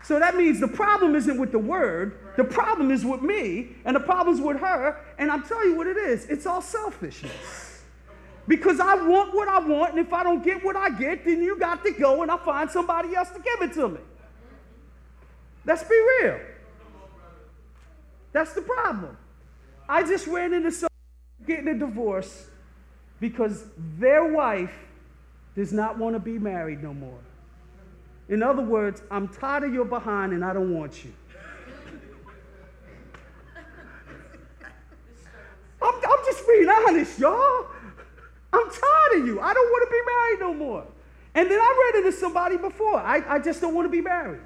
So 0.04 0.18
that 0.18 0.36
means 0.36 0.60
the 0.60 0.68
problem 0.68 1.14
isn't 1.14 1.38
with 1.38 1.52
the 1.52 1.60
word, 1.60 2.18
the 2.38 2.44
problem 2.44 2.90
is 2.90 3.06
with 3.06 3.22
me, 3.22 3.76
and 3.86 3.96
the 3.96 4.00
problem's 4.00 4.42
with 4.42 4.58
her, 4.58 5.00
and 5.20 5.30
I'm 5.32 5.44
telling 5.44 5.70
you 5.70 5.78
what 5.78 5.86
it 5.86 5.98
is 5.98 6.26
it's 6.26 6.48
all 6.48 6.64
selfishness. 6.64 7.84
Because 8.48 8.80
I 8.80 8.96
want 8.96 9.36
what 9.36 9.48
I 9.48 9.60
want, 9.60 9.92
and 9.92 10.00
if 10.00 10.12
I 10.12 10.24
don't 10.24 10.44
get 10.44 10.66
what 10.66 10.76
I 10.76 10.90
get, 10.90 11.24
then 11.24 11.44
you 11.44 11.60
got 11.60 11.86
to 11.86 11.92
go 11.92 12.24
and 12.24 12.32
I 12.32 12.38
find 12.38 12.68
somebody 12.72 13.14
else 13.14 13.30
to 13.30 13.40
give 13.40 13.70
it 13.70 13.74
to 13.76 13.90
me. 13.90 14.00
Let's 15.66 15.84
be 15.84 16.02
real. 16.24 16.40
That's 18.32 18.54
the 18.54 18.64
problem. 18.64 19.16
I 19.90 20.04
just 20.04 20.28
ran 20.28 20.54
into 20.54 20.72
someone 20.72 20.90
getting 21.46 21.68
a 21.70 21.78
divorce 21.78 22.48
because 23.20 23.64
their 23.98 24.32
wife 24.32 24.74
does 25.56 25.72
not 25.72 25.98
want 25.98 26.16
to 26.16 26.20
be 26.20 26.38
married 26.38 26.84
no 26.84 26.94
more. 26.94 27.20
In 28.30 28.44
other 28.44 28.62
words, 28.62 29.02
I'm 29.10 29.28
tired 29.30 29.64
of 29.64 29.74
your 29.74 29.86
behind 29.86 30.34
and 30.34 30.44
I 30.44 30.54
don't 30.54 30.74
want 30.74 31.04
you. 31.04 31.14
I'm, 35.82 35.94
I'm 35.94 36.26
just 36.26 36.48
being 36.48 36.68
honest, 36.68 37.20
y'all. 37.20 37.68
I'm 38.52 38.70
tired 38.70 39.22
of 39.22 39.28
you. 39.28 39.40
I 39.40 39.54
don't 39.54 39.70
want 39.70 39.88
to 39.88 39.92
be 39.92 40.02
married 40.06 40.40
no 40.40 40.54
more. 40.66 40.86
And 41.36 41.50
then 41.50 41.60
I 41.60 41.92
ran 41.94 42.04
into 42.04 42.18
somebody 42.18 42.58
before. 42.58 42.98
I, 42.98 43.24
I 43.28 43.40
just 43.40 43.62
don't 43.62 43.74
want 43.74 43.86
to 43.86 43.92
be 43.92 44.02
married. 44.02 44.42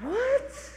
What? 0.00 0.73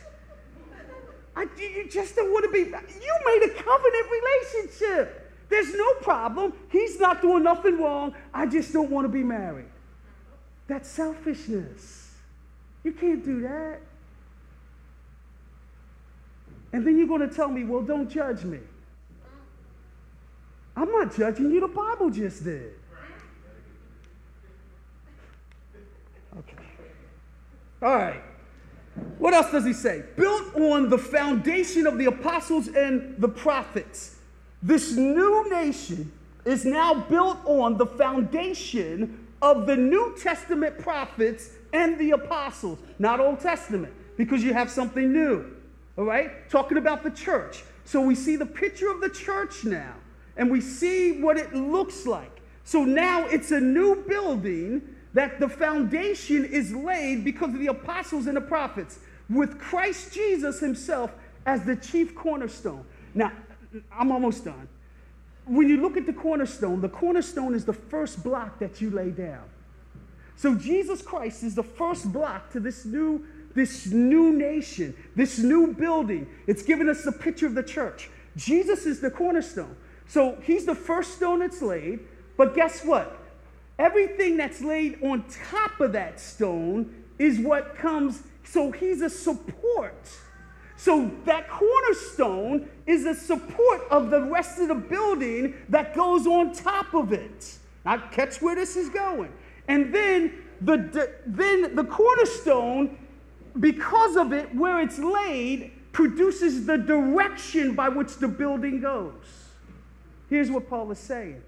I, 1.37 1.45
you 1.55 1.87
just 1.87 2.15
don't 2.15 2.31
want 2.31 2.45
to 2.45 2.51
be. 2.51 2.61
You 2.61 3.15
made 3.25 3.43
a 3.45 3.53
covenant 3.61 4.07
relationship. 4.11 5.31
There's 5.49 5.71
no 5.71 5.93
problem. 6.01 6.51
He's 6.71 6.99
not 6.99 7.21
doing 7.21 7.43
nothing 7.43 7.79
wrong. 7.79 8.15
I 8.33 8.47
just 8.47 8.73
don't 8.73 8.89
want 8.89 9.05
to 9.05 9.09
be 9.09 9.23
married. 9.23 9.67
That's 10.67 10.89
selfishness. 10.89 12.15
You 12.83 12.91
can't 12.91 13.23
do 13.23 13.41
that. 13.41 13.81
And 16.73 16.85
then 16.85 16.97
you're 16.97 17.07
going 17.07 17.27
to 17.27 17.33
tell 17.33 17.49
me, 17.49 17.63
well, 17.63 17.83
don't 17.83 18.09
judge 18.09 18.43
me. 18.43 18.59
I'm 20.75 20.91
not 20.91 21.15
judging 21.15 21.51
you. 21.51 21.59
The 21.59 21.67
Bible 21.67 22.09
just 22.09 22.43
did. 22.43 22.73
Okay. 26.35 26.63
All 27.83 27.95
right. 27.95 28.23
What 29.27 29.33
else 29.33 29.51
does 29.51 29.65
he 29.65 29.73
say? 29.73 30.05
Built 30.15 30.55
on 30.55 30.87
the 30.87 30.97
foundation 30.97 31.85
of 31.85 31.97
the 31.97 32.05
apostles 32.05 32.69
and 32.69 33.13
the 33.17 33.27
prophets. 33.27 34.15
This 34.63 34.93
new 34.93 35.49
nation 35.49 36.13
is 36.45 36.63
now 36.63 36.93
built 36.93 37.37
on 37.43 37.75
the 37.77 37.85
foundation 37.85 39.27
of 39.41 39.67
the 39.67 39.75
New 39.75 40.15
Testament 40.17 40.79
prophets 40.79 41.49
and 41.73 41.99
the 41.99 42.11
apostles, 42.11 42.79
not 42.99 43.19
Old 43.19 43.41
Testament, 43.41 43.93
because 44.15 44.45
you 44.45 44.53
have 44.53 44.71
something 44.71 45.11
new. 45.11 45.57
All 45.97 46.05
right? 46.05 46.49
Talking 46.49 46.77
about 46.77 47.03
the 47.03 47.11
church. 47.11 47.65
So 47.83 47.99
we 47.99 48.15
see 48.15 48.37
the 48.37 48.45
picture 48.45 48.89
of 48.89 49.01
the 49.01 49.09
church 49.09 49.65
now, 49.65 49.95
and 50.37 50.49
we 50.49 50.61
see 50.61 51.21
what 51.21 51.35
it 51.35 51.53
looks 51.53 52.05
like. 52.05 52.39
So 52.63 52.85
now 52.85 53.27
it's 53.27 53.51
a 53.51 53.59
new 53.59 54.05
building 54.07 54.83
that 55.13 55.41
the 55.41 55.49
foundation 55.49 56.45
is 56.45 56.73
laid 56.73 57.25
because 57.25 57.49
of 57.49 57.59
the 57.59 57.67
apostles 57.67 58.27
and 58.27 58.37
the 58.37 58.41
prophets, 58.41 58.99
with 59.29 59.59
Christ 59.59 60.13
Jesus 60.13 60.59
himself 60.59 61.11
as 61.45 61.63
the 61.63 61.75
chief 61.75 62.15
cornerstone. 62.15 62.85
Now, 63.13 63.31
I'm 63.91 64.11
almost 64.11 64.45
done. 64.45 64.67
When 65.45 65.69
you 65.69 65.81
look 65.81 65.97
at 65.97 66.05
the 66.05 66.13
cornerstone, 66.13 66.81
the 66.81 66.89
cornerstone 66.89 67.53
is 67.53 67.65
the 67.65 67.73
first 67.73 68.23
block 68.23 68.59
that 68.59 68.81
you 68.81 68.89
lay 68.89 69.11
down. 69.11 69.43
So 70.35 70.55
Jesus 70.55 71.01
Christ 71.01 71.43
is 71.43 71.55
the 71.55 71.63
first 71.63 72.11
block 72.11 72.51
to 72.51 72.59
this 72.59 72.85
new 72.85 73.25
this 73.57 73.87
new 73.87 74.31
nation, 74.33 74.95
this 75.15 75.39
new 75.39 75.73
building. 75.73 76.27
It's 76.45 76.61
given 76.61 76.87
us 76.87 77.05
a 77.07 77.11
picture 77.11 77.47
of 77.47 77.55
the 77.55 77.63
church. 77.63 78.09
Jesus 78.35 78.85
is 78.85 78.99
the 78.99 79.09
cornerstone. 79.09 79.75
So 80.07 80.37
he's 80.43 80.65
the 80.65 80.75
first 80.75 81.15
stone 81.15 81.39
that's 81.39 81.61
laid. 81.61 82.01
But 82.37 82.53
guess 82.53 82.85
what? 82.85 83.17
Everything 83.79 84.37
that's 84.37 84.61
laid 84.61 84.99
on 85.03 85.25
top 85.49 85.79
of 85.79 85.91
that 85.93 86.19
stone 86.19 87.03
is 87.17 87.39
what 87.39 87.75
comes. 87.75 88.21
So 88.49 88.71
he's 88.71 89.01
a 89.01 89.09
support. 89.09 90.09
So 90.77 91.11
that 91.25 91.49
cornerstone 91.49 92.69
is 92.85 93.05
a 93.05 93.15
support 93.15 93.81
of 93.89 94.09
the 94.09 94.21
rest 94.21 94.59
of 94.59 94.67
the 94.67 94.75
building 94.75 95.55
that 95.69 95.95
goes 95.95 96.27
on 96.27 96.53
top 96.53 96.93
of 96.93 97.11
it. 97.11 97.57
Now, 97.83 97.97
catch 98.11 98.41
where 98.41 98.55
this 98.55 98.75
is 98.75 98.89
going. 98.89 99.33
And 99.67 99.93
then 99.93 100.43
the, 100.61 100.77
the 100.77 101.13
then 101.25 101.75
the 101.75 101.83
cornerstone 101.83 102.97
because 103.59 104.15
of 104.15 104.33
it, 104.33 104.53
where 104.55 104.81
it's 104.81 104.99
laid, 104.99 105.71
produces 105.91 106.65
the 106.65 106.77
direction 106.77 107.73
by 107.73 107.89
which 107.89 108.17
the 108.17 108.27
building 108.27 108.81
goes. 108.81 109.13
Here's 110.29 110.51
what 110.51 110.69
Paul 110.69 110.91
is 110.91 110.99
saying 110.99 111.41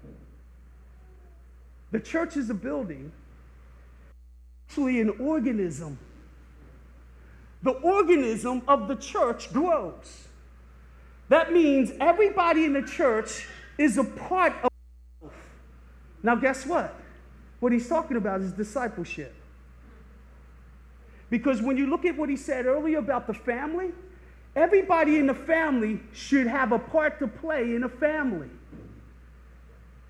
the 1.92 2.00
church 2.00 2.36
is 2.36 2.50
a 2.50 2.54
building, 2.54 3.12
actually, 4.68 5.00
an 5.00 5.10
organism. 5.20 5.98
The 7.62 7.72
organism 7.72 8.62
of 8.66 8.88
the 8.88 8.96
church 8.96 9.52
grows. 9.52 10.28
That 11.28 11.52
means 11.52 11.92
everybody 12.00 12.64
in 12.64 12.72
the 12.72 12.82
church 12.82 13.46
is 13.78 13.98
a 13.98 14.04
part 14.04 14.52
of. 14.64 14.70
growth. 15.20 15.32
Now, 16.22 16.34
guess 16.34 16.66
what? 16.66 16.94
What 17.60 17.72
he's 17.72 17.88
talking 17.88 18.16
about 18.16 18.40
is 18.40 18.52
discipleship. 18.52 19.34
Because 21.28 21.62
when 21.62 21.76
you 21.76 21.86
look 21.86 22.04
at 22.04 22.16
what 22.16 22.28
he 22.28 22.36
said 22.36 22.66
earlier 22.66 22.98
about 22.98 23.26
the 23.26 23.34
family, 23.34 23.92
everybody 24.56 25.18
in 25.18 25.26
the 25.26 25.34
family 25.34 26.00
should 26.12 26.46
have 26.46 26.72
a 26.72 26.78
part 26.78 27.18
to 27.20 27.28
play 27.28 27.74
in 27.76 27.84
a 27.84 27.88
family. 27.88 28.50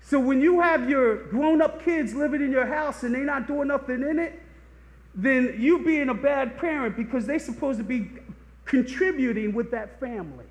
So 0.01 0.19
when 0.19 0.41
you 0.41 0.59
have 0.61 0.89
your 0.89 1.27
grown 1.27 1.61
up 1.61 1.83
kids 1.83 2.15
living 2.15 2.41
in 2.41 2.51
your 2.51 2.65
house 2.65 3.03
and 3.03 3.13
they're 3.13 3.23
not 3.23 3.47
doing 3.47 3.67
nothing 3.67 4.01
in 4.01 4.17
it, 4.17 4.41
then 5.13 5.55
you 5.59 5.83
being 5.83 6.09
a 6.09 6.13
bad 6.13 6.57
parent 6.57 6.95
because 6.95 7.25
they're 7.25 7.39
supposed 7.39 7.77
to 7.79 7.83
be 7.83 8.09
contributing 8.65 9.53
with 9.53 9.71
that 9.71 9.99
family. 9.99 10.45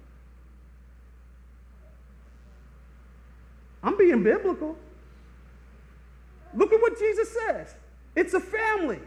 I'm 3.82 3.96
being 3.96 4.22
biblical. 4.22 4.76
Look 6.54 6.72
at 6.72 6.80
what 6.80 6.98
Jesus 6.98 7.34
says. 7.46 7.74
It's 8.14 8.34
a 8.34 8.40
family. 8.40 8.98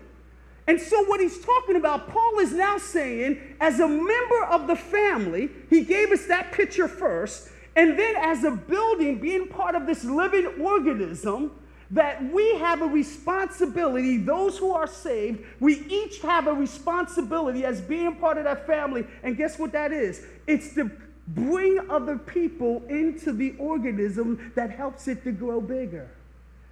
And 0.65 0.79
so, 0.79 1.03
what 1.05 1.19
he's 1.19 1.43
talking 1.43 1.75
about, 1.75 2.09
Paul 2.09 2.39
is 2.39 2.53
now 2.53 2.77
saying, 2.77 3.57
as 3.59 3.81
a 3.81 3.87
member 3.87 4.43
of 4.45 4.65
the 4.67 4.77
family, 4.77 5.49
he 5.69 5.83
gave 5.83 6.11
us 6.11 6.25
that 6.27 6.53
picture 6.53 6.87
first, 6.87 7.49
and 7.75 7.99
then 7.99 8.15
as 8.17 8.45
a 8.45 8.51
building, 8.51 9.19
being 9.19 9.47
part 9.49 9.75
of 9.75 9.85
this 9.85 10.05
living 10.05 10.61
organism, 10.61 11.51
that 11.93 12.23
we 12.33 12.55
have 12.55 12.81
a 12.81 12.87
responsibility, 12.87 14.17
those 14.17 14.57
who 14.57 14.71
are 14.73 14.87
saved, 14.87 15.45
we 15.59 15.85
each 15.85 16.19
have 16.21 16.47
a 16.47 16.53
responsibility 16.53 17.63
as 17.65 17.81
being 17.81 18.15
part 18.15 18.39
of 18.39 18.45
that 18.45 18.65
family. 18.65 19.05
And 19.21 19.37
guess 19.37 19.59
what 19.59 19.71
that 19.73 19.91
is? 19.91 20.25
It's 20.47 20.73
to 20.73 20.89
bring 21.27 21.79
other 21.91 22.17
people 22.17 22.81
into 22.89 23.31
the 23.31 23.55
organism 23.59 24.51
that 24.55 24.71
helps 24.71 25.07
it 25.07 25.23
to 25.23 25.31
grow 25.31 25.61
bigger. 25.61 26.09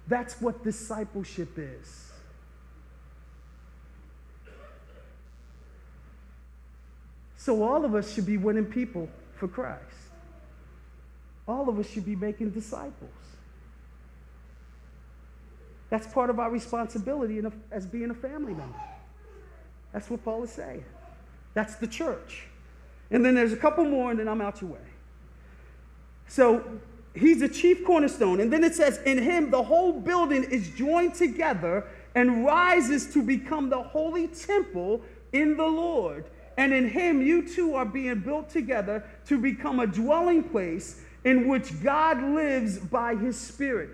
That's 0.08 0.40
what 0.40 0.64
discipleship 0.64 1.56
is. 1.56 2.10
So 7.36 7.62
all 7.62 7.84
of 7.84 7.94
us 7.94 8.12
should 8.12 8.26
be 8.26 8.38
winning 8.38 8.66
people 8.66 9.08
for 9.36 9.46
Christ. 9.46 9.80
All 11.46 11.68
of 11.68 11.78
us 11.78 11.88
should 11.88 12.06
be 12.06 12.16
making 12.16 12.50
disciples. 12.50 13.21
That's 15.92 16.06
part 16.06 16.30
of 16.30 16.38
our 16.38 16.50
responsibility 16.50 17.38
a, 17.40 17.52
as 17.70 17.84
being 17.84 18.08
a 18.08 18.14
family 18.14 18.54
member. 18.54 18.78
That's 19.92 20.08
what 20.08 20.24
Paul 20.24 20.42
is 20.42 20.50
saying. 20.50 20.86
That's 21.52 21.74
the 21.74 21.86
church. 21.86 22.46
And 23.10 23.22
then 23.22 23.34
there's 23.34 23.52
a 23.52 23.58
couple 23.58 23.84
more, 23.84 24.10
and 24.10 24.18
then 24.18 24.26
I'm 24.26 24.40
out 24.40 24.62
your 24.62 24.70
way. 24.70 24.86
So 26.28 26.64
he's 27.14 27.40
the 27.40 27.48
chief 27.50 27.84
cornerstone. 27.84 28.40
And 28.40 28.50
then 28.50 28.64
it 28.64 28.74
says, 28.74 29.00
In 29.04 29.18
him, 29.18 29.50
the 29.50 29.62
whole 29.62 29.92
building 29.92 30.44
is 30.44 30.70
joined 30.70 31.14
together 31.14 31.84
and 32.14 32.42
rises 32.42 33.12
to 33.12 33.22
become 33.22 33.68
the 33.68 33.82
holy 33.82 34.28
temple 34.28 35.02
in 35.34 35.58
the 35.58 35.66
Lord. 35.66 36.24
And 36.56 36.72
in 36.72 36.88
him, 36.88 37.20
you 37.20 37.46
two 37.46 37.74
are 37.74 37.84
being 37.84 38.20
built 38.20 38.48
together 38.48 39.04
to 39.26 39.38
become 39.38 39.78
a 39.78 39.86
dwelling 39.86 40.42
place 40.42 41.02
in 41.24 41.48
which 41.48 41.82
God 41.82 42.22
lives 42.22 42.78
by 42.78 43.14
his 43.14 43.38
Spirit. 43.38 43.90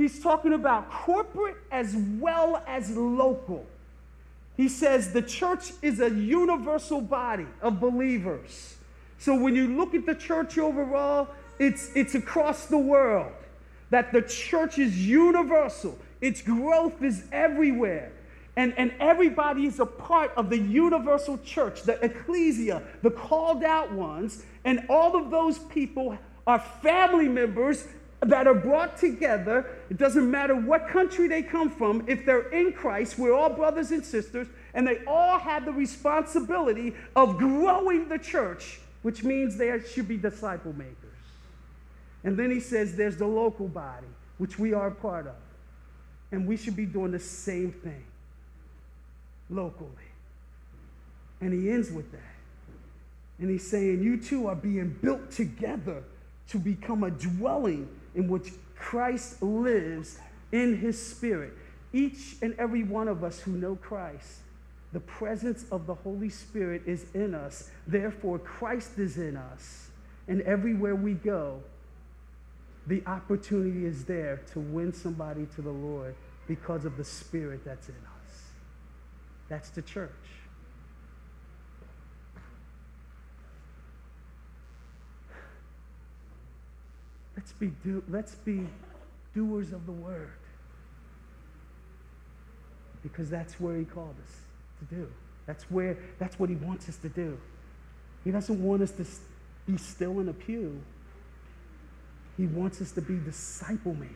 He's 0.00 0.18
talking 0.18 0.54
about 0.54 0.90
corporate 0.90 1.58
as 1.70 1.94
well 1.94 2.62
as 2.66 2.96
local. 2.96 3.66
He 4.56 4.66
says 4.66 5.12
the 5.12 5.20
church 5.20 5.72
is 5.82 6.00
a 6.00 6.08
universal 6.08 7.02
body 7.02 7.44
of 7.60 7.80
believers. 7.80 8.76
So 9.18 9.38
when 9.38 9.54
you 9.54 9.68
look 9.68 9.94
at 9.94 10.06
the 10.06 10.14
church 10.14 10.56
overall, 10.56 11.28
it's, 11.58 11.94
it's 11.94 12.14
across 12.14 12.64
the 12.64 12.78
world. 12.78 13.30
That 13.90 14.10
the 14.10 14.22
church 14.22 14.78
is 14.78 15.06
universal, 15.06 15.98
its 16.22 16.40
growth 16.40 17.02
is 17.02 17.24
everywhere. 17.30 18.10
And, 18.56 18.72
and 18.78 18.94
everybody 19.00 19.66
is 19.66 19.80
a 19.80 19.86
part 19.86 20.32
of 20.34 20.48
the 20.48 20.58
universal 20.58 21.36
church, 21.44 21.82
the 21.82 22.02
ecclesia, 22.02 22.82
the 23.02 23.10
called 23.10 23.64
out 23.64 23.92
ones. 23.92 24.44
And 24.64 24.86
all 24.88 25.14
of 25.14 25.30
those 25.30 25.58
people 25.58 26.16
are 26.46 26.58
family 26.58 27.28
members 27.28 27.86
that 28.22 28.46
are 28.46 28.54
brought 28.54 28.98
together. 28.98 29.66
It 29.88 29.96
doesn't 29.96 30.30
matter 30.30 30.54
what 30.54 30.88
country 30.88 31.26
they 31.28 31.42
come 31.42 31.70
from, 31.70 32.04
if 32.06 32.26
they're 32.26 32.50
in 32.50 32.72
Christ, 32.72 33.18
we're 33.18 33.32
all 33.32 33.50
brothers 33.50 33.90
and 33.90 34.04
sisters, 34.04 34.46
and 34.74 34.86
they 34.86 35.04
all 35.06 35.38
have 35.38 35.64
the 35.64 35.72
responsibility 35.72 36.94
of 37.16 37.38
growing 37.38 38.08
the 38.08 38.18
church, 38.18 38.80
which 39.02 39.24
means 39.24 39.56
they 39.56 39.80
should 39.92 40.06
be 40.06 40.16
disciple 40.16 40.72
makers. 40.74 40.96
And 42.22 42.36
then 42.36 42.50
he 42.50 42.60
says 42.60 42.96
there's 42.96 43.16
the 43.16 43.26
local 43.26 43.68
body, 43.68 44.06
which 44.38 44.58
we 44.58 44.74
are 44.74 44.88
a 44.88 44.94
part 44.94 45.26
of. 45.26 45.34
And 46.32 46.46
we 46.46 46.56
should 46.56 46.76
be 46.76 46.84
doing 46.84 47.10
the 47.10 47.18
same 47.18 47.72
thing 47.72 48.04
locally. 49.48 49.88
And 51.40 51.52
he 51.52 51.70
ends 51.70 51.90
with 51.90 52.12
that. 52.12 52.20
And 53.38 53.50
he's 53.50 53.68
saying, 53.68 54.02
You 54.02 54.18
two 54.18 54.46
are 54.46 54.54
being 54.54 54.96
built 55.02 55.30
together 55.30 56.04
to 56.48 56.58
become 56.58 57.02
a 57.04 57.10
dwelling 57.10 57.88
in 58.14 58.28
which 58.28 58.50
Christ 58.76 59.42
lives 59.42 60.18
in 60.52 60.76
his 60.76 61.00
spirit. 61.04 61.52
Each 61.92 62.36
and 62.42 62.54
every 62.58 62.84
one 62.84 63.08
of 63.08 63.24
us 63.24 63.40
who 63.40 63.52
know 63.52 63.76
Christ, 63.76 64.40
the 64.92 65.00
presence 65.00 65.64
of 65.70 65.86
the 65.86 65.94
Holy 65.94 66.28
Spirit 66.28 66.82
is 66.86 67.06
in 67.14 67.34
us. 67.34 67.70
Therefore, 67.86 68.38
Christ 68.38 68.98
is 68.98 69.18
in 69.18 69.36
us. 69.36 69.90
And 70.28 70.42
everywhere 70.42 70.94
we 70.94 71.14
go, 71.14 71.62
the 72.86 73.02
opportunity 73.06 73.84
is 73.84 74.04
there 74.04 74.40
to 74.52 74.60
win 74.60 74.92
somebody 74.92 75.46
to 75.54 75.62
the 75.62 75.70
Lord 75.70 76.14
because 76.48 76.84
of 76.84 76.96
the 76.96 77.04
Spirit 77.04 77.64
that's 77.64 77.88
in 77.88 77.94
us. 77.94 78.42
That's 79.48 79.70
the 79.70 79.82
church. 79.82 80.10
Let's 87.40 87.52
be, 87.52 87.68
do, 87.82 88.02
let's 88.10 88.34
be 88.34 88.66
doers 89.34 89.72
of 89.72 89.86
the 89.86 89.92
word. 89.92 90.28
Because 93.02 93.30
that's 93.30 93.58
where 93.58 93.78
he 93.78 93.86
called 93.86 94.14
us 94.22 94.36
to 94.80 94.94
do. 94.94 95.10
That's 95.46 95.64
where 95.70 95.96
that's 96.18 96.38
what 96.38 96.50
he 96.50 96.56
wants 96.56 96.90
us 96.90 96.98
to 96.98 97.08
do. 97.08 97.38
He 98.24 98.30
doesn't 98.30 98.62
want 98.62 98.82
us 98.82 98.90
to 98.90 99.06
be 99.66 99.78
still 99.78 100.20
in 100.20 100.28
a 100.28 100.34
pew. 100.34 100.82
He 102.36 102.44
wants 102.44 102.82
us 102.82 102.92
to 102.92 103.00
be 103.00 103.16
disciple 103.16 103.94
makers 103.94 104.10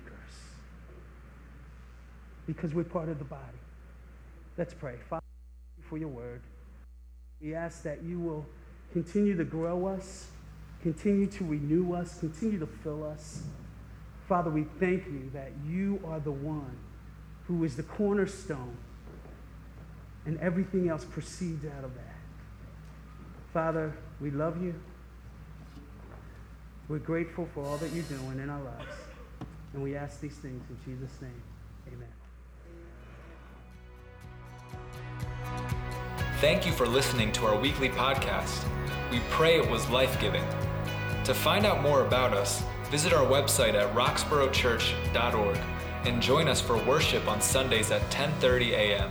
because 2.47 2.75
we're 2.75 2.85
part 2.85 3.09
of 3.09 3.19
the 3.19 3.25
body. 3.25 3.41
Let's 4.59 4.75
pray. 4.75 4.97
Father, 5.09 5.25
for 5.89 5.97
your 5.97 6.09
word. 6.09 6.43
We 7.41 7.55
ask 7.55 7.85
that 7.85 8.03
you 8.03 8.21
will 8.21 8.45
continue 8.93 9.35
to 9.35 9.45
grow 9.45 9.87
us, 9.87 10.27
continue 10.85 11.27
to 11.27 11.45
renew 11.45 11.95
us, 11.95 12.21
continue 12.21 12.59
to 12.59 12.67
fill 12.67 13.03
us. 13.05 13.43
Father, 14.29 14.51
we 14.51 14.65
thank 14.79 15.07
you 15.07 15.31
that 15.33 15.51
you 15.67 15.99
are 16.07 16.21
the 16.21 16.31
one 16.31 16.77
who 17.47 17.65
is 17.65 17.75
the 17.75 17.83
cornerstone, 17.83 18.77
and 20.27 20.39
everything 20.41 20.91
else 20.91 21.05
proceeds 21.05 21.65
out 21.65 21.85
of 21.85 21.95
that. 21.95 22.17
Father, 23.55 23.97
we 24.21 24.31
love 24.31 24.63
you. 24.63 24.75
We're 26.89 26.99
grateful 26.99 27.49
for 27.55 27.65
all 27.65 27.79
that 27.79 27.91
you're 27.93 28.05
doing 28.05 28.39
in 28.39 28.51
our 28.51 28.63
lives. 28.63 28.95
And 29.73 29.83
we 29.83 29.97
ask 29.97 30.21
these 30.21 30.37
things 30.37 30.63
in 30.69 30.77
Jesus' 30.85 31.19
name. 31.23 31.43
Amen. 31.89 32.09
Thank 36.41 36.67
you 36.67 36.73
for 36.73 36.87
listening 36.87 37.33
to 37.33 37.47
our 37.47 37.59
weekly 37.59 37.89
podcast. 37.89 38.67
We 39.11 39.21
pray 39.31 39.59
it 39.59 39.71
was 39.71 39.89
life 39.89 40.21
giving. 40.21 40.45
To 41.25 41.33
find 41.33 41.65
out 41.65 41.81
more 41.81 42.05
about 42.05 42.35
us, 42.35 42.63
visit 42.91 43.15
our 43.15 43.25
website 43.25 43.73
at 43.73 43.95
roxboroughchurch.org 43.95 45.59
and 46.05 46.21
join 46.21 46.49
us 46.49 46.61
for 46.61 46.77
worship 46.85 47.27
on 47.27 47.41
Sundays 47.41 47.91
at 47.91 48.03
10:30 48.11 48.73
a.m. 48.73 49.11